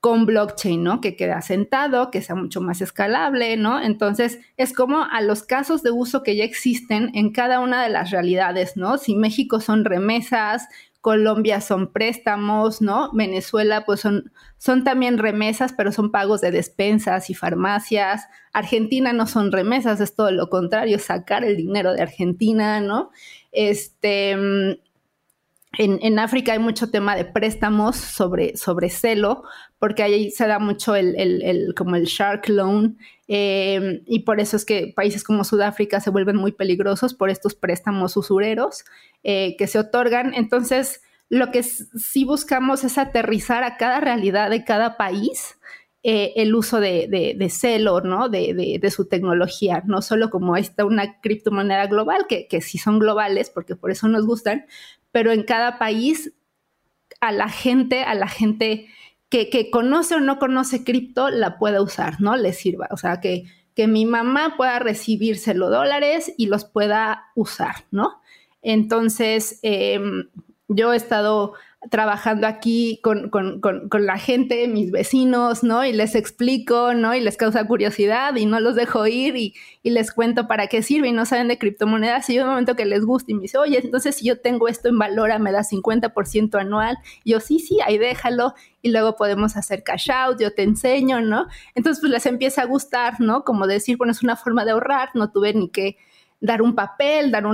con 0.00 0.24
blockchain, 0.24 0.82
¿no? 0.82 1.00
Que 1.02 1.14
quede 1.14 1.32
asentado, 1.32 2.10
que 2.10 2.22
sea 2.22 2.34
mucho 2.34 2.62
más 2.62 2.80
escalable, 2.80 3.56
¿no? 3.58 3.82
Entonces, 3.82 4.40
es 4.56 4.72
como 4.72 5.04
a 5.04 5.20
los 5.20 5.42
casos 5.42 5.82
de 5.82 5.90
uso 5.90 6.22
que 6.22 6.36
ya 6.36 6.44
existen 6.44 7.10
en 7.14 7.32
cada 7.32 7.60
una 7.60 7.82
de 7.82 7.90
las 7.90 8.10
realidades, 8.10 8.76
¿no? 8.76 8.96
Si 8.96 9.14
México 9.14 9.60
son 9.60 9.84
remesas, 9.84 10.68
Colombia 11.02 11.60
son 11.60 11.92
préstamos, 11.92 12.80
¿no? 12.80 13.10
Venezuela, 13.12 13.84
pues 13.84 14.00
son, 14.00 14.32
son 14.56 14.84
también 14.84 15.18
remesas, 15.18 15.74
pero 15.74 15.92
son 15.92 16.10
pagos 16.10 16.40
de 16.40 16.50
despensas 16.50 17.28
y 17.28 17.34
farmacias. 17.34 18.26
Argentina 18.52 19.12
no 19.12 19.26
son 19.26 19.52
remesas, 19.52 20.00
es 20.00 20.14
todo 20.14 20.30
lo 20.30 20.48
contrario, 20.48 20.98
sacar 20.98 21.44
el 21.44 21.56
dinero 21.56 21.92
de 21.92 22.02
Argentina, 22.02 22.80
¿no? 22.80 23.10
Este, 23.52 24.78
en, 25.78 26.18
África 26.18 26.52
hay 26.52 26.58
mucho 26.58 26.90
tema 26.90 27.14
de 27.14 27.24
préstamos 27.24 27.96
sobre, 27.96 28.56
sobre 28.56 28.90
celo, 28.90 29.44
porque 29.78 30.02
ahí 30.02 30.30
se 30.30 30.46
da 30.46 30.58
mucho 30.58 30.96
el, 30.96 31.74
como 31.76 31.94
el 31.94 32.04
shark 32.04 32.48
loan, 32.48 32.98
em, 33.28 34.02
y 34.04 34.20
por 34.20 34.40
eso 34.40 34.56
es 34.56 34.64
que 34.64 34.92
países 34.94 35.22
como 35.22 35.44
Sudáfrica 35.44 36.00
se 36.00 36.10
vuelven 36.10 36.36
muy 36.36 36.52
peligrosos 36.52 37.14
por 37.14 37.30
estos 37.30 37.54
préstamos 37.54 38.16
usureros 38.16 38.84
eh, 39.22 39.54
que 39.56 39.68
se 39.68 39.78
otorgan. 39.78 40.34
Entonces, 40.34 41.02
lo 41.28 41.52
que 41.52 41.62
sí 41.62 42.24
buscamos 42.24 42.82
es 42.82 42.98
aterrizar 42.98 43.62
a 43.62 43.76
cada 43.76 44.00
realidad 44.00 44.50
de 44.50 44.64
cada 44.64 44.96
país 44.96 45.56
eh, 46.02 46.32
el 46.36 46.54
uso 46.54 46.80
de, 46.80 47.34
de, 47.36 47.50
Celo, 47.50 48.00
¿no? 48.00 48.28
De, 48.28 48.78
de, 48.80 48.90
su 48.90 49.06
tecnología, 49.06 49.82
no 49.86 50.00
solo 50.02 50.30
como 50.30 50.56
está 50.56 50.84
una 50.84 51.20
criptomoneda 51.20 51.86
global, 51.86 52.26
que, 52.28 52.48
que 52.48 52.60
sí 52.60 52.78
son 52.78 52.98
globales, 52.98 53.50
porque 53.50 53.76
por 53.76 53.90
eso 53.90 54.08
nos 54.08 54.26
gustan, 54.26 54.66
pero 55.12 55.32
en 55.32 55.42
cada 55.42 55.78
país 55.78 56.32
a 57.20 57.32
la 57.32 57.48
gente, 57.48 58.02
a 58.02 58.14
la 58.14 58.28
gente 58.28 58.88
que, 59.30 59.70
conoce 59.70 60.16
o 60.16 60.20
no 60.20 60.38
conoce 60.38 60.84
cripto, 60.84 61.30
la 61.30 61.56
pueda 61.58 61.80
usar, 61.82 62.20
¿no? 62.20 62.36
Le 62.36 62.52
sirva. 62.52 62.88
O 62.90 62.96
sea, 62.96 63.20
que, 63.20 63.44
mi 63.86 64.04
mamá 64.04 64.56
pueda 64.58 64.78
recibírselo 64.78 65.70
dólares 65.70 66.34
y 66.36 66.48
los 66.48 66.66
pueda 66.66 67.30
usar, 67.34 67.86
¿no? 67.90 68.20
Entonces, 68.60 69.58
em, 69.62 70.28
yo 70.68 70.92
he 70.92 70.96
estado 70.96 71.54
trabajando 71.88 72.46
aquí 72.46 73.00
con, 73.02 73.30
la 74.04 74.18
gente, 74.18 74.68
mis 74.68 74.90
vecinos, 74.90 75.62
¿no? 75.62 75.82
Y 75.84 75.94
les 75.94 76.14
explico, 76.14 76.92
¿no? 76.92 77.14
Y 77.14 77.20
les 77.20 77.38
causa 77.38 77.66
curiosidad 77.66 78.36
y 78.36 78.44
no 78.44 78.60
los 78.60 78.74
dejo 78.74 79.06
ir 79.06 79.36
y, 79.36 79.54
les 79.82 80.12
cuento 80.12 80.46
para 80.46 80.66
qué 80.66 80.82
sirve 80.82 81.08
y 81.08 81.12
no 81.12 81.24
saben 81.24 81.48
de 81.48 81.58
criptomonedas. 81.58 82.28
Y 82.28 82.34
yo 82.34 82.42
un 82.42 82.50
momento 82.50 82.76
que 82.76 82.84
les 82.84 83.04
gusta 83.04 83.32
y 83.32 83.34
me 83.34 83.42
dice, 83.42 83.56
oye, 83.56 83.80
entonces 83.82 84.16
si 84.16 84.26
yo 84.26 84.38
tengo 84.38 84.68
esto 84.68 84.88
en 84.88 84.98
Valora, 84.98 85.38
me 85.38 85.52
da 85.52 85.60
50% 85.62 86.60
anual. 86.60 86.98
yo, 87.24 87.40
sí, 87.40 87.58
sí, 87.58 87.78
ahí 87.86 87.96
déjalo. 87.96 88.52
Y 88.82 88.90
luego 88.90 89.16
podemos 89.16 89.56
hacer 89.56 89.82
cash 89.82 90.10
out, 90.10 90.40
yo 90.40 90.52
te 90.52 90.62
enseño, 90.62 91.22
¿no? 91.22 91.46
Entonces, 91.74 92.00
pues 92.00 92.12
les 92.12 92.26
empieza 92.26 92.62
a 92.62 92.66
gustar, 92.66 93.20
¿no? 93.20 93.44
Como 93.44 93.66
decir, 93.66 93.96
bueno, 93.96 94.12
es 94.12 94.22
una 94.22 94.36
forma 94.36 94.64
de 94.64 94.72
ahorrar, 94.72 95.10
no 95.14 95.30
tuve 95.30 95.54
ni 95.54 95.70
que 95.70 95.96
dar 96.40 96.62
un 96.62 96.74
papel, 96.74 97.30
dar 97.30 97.44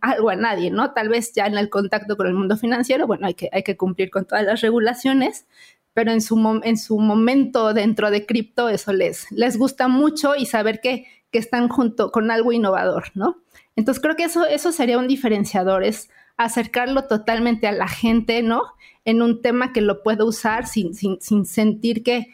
algo 0.00 0.30
a 0.30 0.36
nadie, 0.36 0.70
¿no? 0.70 0.92
Tal 0.92 1.08
vez 1.08 1.32
ya 1.32 1.46
en 1.46 1.56
el 1.56 1.70
contacto 1.70 2.16
con 2.16 2.26
el 2.26 2.34
mundo 2.34 2.56
financiero, 2.56 3.06
bueno, 3.06 3.26
hay 3.26 3.34
que, 3.34 3.76
cumplir 3.76 4.10
con 4.10 4.26
todas 4.26 4.44
las 4.44 4.60
regulaciones, 4.60 5.46
pero 5.92 6.10
en 6.10 6.20
su, 6.20 6.60
en 6.64 6.76
su 6.76 6.98
momento 6.98 7.72
dentro 7.72 8.10
de 8.10 8.26
cripto 8.26 8.68
eso 8.68 8.92
les, 8.92 9.28
gusta 9.56 9.88
mucho 9.88 10.34
y 10.36 10.46
saber 10.46 10.80
que, 10.80 11.06
están 11.32 11.68
junto 11.68 12.12
con 12.12 12.30
algo 12.30 12.52
innovador, 12.52 13.06
¿no? 13.14 13.42
Entonces 13.74 14.00
creo 14.00 14.14
que 14.14 14.22
eso, 14.22 14.46
eso 14.46 14.70
sería 14.70 14.98
un 14.98 15.08
diferenciador, 15.08 15.82
es 15.82 16.08
acercarlo 16.36 17.08
totalmente 17.08 17.66
a 17.66 17.72
la 17.72 17.88
gente, 17.88 18.40
¿no? 18.44 18.62
En 19.04 19.20
un 19.20 19.42
tema 19.42 19.72
que 19.72 19.80
lo 19.80 20.04
pueda 20.04 20.24
usar 20.24 20.68
sin 20.68 20.94
sentir 20.94 22.04
que 22.04 22.28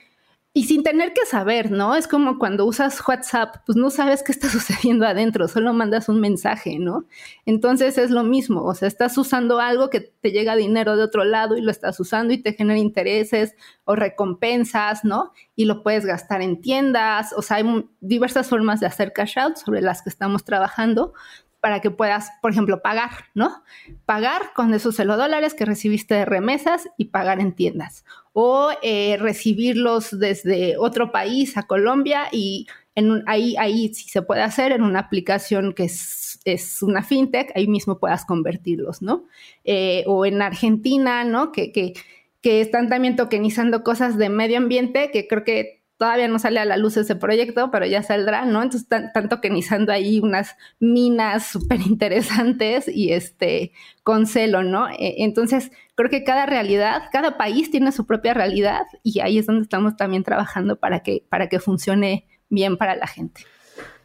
y 0.52 0.64
sin 0.64 0.82
tener 0.82 1.12
que 1.12 1.24
saber, 1.26 1.70
¿no? 1.70 1.94
Es 1.94 2.08
como 2.08 2.36
cuando 2.36 2.66
usas 2.66 3.00
WhatsApp, 3.06 3.58
pues 3.66 3.76
no 3.76 3.88
sabes 3.88 4.24
qué 4.24 4.32
está 4.32 4.48
sucediendo 4.50 5.06
adentro, 5.06 5.46
solo 5.46 5.72
mandas 5.72 6.08
un 6.08 6.20
mensaje, 6.20 6.78
¿no? 6.80 7.04
Entonces 7.46 7.98
es 7.98 8.10
lo 8.10 8.24
mismo, 8.24 8.64
o 8.64 8.74
sea, 8.74 8.88
estás 8.88 9.16
usando 9.16 9.60
algo 9.60 9.90
que 9.90 10.00
te 10.00 10.32
llega 10.32 10.56
dinero 10.56 10.96
de 10.96 11.04
otro 11.04 11.24
lado 11.24 11.56
y 11.56 11.60
lo 11.60 11.70
estás 11.70 12.00
usando 12.00 12.34
y 12.34 12.38
te 12.38 12.54
genera 12.54 12.78
intereses 12.78 13.54
o 13.84 13.94
recompensas, 13.94 15.04
¿no? 15.04 15.32
Y 15.54 15.66
lo 15.66 15.84
puedes 15.84 16.04
gastar 16.04 16.42
en 16.42 16.60
tiendas, 16.60 17.32
o 17.36 17.42
sea, 17.42 17.58
hay 17.58 17.88
diversas 18.00 18.48
formas 18.48 18.80
de 18.80 18.86
hacer 18.86 19.12
cash 19.12 19.38
out 19.38 19.56
sobre 19.56 19.82
las 19.82 20.02
que 20.02 20.10
estamos 20.10 20.44
trabajando, 20.44 21.12
para 21.60 21.80
que 21.80 21.90
puedas, 21.90 22.30
por 22.40 22.52
ejemplo, 22.52 22.82
pagar, 22.82 23.10
¿no? 23.34 23.62
Pagar 24.06 24.52
con 24.54 24.72
esos 24.74 24.96
0 24.96 25.16
dólares 25.16 25.54
que 25.54 25.64
recibiste 25.64 26.14
de 26.14 26.24
remesas 26.24 26.88
y 26.96 27.06
pagar 27.06 27.40
en 27.40 27.52
tiendas. 27.52 28.04
O 28.32 28.70
eh, 28.82 29.16
recibirlos 29.18 30.18
desde 30.18 30.76
otro 30.78 31.12
país 31.12 31.56
a 31.56 31.64
Colombia 31.64 32.28
y 32.32 32.66
en 32.94 33.22
ahí, 33.26 33.56
ahí 33.56 33.92
sí 33.94 34.08
se 34.08 34.22
puede 34.22 34.42
hacer 34.42 34.72
en 34.72 34.82
una 34.82 35.00
aplicación 35.00 35.74
que 35.74 35.84
es, 35.84 36.40
es 36.44 36.82
una 36.82 37.02
fintech, 37.02 37.52
ahí 37.54 37.68
mismo 37.68 37.98
puedas 37.98 38.24
convertirlos, 38.24 39.02
¿no? 39.02 39.24
Eh, 39.64 40.04
o 40.06 40.24
en 40.24 40.42
Argentina, 40.42 41.24
¿no? 41.24 41.52
Que, 41.52 41.72
que, 41.72 41.92
que 42.40 42.60
están 42.60 42.88
también 42.88 43.16
tokenizando 43.16 43.84
cosas 43.84 44.16
de 44.16 44.28
medio 44.28 44.58
ambiente, 44.58 45.10
que 45.12 45.28
creo 45.28 45.44
que 45.44 45.79
todavía 46.00 46.28
no 46.28 46.38
sale 46.38 46.60
a 46.60 46.64
la 46.64 46.78
luz 46.78 46.96
ese 46.96 47.14
proyecto, 47.14 47.70
pero 47.70 47.84
ya 47.84 48.02
saldrá, 48.02 48.46
¿no? 48.46 48.62
Entonces 48.62 48.88
están, 48.90 49.28
tokenizando 49.28 49.92
ahí 49.92 50.18
unas 50.18 50.56
minas 50.78 51.46
súper 51.46 51.82
interesantes 51.82 52.88
y 52.88 53.12
este, 53.12 53.72
con 54.02 54.26
celo, 54.26 54.62
¿no? 54.62 54.88
E, 54.88 55.22
entonces, 55.22 55.70
creo 55.96 56.08
que 56.08 56.24
cada 56.24 56.46
realidad, 56.46 57.02
cada 57.12 57.36
país 57.36 57.70
tiene 57.70 57.92
su 57.92 58.06
propia 58.06 58.32
realidad 58.32 58.86
y 59.02 59.20
ahí 59.20 59.36
es 59.36 59.44
donde 59.44 59.60
estamos 59.60 59.94
también 59.96 60.24
trabajando 60.24 60.76
para 60.76 61.00
que, 61.00 61.22
para 61.28 61.50
que 61.50 61.60
funcione 61.60 62.26
bien 62.48 62.78
para 62.78 62.96
la 62.96 63.06
gente. 63.06 63.44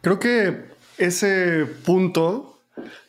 Creo 0.01 0.19
que 0.19 0.65
ese 0.97 1.65
punto 1.85 2.59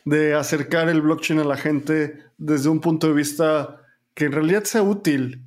de 0.05 0.33
acercar 0.33 0.87
el 0.87 1.01
blockchain 1.01 1.41
a 1.41 1.43
la 1.43 1.57
gente 1.57 2.23
desde 2.37 2.69
un 2.69 2.79
punto 2.79 3.07
de 3.07 3.13
vista 3.15 3.81
que 4.13 4.25
en 4.25 4.31
realidad 4.31 4.63
sea 4.63 4.81
útil. 4.81 5.43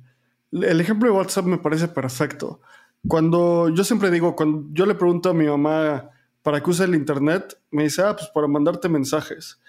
El 0.51 0.79
ejemplo 0.79 1.11
de 1.11 1.17
WhatsApp 1.17 1.45
me 1.45 1.57
parece 1.57 1.87
perfecto. 1.87 2.61
Cuando 3.07 3.69
yo 3.69 3.83
siempre 3.83 4.11
digo, 4.11 4.35
cuando 4.35 4.67
yo 4.71 4.85
le 4.85 4.95
pregunto 4.95 5.29
a 5.29 5.33
mi 5.33 5.45
mamá 5.45 6.09
para 6.43 6.61
qué 6.61 6.69
usa 6.69 6.85
el 6.85 6.95
Internet, 6.95 7.57
me 7.71 7.83
dice, 7.83 8.01
ah, 8.03 8.15
pues 8.15 8.29
para 8.33 8.47
mandarte 8.47 8.89
mensajes. 8.89 9.59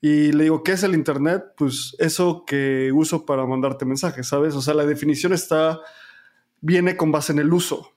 Y 0.00 0.32
le 0.32 0.44
digo, 0.44 0.62
¿qué 0.62 0.72
es 0.72 0.82
el 0.82 0.94
Internet? 0.94 1.44
Pues 1.56 1.94
eso 1.98 2.44
que 2.46 2.90
uso 2.92 3.26
para 3.26 3.46
mandarte 3.46 3.84
mensajes, 3.84 4.26
¿sabes? 4.26 4.54
O 4.54 4.62
sea, 4.62 4.74
la 4.74 4.86
definición 4.86 5.32
está, 5.32 5.80
viene 6.60 6.96
con 6.96 7.12
base 7.12 7.32
en 7.32 7.38
el 7.38 7.52
uso. 7.52 7.92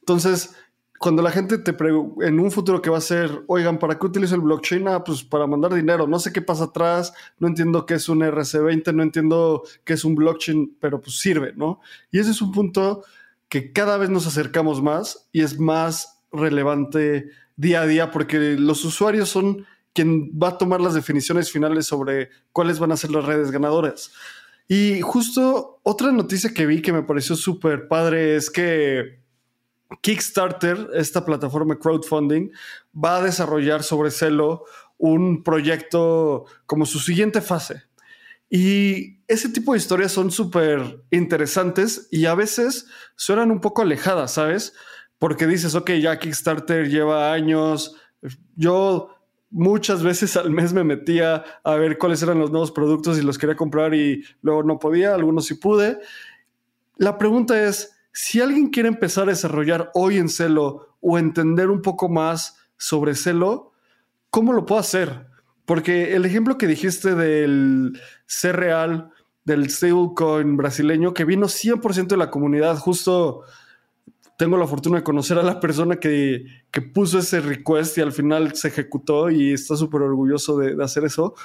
Entonces, 0.00 0.54
cuando 0.98 1.22
la 1.22 1.30
gente 1.30 1.56
te 1.56 1.72
pregunta 1.72 2.26
en 2.26 2.38
un 2.40 2.50
futuro 2.50 2.82
que 2.82 2.90
va 2.90 2.98
a 2.98 3.00
ser, 3.00 3.42
oigan, 3.46 3.78
¿para 3.78 3.98
qué 3.98 4.06
utilizo 4.06 4.34
el 4.34 4.42
blockchain? 4.42 4.86
Ah, 4.86 5.02
pues 5.02 5.24
para 5.24 5.46
mandar 5.46 5.72
dinero. 5.72 6.06
No 6.06 6.18
sé 6.18 6.30
qué 6.30 6.42
pasa 6.42 6.64
atrás, 6.64 7.14
no 7.38 7.48
entiendo 7.48 7.86
qué 7.86 7.94
es 7.94 8.08
un 8.10 8.20
RC20, 8.20 8.94
no 8.94 9.02
entiendo 9.02 9.62
qué 9.84 9.94
es 9.94 10.04
un 10.04 10.14
blockchain, 10.14 10.76
pero 10.78 11.00
pues 11.00 11.18
sirve, 11.18 11.54
¿no? 11.56 11.80
Y 12.10 12.18
ese 12.18 12.32
es 12.32 12.42
un 12.42 12.52
punto 12.52 13.02
que 13.50 13.72
cada 13.72 13.98
vez 13.98 14.08
nos 14.08 14.26
acercamos 14.26 14.80
más 14.80 15.28
y 15.32 15.42
es 15.42 15.58
más 15.58 16.22
relevante 16.32 17.28
día 17.56 17.82
a 17.82 17.86
día 17.86 18.10
porque 18.10 18.56
los 18.56 18.84
usuarios 18.84 19.28
son 19.28 19.66
quien 19.92 20.30
va 20.40 20.50
a 20.50 20.58
tomar 20.58 20.80
las 20.80 20.94
definiciones 20.94 21.50
finales 21.50 21.86
sobre 21.86 22.30
cuáles 22.52 22.78
van 22.78 22.92
a 22.92 22.96
ser 22.96 23.10
las 23.10 23.24
redes 23.24 23.50
ganadoras. 23.50 24.12
Y 24.68 25.00
justo 25.00 25.80
otra 25.82 26.12
noticia 26.12 26.54
que 26.54 26.64
vi 26.64 26.80
que 26.80 26.92
me 26.92 27.02
pareció 27.02 27.34
súper 27.34 27.88
padre 27.88 28.36
es 28.36 28.50
que 28.50 29.20
Kickstarter, 30.00 30.88
esta 30.94 31.24
plataforma 31.24 31.76
crowdfunding, 31.76 32.52
va 32.94 33.16
a 33.16 33.22
desarrollar 33.22 33.82
sobre 33.82 34.12
Celo 34.12 34.64
un 34.96 35.42
proyecto 35.42 36.44
como 36.66 36.86
su 36.86 37.00
siguiente 37.00 37.40
fase. 37.40 37.82
Y 38.50 39.22
ese 39.28 39.48
tipo 39.48 39.72
de 39.72 39.78
historias 39.78 40.10
son 40.10 40.32
súper 40.32 41.04
interesantes 41.12 42.08
y 42.10 42.26
a 42.26 42.34
veces 42.34 42.88
suenan 43.14 43.52
un 43.52 43.60
poco 43.60 43.82
alejadas, 43.82 44.34
¿sabes? 44.34 44.74
Porque 45.18 45.46
dices, 45.46 45.76
ok, 45.76 45.92
ya 45.92 46.18
Kickstarter 46.18 46.88
lleva 46.88 47.32
años. 47.32 47.94
Yo 48.56 49.10
muchas 49.50 50.02
veces 50.02 50.36
al 50.36 50.50
mes 50.50 50.72
me 50.72 50.82
metía 50.82 51.44
a 51.62 51.74
ver 51.76 51.96
cuáles 51.96 52.22
eran 52.24 52.40
los 52.40 52.50
nuevos 52.50 52.72
productos 52.72 53.18
y 53.18 53.22
los 53.22 53.38
quería 53.38 53.54
comprar 53.54 53.94
y 53.94 54.24
luego 54.42 54.64
no 54.64 54.80
podía, 54.80 55.14
algunos 55.14 55.46
sí 55.46 55.54
pude. 55.54 56.00
La 56.96 57.18
pregunta 57.18 57.62
es, 57.64 57.96
si 58.12 58.40
alguien 58.40 58.70
quiere 58.70 58.88
empezar 58.88 59.24
a 59.24 59.32
desarrollar 59.32 59.92
hoy 59.94 60.18
en 60.18 60.28
Celo 60.28 60.96
o 61.00 61.18
entender 61.18 61.70
un 61.70 61.82
poco 61.82 62.08
más 62.08 62.58
sobre 62.76 63.14
Celo, 63.14 63.72
¿cómo 64.28 64.52
lo 64.52 64.66
puedo 64.66 64.80
hacer? 64.80 65.29
Porque 65.70 66.16
el 66.16 66.24
ejemplo 66.24 66.58
que 66.58 66.66
dijiste 66.66 67.14
del 67.14 67.92
ser 68.26 68.56
real, 68.56 69.10
del 69.44 69.70
stablecoin 69.70 70.56
brasileño, 70.56 71.14
que 71.14 71.24
vino 71.24 71.46
100% 71.46 72.08
de 72.08 72.16
la 72.16 72.28
comunidad, 72.28 72.76
justo 72.76 73.44
tengo 74.36 74.56
la 74.56 74.66
fortuna 74.66 74.96
de 74.96 75.04
conocer 75.04 75.38
a 75.38 75.44
la 75.44 75.60
persona 75.60 76.00
que, 76.00 76.44
puso 76.92 77.20
ese 77.20 77.38
request 77.38 77.98
y 77.98 78.00
al 78.00 78.10
final 78.10 78.52
se 78.56 78.66
ejecutó 78.66 79.30
y 79.30 79.52
está 79.52 79.76
súper 79.76 80.02
orgulloso 80.02 80.58
de, 80.58 80.74
de, 80.74 80.82
hacer 80.82 81.04
eso. 81.04 81.36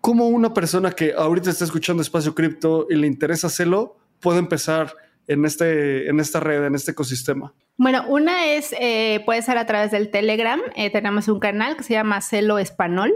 ¿Cómo 0.00 0.28
una 0.28 0.54
persona 0.54 0.92
que 0.92 1.12
ahorita 1.12 1.50
está 1.50 1.66
escuchando 1.66 2.00
Espacio 2.00 2.34
Cripto 2.34 2.86
y 2.88 2.94
le 2.94 3.06
interesa 3.06 3.48
hacerlo 3.48 3.98
puede 4.20 4.38
empezar 4.38 4.96
en, 5.26 5.44
este, 5.44 6.08
en 6.08 6.18
esta 6.18 6.40
red, 6.40 6.64
en 6.64 6.76
este 6.76 6.92
ecosistema? 6.92 7.52
Bueno, 7.76 8.06
una 8.08 8.46
es, 8.46 8.74
eh, 8.80 9.20
puede 9.26 9.42
ser 9.42 9.58
a 9.58 9.66
través 9.66 9.90
del 9.90 10.10
Telegram. 10.10 10.62
Eh, 10.76 10.88
tenemos 10.88 11.28
un 11.28 11.40
canal 11.40 11.76
que 11.76 11.82
se 11.82 11.92
llama 11.92 12.22
Celo 12.22 12.58
Español. 12.58 13.12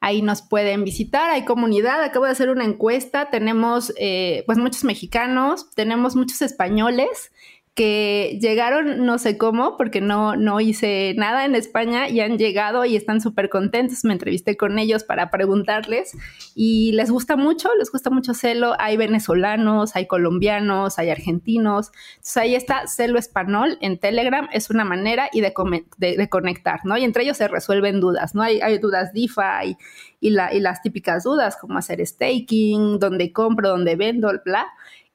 Ahí 0.00 0.22
nos 0.22 0.42
pueden 0.42 0.84
visitar, 0.84 1.30
hay 1.30 1.44
comunidad, 1.44 2.02
acabo 2.02 2.24
de 2.26 2.30
hacer 2.30 2.50
una 2.50 2.64
encuesta, 2.64 3.30
tenemos 3.30 3.92
eh, 3.98 4.44
pues 4.46 4.56
muchos 4.56 4.84
mexicanos, 4.84 5.70
tenemos 5.74 6.14
muchos 6.14 6.40
españoles 6.40 7.32
que 7.78 8.40
llegaron 8.42 9.06
no 9.06 9.18
sé 9.18 9.38
cómo, 9.38 9.76
porque 9.76 10.00
no, 10.00 10.34
no 10.34 10.58
hice 10.58 11.14
nada 11.16 11.44
en 11.44 11.54
España 11.54 12.08
y 12.08 12.18
han 12.18 12.36
llegado 12.36 12.84
y 12.84 12.96
están 12.96 13.20
súper 13.20 13.48
contentos. 13.48 14.04
Me 14.04 14.14
entrevisté 14.14 14.56
con 14.56 14.80
ellos 14.80 15.04
para 15.04 15.30
preguntarles 15.30 16.10
y 16.56 16.90
les 16.94 17.08
gusta 17.08 17.36
mucho, 17.36 17.70
les 17.78 17.92
gusta 17.92 18.10
mucho 18.10 18.34
Celo. 18.34 18.74
Hay 18.80 18.96
venezolanos, 18.96 19.94
hay 19.94 20.08
colombianos, 20.08 20.98
hay 20.98 21.10
argentinos. 21.10 21.92
Entonces 22.14 22.36
ahí 22.36 22.56
está 22.56 22.88
Celo 22.88 23.16
Español 23.16 23.78
en 23.80 24.00
Telegram, 24.00 24.48
es 24.52 24.70
una 24.70 24.84
manera 24.84 25.30
y 25.32 25.40
de, 25.40 25.54
de, 25.98 26.28
conectar, 26.28 26.80
¿no? 26.82 26.98
Y 26.98 27.04
entre 27.04 27.22
ellos 27.22 27.36
se 27.36 27.46
resuelven 27.46 28.00
dudas, 28.00 28.34
¿no? 28.34 28.42
Hay, 28.42 28.60
hay 28.60 28.78
dudas 28.78 29.12
DeFi 29.12 29.76
y, 30.18 30.30
la, 30.30 30.52
y 30.52 30.58
las 30.58 30.82
típicas 30.82 31.22
dudas 31.22 31.56
como 31.56 31.78
hacer 31.78 32.04
staking, 32.04 32.98
dónde 32.98 33.32
compro, 33.32 33.68
dónde 33.68 33.94
vendo, 33.94 34.32
bla 34.44 34.66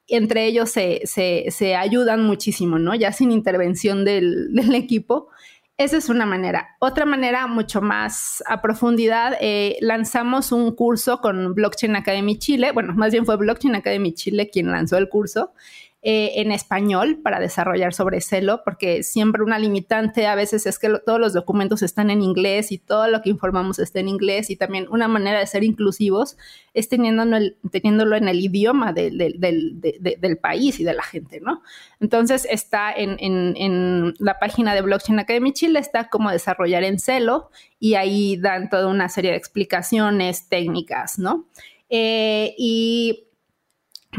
entre 0.08 0.46
ellos 0.46 0.70
se, 0.70 1.76
ayudan 1.76 2.24
muchísimo, 2.24 2.78
¿no? 2.78 2.94
Ya 2.94 3.12
sin 3.12 3.30
intervención 3.30 4.04
del, 4.04 4.74
equipo. 4.74 5.28
Esa 5.76 5.96
es 5.96 6.08
una 6.08 6.24
manera. 6.24 6.68
Otra 6.78 7.04
manera, 7.04 7.48
mucho 7.48 7.82
más 7.82 8.44
a 8.46 8.62
profundidad, 8.62 9.36
eh, 9.40 9.76
lanzamos 9.80 10.52
un 10.52 10.76
curso 10.76 11.20
con 11.20 11.54
Blockchain 11.54 11.96
Academy 11.96 12.38
Chile. 12.38 12.70
Bueno, 12.72 12.94
más 12.94 13.10
bien 13.10 13.26
fue 13.26 13.36
Blockchain 13.36 13.74
Academy 13.74 14.14
Chile 14.14 14.50
quien 14.50 14.70
lanzó 14.70 14.98
el 14.98 15.08
curso. 15.08 15.52
Eh, 16.06 16.42
en 16.42 16.52
español 16.52 17.20
para 17.22 17.40
desarrollar 17.40 17.94
sobre 17.94 18.20
Celo, 18.20 18.60
porque 18.62 19.02
siempre 19.02 19.42
una 19.42 19.58
limitante 19.58 20.26
a 20.26 20.34
veces 20.34 20.66
es 20.66 20.78
que 20.78 20.90
todos 20.98 21.18
los 21.18 21.32
documentos 21.32 21.82
están 21.82 22.10
en 22.10 22.20
inglés 22.20 22.72
y 22.72 22.76
todo 22.76 23.08
lo 23.08 23.22
que 23.22 23.30
informamos 23.30 23.78
está 23.78 24.00
en 24.00 24.08
inglés 24.08 24.50
y 24.50 24.56
también 24.56 24.86
una 24.90 25.08
manera 25.08 25.38
de 25.38 25.46
ser 25.46 25.64
inclusivos 25.64 26.36
es 26.74 26.90
teniéndolo, 26.90 27.38
teniéndolo 27.70 28.16
en 28.16 28.28
el 28.28 28.38
idioma 28.38 28.92
del 28.92 30.38
país 30.42 30.78
y 30.78 30.84
de 30.84 30.92
la 30.92 31.04
gente, 31.04 31.40
¿no? 31.40 31.62
Entonces 32.00 32.46
está 32.50 32.92
en, 32.92 33.16
en, 33.18 34.12
la 34.18 34.38
página 34.38 34.74
de 34.74 34.82
Blockchain 34.82 35.20
Academy 35.20 35.54
Chile, 35.54 35.78
está 35.78 36.10
cómo 36.10 36.30
desarrollar 36.30 36.84
en 36.84 36.98
Celo 36.98 37.48
y 37.80 37.94
ahí 37.94 38.36
dan 38.36 38.68
toda 38.68 38.88
una 38.88 39.08
serie 39.08 39.30
de 39.30 39.38
explicaciones 39.38 40.50
técnicas, 40.50 41.18
¿no? 41.18 41.46
Eh, 41.88 42.54
y 42.58 43.23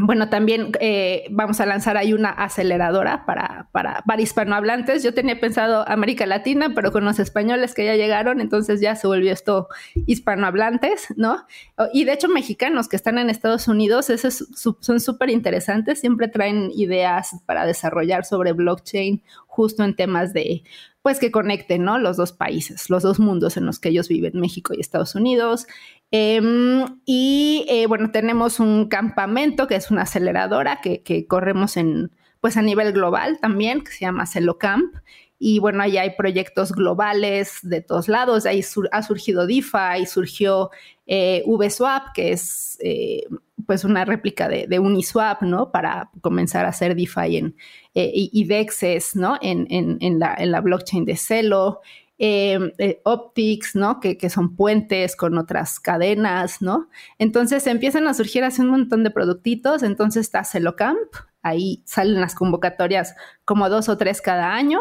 bueno, 0.00 0.28
también 0.28 0.72
eh, 0.80 1.26
vamos 1.30 1.60
a 1.60 1.66
lanzar 1.66 1.96
ahí 1.96 2.12
una 2.12 2.30
aceleradora 2.30 3.24
para, 3.26 3.68
para, 3.72 4.02
para, 4.06 4.22
hispanohablantes. 4.22 5.02
Yo 5.02 5.14
tenía 5.14 5.38
pensado 5.40 5.88
América 5.88 6.26
Latina, 6.26 6.72
pero 6.74 6.92
con 6.92 7.04
los 7.04 7.18
españoles 7.18 7.74
que 7.74 7.84
ya 7.84 7.96
llegaron, 7.96 8.40
entonces 8.40 8.80
ya 8.80 8.96
se 8.96 9.06
volvió 9.06 9.32
esto 9.32 9.68
hispanohablantes, 10.06 11.14
¿no? 11.16 11.46
Y 11.92 12.04
de 12.04 12.12
hecho 12.12 12.28
mexicanos 12.28 12.88
que 12.88 12.96
están 12.96 13.18
en 13.18 13.30
Estados 13.30 13.68
Unidos, 13.68 14.10
esos 14.10 14.48
son 14.54 15.00
súper 15.00 15.30
interesantes, 15.30 16.00
siempre 16.00 16.28
traen 16.28 16.70
ideas 16.74 17.36
para 17.46 17.66
desarrollar 17.66 18.24
sobre 18.24 18.52
blockchain 18.52 19.22
justo 19.46 19.84
en 19.84 19.96
temas 19.96 20.32
de 20.32 20.62
pues 21.06 21.20
que 21.20 21.30
conecten 21.30 21.84
¿no? 21.84 22.00
los 22.00 22.16
dos 22.16 22.32
países, 22.32 22.90
los 22.90 23.04
dos 23.04 23.20
mundos 23.20 23.56
en 23.56 23.64
los 23.64 23.78
que 23.78 23.90
ellos 23.90 24.08
viven, 24.08 24.40
México 24.40 24.74
y 24.74 24.80
Estados 24.80 25.14
Unidos. 25.14 25.68
Em, 26.10 27.00
y 27.04 27.66
eh, 27.68 27.86
bueno, 27.86 28.10
tenemos 28.10 28.60
un 28.60 28.88
campamento 28.88 29.66
que 29.66 29.76
es 29.76 29.90
una 29.90 30.02
aceleradora 30.02 30.80
que, 30.80 31.26
corremos 31.26 31.76
en, 31.76 32.12
pues 32.40 32.56
a 32.56 32.62
nivel 32.62 32.92
global 32.92 33.38
también, 33.40 33.82
que 33.82 33.92
se 33.92 34.00
llama 34.00 34.26
CeloCamp. 34.26 34.94
Y 35.38 35.58
bueno, 35.58 35.82
ahí 35.82 35.98
hay 35.98 36.10
proyectos 36.16 36.72
globales 36.72 37.58
de 37.62 37.82
todos 37.82 38.08
lados. 38.08 38.46
Ahí 38.46 38.62
ha 38.92 39.02
surgido 39.02 39.46
DeFi, 39.46 40.06
surgió 40.06 40.70
eh, 41.06 41.42
VSwap, 41.46 42.12
que 42.14 42.32
es 42.32 42.78
eh, 42.80 43.24
pues 43.66 43.84
una 43.84 44.04
réplica 44.04 44.48
de, 44.48 44.78
Uniswap, 44.78 45.42
¿no? 45.42 45.70
Para 45.72 46.10
comenzar 46.20 46.64
a 46.64 46.70
hacer 46.70 46.94
DeFi 46.94 47.36
en, 47.36 47.56
eh, 47.94 48.10
y, 48.14 48.44
DEXs, 48.44 49.16
¿no? 49.16 49.38
En, 49.42 50.18
la, 50.18 50.60
blockchain 50.60 51.04
de 51.04 51.16
Celo. 51.16 51.80
Em, 52.18 52.72
eh, 52.78 53.02
optics, 53.04 53.76
¿no? 53.76 54.00
Que, 54.00 54.16
son 54.30 54.56
puentes 54.56 55.16
con 55.16 55.36
otras 55.36 55.78
cadenas, 55.80 56.62
¿no? 56.62 56.88
Entonces 57.18 57.66
empiezan 57.66 58.08
a 58.08 58.14
surgir 58.14 58.42
así 58.42 58.62
un 58.62 58.68
montón 58.70 59.04
de 59.04 59.10
productitos. 59.10 59.82
Entonces 59.82 60.22
está 60.22 60.42
CeloCamp, 60.42 60.96
ahí 61.42 61.82
salen 61.84 62.20
las 62.22 62.34
convocatorias 62.34 63.14
como 63.44 63.68
dos 63.68 63.90
o 63.90 63.98
tres 63.98 64.22
cada 64.22 64.54
año. 64.54 64.80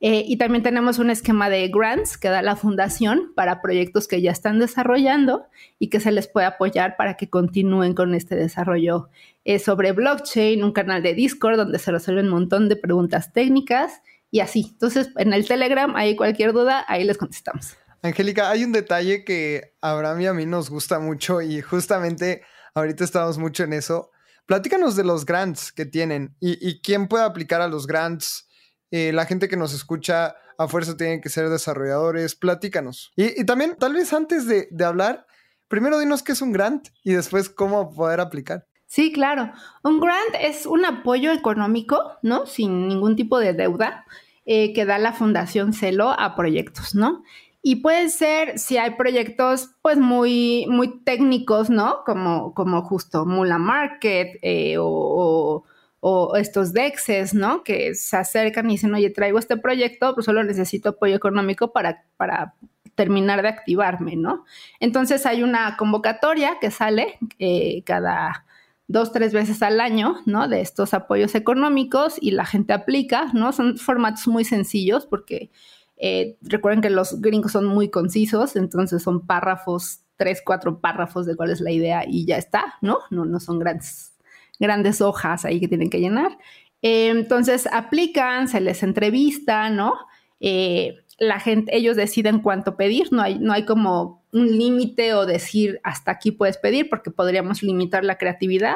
Eh, 0.00 0.24
y 0.26 0.36
también 0.36 0.64
tenemos 0.64 0.98
un 0.98 1.10
esquema 1.10 1.48
de 1.48 1.68
grants 1.68 2.18
que 2.18 2.28
da 2.28 2.42
la 2.42 2.56
fundación 2.56 3.32
para 3.36 3.62
proyectos 3.62 4.08
que 4.08 4.20
ya 4.20 4.32
están 4.32 4.58
desarrollando 4.58 5.46
y 5.78 5.88
que 5.90 6.00
se 6.00 6.10
les 6.10 6.26
puede 6.26 6.46
apoyar 6.46 6.96
para 6.96 7.16
que 7.16 7.30
continúen 7.30 7.94
con 7.94 8.12
este 8.12 8.34
desarrollo 8.34 9.10
eh, 9.44 9.60
sobre 9.60 9.92
blockchain, 9.92 10.64
un 10.64 10.72
canal 10.72 11.04
de 11.04 11.14
Discord 11.14 11.56
donde 11.56 11.78
se 11.78 11.92
resuelven 11.92 12.26
un 12.26 12.32
montón 12.32 12.68
de 12.68 12.74
preguntas 12.74 13.32
técnicas 13.32 14.02
y 14.32 14.40
así. 14.40 14.70
Entonces, 14.72 15.10
en 15.16 15.32
el 15.32 15.46
Telegram, 15.46 15.94
hay 15.94 16.16
cualquier 16.16 16.52
duda, 16.52 16.84
ahí 16.88 17.04
les 17.04 17.18
contestamos. 17.18 17.76
Angélica, 18.02 18.50
hay 18.50 18.64
un 18.64 18.72
detalle 18.72 19.24
que 19.24 19.76
a 19.80 19.92
Abraham 19.92 20.20
y 20.22 20.26
a 20.26 20.34
mí 20.34 20.46
nos 20.46 20.70
gusta 20.70 20.98
mucho 20.98 21.40
y 21.40 21.60
justamente 21.60 22.42
ahorita 22.74 23.04
estamos 23.04 23.38
mucho 23.38 23.62
en 23.62 23.74
eso. 23.74 24.10
Platícanos 24.46 24.96
de 24.96 25.04
los 25.04 25.24
grants 25.24 25.70
que 25.70 25.86
tienen 25.86 26.34
y, 26.40 26.58
y 26.68 26.80
quién 26.80 27.06
puede 27.06 27.22
aplicar 27.22 27.60
a 27.60 27.68
los 27.68 27.86
grants 27.86 28.48
eh, 28.92 29.10
la 29.10 29.24
gente 29.24 29.48
que 29.48 29.56
nos 29.56 29.72
escucha 29.72 30.36
a 30.58 30.68
fuerza 30.68 30.96
tienen 30.96 31.22
que 31.22 31.30
ser 31.30 31.48
desarrolladores, 31.48 32.36
platícanos. 32.36 33.10
Y, 33.16 33.44
también, 33.46 33.74
tal 33.78 33.94
vez 33.94 34.12
antes 34.12 34.46
de, 34.46 34.68
hablar, 34.84 35.26
primero 35.66 35.98
dinos 35.98 36.22
qué 36.22 36.32
es 36.32 36.42
un 36.42 36.52
grant 36.52 36.88
y 37.02 37.14
después 37.14 37.48
cómo 37.48 37.94
poder 37.94 38.20
aplicar. 38.20 38.66
Sí, 38.86 39.10
claro. 39.10 39.50
Un 39.82 39.98
grant 39.98 40.34
es 40.38 40.66
un 40.66 40.84
apoyo 40.84 41.32
económico, 41.32 42.18
¿no? 42.22 42.44
Sin 42.44 42.86
ningún 42.86 43.16
tipo 43.16 43.38
de 43.38 43.54
deuda 43.54 44.04
eh, 44.44 44.72
que 44.72 44.84
da 44.84 44.98
la 44.98 45.12
Fundación 45.12 45.72
Celo 45.72 46.10
a 46.10 46.34
proyectos, 46.34 46.94
¿no? 46.94 47.22
Y 47.62 47.76
puede 47.76 48.08
ser 48.08 48.58
si 48.58 48.76
hay 48.76 48.92
proyectos 48.96 49.70
pues 49.82 49.96
muy, 49.96 50.66
muy 50.68 51.00
técnicos, 51.04 51.70
¿no? 51.70 52.02
Como, 52.04 52.54
como 52.54 52.82
justo 52.82 53.24
Mula 53.24 53.58
Market 53.58 54.38
eh, 54.42 54.76
o, 54.78 55.64
o 56.00 56.36
estos 56.36 56.72
DEXs, 56.72 57.34
¿no? 57.34 57.62
Que 57.62 57.94
se 57.94 58.16
acercan 58.16 58.68
y 58.68 58.74
dicen, 58.74 58.92
oye, 58.92 59.10
traigo 59.10 59.38
este 59.38 59.56
proyecto, 59.56 60.14
pues 60.14 60.26
solo 60.26 60.42
necesito 60.42 60.88
apoyo 60.88 61.14
económico 61.14 61.72
para, 61.72 62.04
para 62.16 62.54
terminar 62.96 63.42
de 63.42 63.48
activarme, 63.48 64.16
¿no? 64.16 64.44
Entonces 64.80 65.24
hay 65.26 65.44
una 65.44 65.76
convocatoria 65.76 66.58
que 66.60 66.72
sale 66.72 67.18
eh, 67.38 67.82
cada 67.84 68.44
dos, 68.88 69.12
tres 69.12 69.32
veces 69.32 69.62
al 69.62 69.80
año, 69.80 70.16
¿no? 70.26 70.48
De 70.48 70.60
estos 70.60 70.94
apoyos 70.94 71.34
económicos 71.34 72.16
y 72.20 72.32
la 72.32 72.44
gente 72.44 72.72
aplica, 72.72 73.30
¿no? 73.32 73.52
Son 73.52 73.78
formatos 73.78 74.26
muy 74.26 74.44
sencillos 74.44 75.06
porque 75.06 75.50
eh, 75.96 76.36
recuerden 76.42 76.82
que 76.82 76.90
los 76.90 77.20
gringos 77.20 77.52
son 77.52 77.66
muy 77.66 77.88
concisos, 77.90 78.56
entonces 78.56 79.02
son 79.02 79.26
párrafos, 79.26 80.00
tres, 80.16 80.42
cuatro 80.44 80.80
párrafos 80.80 81.26
de 81.26 81.36
cuál 81.36 81.50
es 81.50 81.60
la 81.60 81.70
idea 81.70 82.04
y 82.06 82.26
ya 82.26 82.36
está, 82.36 82.74
¿no? 82.80 82.98
No, 83.10 83.24
no 83.24 83.40
son 83.40 83.58
grandes 83.58 84.12
grandes 84.58 85.00
hojas 85.00 85.44
ahí 85.44 85.60
que 85.60 85.68
tienen 85.68 85.90
que 85.90 86.00
llenar. 86.00 86.38
Eh, 86.82 87.08
entonces 87.08 87.68
aplican, 87.72 88.48
se 88.48 88.60
les 88.60 88.82
entrevista, 88.82 89.70
¿no? 89.70 89.94
Eh, 90.40 91.04
la 91.22 91.38
gente, 91.38 91.76
ellos 91.76 91.94
deciden 91.96 92.40
cuánto 92.40 92.76
pedir, 92.76 93.12
no 93.12 93.22
hay, 93.22 93.38
no 93.38 93.52
hay 93.52 93.64
como 93.64 94.24
un 94.32 94.58
límite 94.58 95.14
o 95.14 95.24
decir 95.24 95.80
hasta 95.84 96.10
aquí 96.10 96.32
puedes 96.32 96.58
pedir 96.58 96.88
porque 96.90 97.12
podríamos 97.12 97.62
limitar 97.62 98.04
la 98.04 98.18
creatividad 98.18 98.74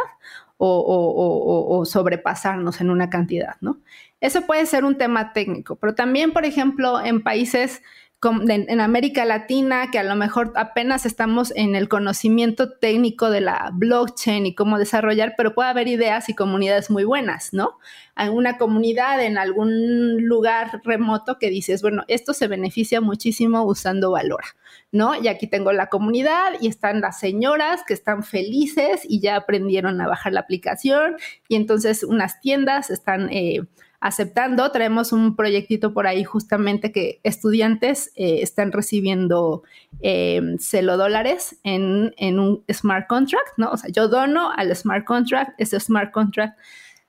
o, 0.57 1.83
sobrepasarnos 1.85 2.81
en 2.81 2.91
una 2.91 3.11
cantidad, 3.11 3.57
¿no? 3.61 3.79
Eso 4.21 4.47
puede 4.47 4.65
ser 4.67 4.85
un 4.85 4.97
tema 4.97 5.33
técnico, 5.33 5.75
pero 5.77 5.95
también, 5.95 6.33
por 6.33 6.45
ejemplo, 6.45 7.05
en 7.05 7.23
países 7.23 7.83
en 8.23 8.81
América 8.81 9.25
Latina, 9.25 9.91
que 9.93 9.99
a 9.99 10.03
lo 10.03 10.17
mejor 10.17 10.53
apenas 10.57 11.05
estamos 11.05 11.53
en 11.55 11.77
el 11.77 11.89
conocimiento 11.89 12.73
técnico 12.73 13.31
de 13.31 13.43
la 13.43 13.71
blockchain 13.75 14.47
y 14.47 14.55
cómo 14.55 14.79
desarrollar, 14.79 15.35
pero 15.37 15.55
puede 15.55 15.69
haber 15.69 15.87
ideas 15.87 16.29
y 16.29 16.35
comunidades 16.35 16.91
muy 16.91 17.05
buenas, 17.05 17.53
¿no? 17.53 17.79
Hay 18.15 18.31
una 18.31 18.57
comunidad 18.57 19.23
en 19.23 19.37
algún 19.37 20.27
lugar 20.27 20.81
remoto 20.83 21.39
que 21.39 21.51
dices, 21.51 21.83
bueno, 21.83 22.05
esto 22.09 22.33
se 22.33 22.49
beneficia 22.49 23.03
muchísimo 23.03 23.65
usando 23.65 24.11
Valora, 24.11 24.49
¿no? 24.91 25.15
Y 25.15 25.29
aquí 25.29 25.47
tengo 25.47 25.73
la 25.73 25.89
comunidad 25.89 26.55
y 26.61 26.69
están 26.69 27.03
las 27.03 27.21
señoras 27.21 27.83
que 27.87 27.95
están 27.95 28.23
felices 28.23 29.03
y 29.05 29.21
ya 29.21 29.37
aprendieron 29.37 30.01
a 30.01 30.09
bajar 30.09 30.33
la 30.33 30.41
aplicación 30.41 31.17
y 31.49 31.57
entonces 31.57 32.03
unas 32.03 32.41
tiendas 32.41 32.91
están... 32.91 33.29
Eh, 33.31 33.61
aceptando. 34.07 34.71
Traemos 34.71 35.13
un 35.13 35.35
proyectito 35.35 35.93
por 35.93 36.07
ahí 36.07 36.23
justamente 36.23 36.93
que 36.93 37.19
estudiantes 37.25 38.13
eh, 38.15 38.39
están 38.41 38.71
recibiendo 38.71 39.65
eh, 40.01 40.41
celo 40.61 40.97
dólares 40.97 41.59
en, 41.65 42.13
un 42.39 42.65
smart 42.73 43.09
contract, 43.09 43.49
¿no? 43.57 43.71
O 43.73 43.77
sea, 43.77 43.91
yo 43.91 44.07
dono 44.07 44.53
al 44.57 44.75
smart 44.77 45.05
contract, 45.05 45.55
ese 45.59 45.81
smart 45.81 46.13
contract 46.13 46.57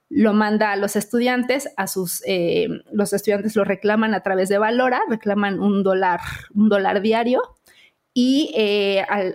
lo 0.09 0.33
manda 0.33 0.71
a 0.71 0.75
los 0.75 0.95
estudiantes, 0.95 1.69
a 1.77 1.85
sus, 1.85 2.23
eh, 2.25 2.67
los 2.91 3.13
estudiantes 3.13 3.55
lo 3.55 3.63
reclaman 3.63 4.15
a 4.15 4.21
través 4.21 4.49
de 4.49 4.57
Valora, 4.57 5.01
reclaman 5.07 5.59
un 5.59 5.83
dólar, 5.83 6.21
un 6.55 6.67
dólar 6.67 7.01
diario 7.01 7.43
y 8.11 8.55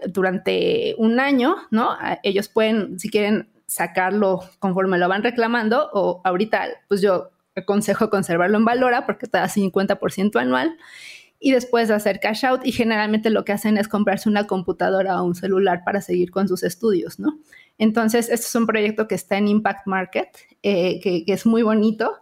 durante 0.09 0.97
un 0.99 1.21
año, 1.21 1.55
¿no? 1.71 1.97
Ellos 2.25 2.49
pueden, 2.49 2.99
si 2.99 3.09
quieren 3.09 3.53
sacarlo 3.69 4.41
conforme 4.59 4.99
lo 4.99 5.09
van 5.09 5.23
reclamando 5.23 5.89
o 5.93 6.21
ahorita, 6.25 6.67
pues 6.89 7.01
yo 7.01 7.32
aconsejo 7.57 8.11
conservarlo 8.11 8.59
en 8.59 8.65
Valora 8.65 9.07
porque 9.07 9.27
te 9.27 9.39
da 9.39 9.49
50% 9.49 10.41
anual 10.41 10.77
y 11.43 11.51
después 11.51 11.91
hacer 11.91 12.21
cash 12.21 12.45
out 12.45 12.61
y 12.65 12.71
generalmente 12.71 13.29
lo 13.29 13.45
que 13.45 13.53
hacen 13.53 13.77
es 13.77 13.89
comprarse 13.89 14.29
una 14.29 14.47
computadora 14.47 15.21
o 15.21 15.25
un 15.25 15.35
celular 15.35 15.83
para 15.85 16.01
seguir 16.01 16.31
con 16.31 16.47
sus 16.47 16.63
estudios, 16.63 17.19
¿no? 17.19 17.39
Entonces, 17.79 18.29
este 18.29 18.47
es 18.47 18.55
un 18.55 18.67
proyecto 18.67 19.09
que 19.09 19.17
está 19.17 19.39
en 19.39 19.49
Impact 19.49 19.87
Market, 19.89 20.29
eh, 20.63 21.01
que, 21.01 21.25
es 21.27 21.45
muy 21.45 21.63
bonito, 21.63 22.15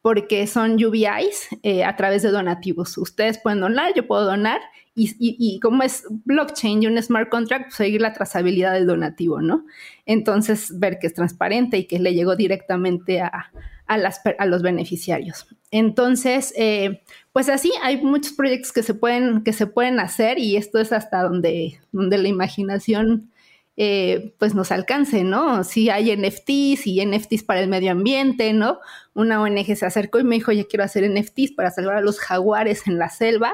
porque 0.00 0.46
son 0.46 0.74
UBIs 0.74 1.48
eh, 1.64 1.82
a 1.82 1.96
través 1.96 2.22
de 2.22 2.30
donativos. 2.30 2.96
Ustedes 2.98 3.38
pueden 3.38 3.60
donar, 3.60 3.94
yo 3.94 4.06
puedo 4.06 4.24
donar 4.24 4.60
y, 4.94 5.60
como 5.60 5.82
es 5.82 6.04
blockchain 6.24 6.82
y 6.82 6.86
un 6.86 7.00
smart 7.02 7.28
contract, 7.30 7.66
pues, 7.66 7.76
seguir 7.76 8.00
la 8.00 8.12
trazabilidad 8.12 8.72
del 8.74 8.86
donativo, 8.86 9.40
¿no? 9.40 9.64
Entonces, 10.06 10.78
ver 10.78 10.98
que 11.00 11.08
es 11.08 11.14
transparente 11.14 11.78
y 11.78 11.86
que 11.86 11.98
le 11.98 12.14
llegó 12.14 12.36
directamente 12.36 13.20
a, 13.20 13.50
a, 13.88 14.46
los 14.46 14.62
beneficiarios. 14.62 15.46
Entonces, 15.70 16.52
eh, 16.56 17.02
pues 17.32 17.48
así 17.48 17.72
hay 17.82 18.00
muchos 18.02 18.32
proyectos 18.34 18.72
que 18.72 18.82
se 18.82 18.94
pueden, 18.94 19.42
que 19.42 19.52
se 19.52 19.66
pueden 19.66 19.98
hacer 19.98 20.38
y 20.38 20.56
esto 20.56 20.78
es 20.78 20.92
hasta 20.92 21.22
donde, 21.22 21.80
donde 21.90 22.18
la 22.18 22.28
imaginación 22.28 23.30
eh, 23.76 24.34
pues 24.38 24.54
nos 24.54 24.70
alcance, 24.70 25.24
¿no? 25.24 25.64
Si 25.64 25.88
hay 25.88 26.14
NFTs 26.16 26.86
y 26.86 27.04
NFTs 27.04 27.44
para 27.44 27.60
el 27.60 27.68
medio 27.68 27.92
ambiente, 27.92 28.52
¿no? 28.52 28.78
Una 29.14 29.40
ONG 29.40 29.76
se 29.76 29.86
acercó 29.86 30.18
y 30.18 30.24
me 30.24 30.36
dijo, 30.36 30.52
yo 30.52 30.68
quiero 30.68 30.84
hacer 30.84 31.08
NFTs 31.08 31.52
para 31.52 31.70
salvar 31.70 31.96
a 31.96 32.00
los 32.00 32.18
jaguares 32.18 32.86
en 32.86 32.98
la 32.98 33.08
selva 33.08 33.52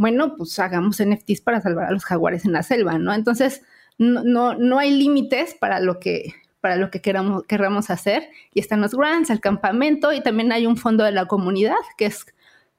bueno, 0.00 0.34
pues 0.34 0.58
hagamos 0.58 1.02
NFTs 1.04 1.42
para 1.42 1.60
salvar 1.60 1.88
a 1.88 1.90
los 1.90 2.06
jaguares 2.06 2.46
en 2.46 2.52
la 2.52 2.62
selva, 2.62 2.96
¿no? 2.96 3.12
Entonces, 3.12 3.60
no, 3.98 4.54
no, 4.54 4.78
hay 4.78 4.92
límites 4.92 5.52
para 5.52 5.78
lo 5.78 6.00
que, 6.00 6.32
para 6.60 6.76
lo 6.76 6.90
que 6.90 7.00
queramos, 7.00 7.44
queramos 7.44 7.90
hacer. 7.90 8.28
Y 8.54 8.60
están 8.60 8.80
los 8.80 8.94
grants, 8.94 9.30
el 9.30 9.40
campamento 9.40 10.12
y 10.12 10.22
también 10.22 10.52
hay 10.52 10.66
un 10.66 10.76
fondo 10.76 11.04
de 11.04 11.12
la 11.12 11.26
comunidad, 11.26 11.74
que 11.96 12.06
es 12.06 12.26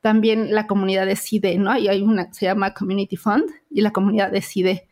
también 0.02 0.54
la 0.54 0.68
comunidad 0.68 1.06
decide, 1.06 1.58
¿no? 1.58 1.78
Y 1.78 1.88
hay 1.88 2.02
una, 2.02 2.34
se 2.34 2.46
llama 2.46 2.74
Community 2.74 3.18
Fund 3.18 3.46
y 3.70 3.82
la 3.82 3.92
comunidad 3.92 4.32
decide 4.32 4.88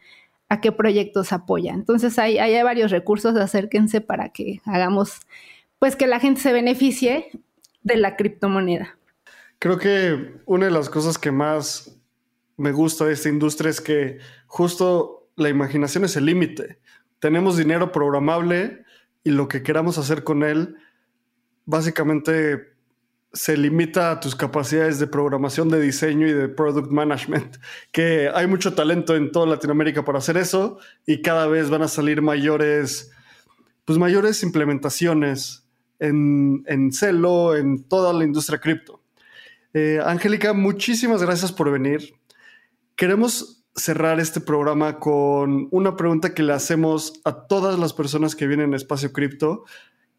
a 0.49 0.61
qué 0.61 0.71
proyectos 0.71 1.33
apoya. 1.33 1.73
Entonces 1.73 2.17
hay, 2.19 2.37
hay 2.37 2.61
varios 2.63 2.91
recursos, 2.91 3.35
acérquense 3.35 4.01
para 4.01 4.29
que 4.29 4.61
hagamos, 4.65 5.19
pues 5.79 5.95
que 5.95 6.07
la 6.07 6.19
gente 6.19 6.41
se 6.41 6.53
beneficie 6.53 7.31
de 7.83 7.97
la 7.97 8.15
criptomoneda. 8.15 8.97
Creo 9.59 9.77
que 9.77 10.41
una 10.45 10.65
de 10.65 10.71
las 10.71 10.89
cosas 10.89 11.17
que 11.17 11.31
más 11.31 11.99
me 12.57 12.71
gusta 12.71 13.05
de 13.05 13.13
esta 13.13 13.29
industria 13.29 13.69
es 13.69 13.81
que 13.81 14.19
justo 14.47 15.29
la 15.35 15.49
imaginación 15.49 16.05
es 16.05 16.15
el 16.17 16.25
límite. 16.25 16.79
Tenemos 17.19 17.57
dinero 17.57 17.91
programable 17.91 18.85
y 19.23 19.31
lo 19.31 19.47
que 19.47 19.63
queramos 19.63 19.97
hacer 19.97 20.23
con 20.23 20.43
él 20.43 20.77
básicamente 21.65 22.69
se 23.31 23.55
limita 23.55 24.11
a 24.11 24.19
tus 24.19 24.35
capacidades 24.35 24.97
de 24.99 25.05
programación, 25.05 25.69
de 25.69 25.79
diseño 25.79 26.27
y 26.27 26.33
de 26.33 26.49
product 26.49 26.89
management, 26.89 27.57
que 27.91 28.29
hay 28.33 28.47
mucho 28.47 28.73
talento 28.73 29.15
en 29.15 29.31
toda 29.31 29.45
Latinoamérica 29.45 30.03
para 30.03 30.17
hacer 30.17 30.37
eso 30.37 30.79
y 31.05 31.21
cada 31.21 31.47
vez 31.47 31.69
van 31.69 31.83
a 31.83 31.87
salir 31.87 32.21
mayores, 32.21 33.11
pues 33.85 33.99
mayores 33.99 34.41
implementaciones 34.41 35.65
en, 35.99 36.63
en 36.65 36.91
Celo, 36.91 37.55
en 37.55 37.83
toda 37.83 38.13
la 38.13 38.23
industria 38.23 38.59
cripto. 38.59 39.01
Eh, 39.73 39.99
Angélica, 40.03 40.53
muchísimas 40.53 41.21
gracias 41.21 41.51
por 41.51 41.71
venir. 41.71 42.15
Queremos 42.95 43.58
cerrar 43.79 44.19
este 44.19 44.41
programa 44.41 44.99
con 44.99 45.67
una 45.71 45.95
pregunta 45.95 46.33
que 46.33 46.43
le 46.43 46.53
hacemos 46.53 47.19
a 47.23 47.47
todas 47.47 47.79
las 47.79 47.93
personas 47.93 48.35
que 48.35 48.45
vienen 48.45 48.73
a 48.73 48.75
Espacio 48.75 49.13
Cripto, 49.13 49.63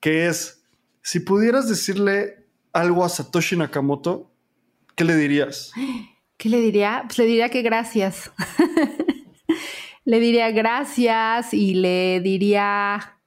que 0.01 0.27
es, 0.27 0.65
si 1.03 1.21
pudieras 1.21 1.69
decirle 1.69 2.47
algo 2.73 3.05
a 3.05 3.09
Satoshi 3.09 3.57
Nakamoto, 3.57 4.31
¿qué 4.97 5.05
le 5.05 5.15
dirías? 5.15 5.73
¿Qué 6.37 6.49
le 6.49 6.61
diría? 6.61 7.03
Pues 7.07 7.19
le 7.19 7.27
diría 7.27 7.51
que 7.51 7.63
gracias. 7.63 8.33
le 10.05 10.21
diría 10.21 10.51
gracias 10.51 11.53
y 11.53 11.75
le 11.75 12.21
diría, 12.21 13.19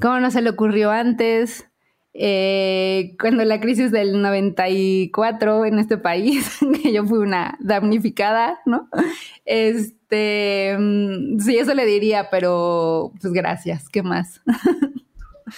¿cómo 0.00 0.18
no 0.18 0.30
se 0.30 0.42
le 0.42 0.50
ocurrió 0.50 0.90
antes? 0.90 1.66
Eh, 2.14 3.16
cuando 3.18 3.44
la 3.44 3.60
crisis 3.60 3.90
del 3.90 4.20
94 4.20 5.64
en 5.64 5.78
este 5.78 5.96
país, 5.96 6.58
que 6.82 6.92
yo 6.92 7.04
fui 7.06 7.18
una 7.18 7.56
damnificada, 7.60 8.60
¿no? 8.66 8.88
Este, 9.44 10.76
mm, 10.78 11.38
sí, 11.40 11.56
eso 11.56 11.74
le 11.74 11.86
diría, 11.86 12.28
pero 12.30 13.12
pues 13.20 13.32
gracias, 13.32 13.88
¿qué 13.88 14.02
más? 14.02 14.40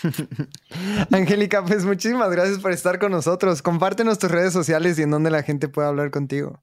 Angélica, 1.13 1.65
pues 1.65 1.85
muchísimas 1.85 2.31
gracias 2.31 2.59
por 2.59 2.73
estar 2.73 2.99
con 2.99 3.13
nosotros. 3.13 3.63
Compártenos 3.63 4.19
tus 4.19 4.31
redes 4.31 4.53
sociales 4.53 4.99
y 4.99 5.03
en 5.03 5.11
donde 5.11 5.31
la 5.31 5.43
gente 5.43 5.69
pueda 5.69 5.89
hablar 5.89 6.11
contigo. 6.11 6.61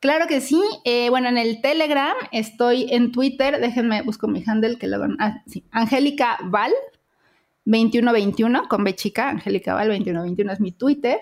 Claro 0.00 0.26
que 0.26 0.40
sí. 0.40 0.60
Eh, 0.84 1.10
bueno, 1.10 1.28
en 1.28 1.38
el 1.38 1.60
Telegram 1.60 2.16
estoy 2.32 2.88
en 2.90 3.12
Twitter. 3.12 3.60
Déjenme, 3.60 4.02
busco 4.02 4.26
mi 4.26 4.42
handle 4.46 4.76
que 4.76 4.88
lo 4.88 4.98
van. 4.98 5.16
Ah, 5.20 5.42
sí. 5.46 5.64
Angélica 5.70 6.38
Val, 6.44 6.72
2121 7.64 8.68
con 8.68 8.84
B 8.84 8.94
chica, 8.94 9.28
Angélica 9.28 9.74
Val 9.74 9.88
2121 9.88 10.52
es 10.52 10.60
mi 10.60 10.72
Twitter. 10.72 11.20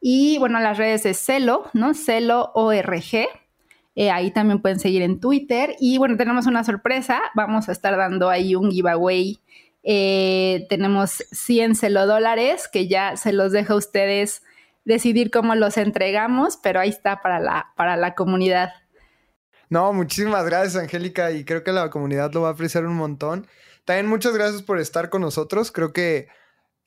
Y 0.00 0.38
bueno, 0.38 0.60
las 0.60 0.78
redes 0.78 1.02
de 1.02 1.14
Celo, 1.14 1.64
¿no? 1.72 1.94
Celo 1.94 2.52
ORG. 2.54 3.28
Eh, 3.96 4.10
ahí 4.10 4.30
también 4.30 4.62
pueden 4.62 4.78
seguir 4.78 5.02
en 5.02 5.20
Twitter. 5.20 5.76
Y 5.78 5.98
bueno, 5.98 6.16
tenemos 6.16 6.46
una 6.46 6.64
sorpresa. 6.64 7.20
Vamos 7.34 7.68
a 7.68 7.72
estar 7.72 7.96
dando 7.96 8.30
ahí 8.30 8.54
un 8.54 8.70
giveaway. 8.70 9.40
Eh, 9.82 10.66
tenemos 10.68 11.24
100 11.32 11.74
Celo 11.74 12.06
dólares 12.06 12.68
que 12.72 12.88
ya 12.88 13.16
se 13.16 13.32
los 13.32 13.52
dejo 13.52 13.74
a 13.74 13.76
ustedes 13.76 14.42
decidir 14.84 15.30
cómo 15.30 15.54
los 15.54 15.76
entregamos, 15.76 16.56
pero 16.56 16.80
ahí 16.80 16.88
está 16.88 17.20
para 17.20 17.40
la, 17.40 17.72
para 17.76 17.96
la 17.96 18.14
comunidad. 18.14 18.70
No, 19.68 19.92
muchísimas 19.92 20.44
gracias, 20.44 20.82
Angélica, 20.82 21.30
y 21.30 21.44
creo 21.44 21.62
que 21.62 21.72
la 21.72 21.90
comunidad 21.90 22.32
lo 22.32 22.42
va 22.42 22.48
a 22.48 22.52
apreciar 22.52 22.84
un 22.86 22.96
montón. 22.96 23.46
También 23.90 24.06
muchas 24.06 24.34
gracias 24.34 24.62
por 24.62 24.78
estar 24.78 25.10
con 25.10 25.20
nosotros. 25.20 25.72
Creo 25.72 25.92
que 25.92 26.28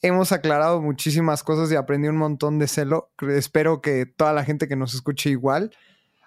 hemos 0.01 0.31
aclarado 0.31 0.81
muchísimas 0.81 1.43
cosas 1.43 1.69
y 1.69 1.75
aprendí 1.75 2.07
un 2.07 2.15
montón 2.15 2.59
de 2.59 2.67
celo. 2.69 3.11
Espero 3.27 3.81
que 3.81 4.05
toda 4.05 4.31
la 4.31 4.45
gente 4.45 4.69
que 4.69 4.77
nos 4.77 4.93
escuche 4.93 5.29
igual. 5.29 5.75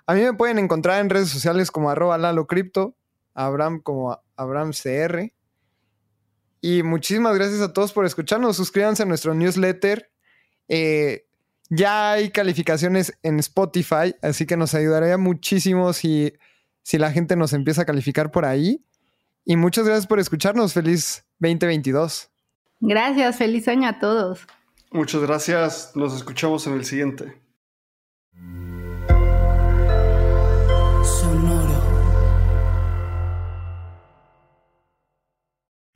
A 0.07 0.13
mí 0.13 0.21
me 0.21 0.35
pueden 0.35 0.59
encontrar 0.59 1.01
en 1.01 1.09
redes 1.09 1.31
sociales 1.31 1.71
como 1.71 1.89
arroba 1.89 2.19
Lalo 2.19 2.47
Cripto, 2.47 2.95
Abraham 3.33 3.81
como 3.81 4.21
AbrahamCR. 4.37 5.33
Y 6.61 6.83
muchísimas 6.83 7.35
gracias 7.35 7.63
a 7.63 7.73
todos 7.73 7.95
por 7.95 8.05
escucharnos. 8.05 8.59
Suscríbanse 8.59 9.05
a 9.05 9.07
nuestro 9.07 9.33
newsletter. 9.33 10.11
Eh, 10.69 11.27
ya 11.71 12.13
hay 12.13 12.29
calificaciones 12.29 13.15
en 13.23 13.39
Spotify, 13.39 14.15
así 14.21 14.45
que 14.45 14.59
nos 14.59 14.75
ayudaría 14.75 15.17
muchísimo 15.17 15.95
si, 15.95 16.35
si 16.83 16.99
la 16.99 17.13
gente 17.13 17.35
nos 17.35 17.55
empieza 17.55 17.81
a 17.81 17.87
calificar 17.87 18.31
por 18.31 18.45
ahí. 18.45 18.86
Y 19.47 19.57
muchas 19.57 19.87
gracias 19.87 20.09
por 20.09 20.19
escucharnos. 20.19 20.75
Feliz 20.75 21.25
2022. 21.39 22.29
Gracias, 22.81 23.37
feliz 23.37 23.69
año 23.69 23.89
a 23.89 23.99
todos. 23.99 24.41
Muchas 24.91 25.23
gracias. 25.23 25.93
Nos 25.95 26.15
escuchamos 26.15 26.67
en 26.67 26.75
el 26.75 26.85
siguiente. 26.85 27.41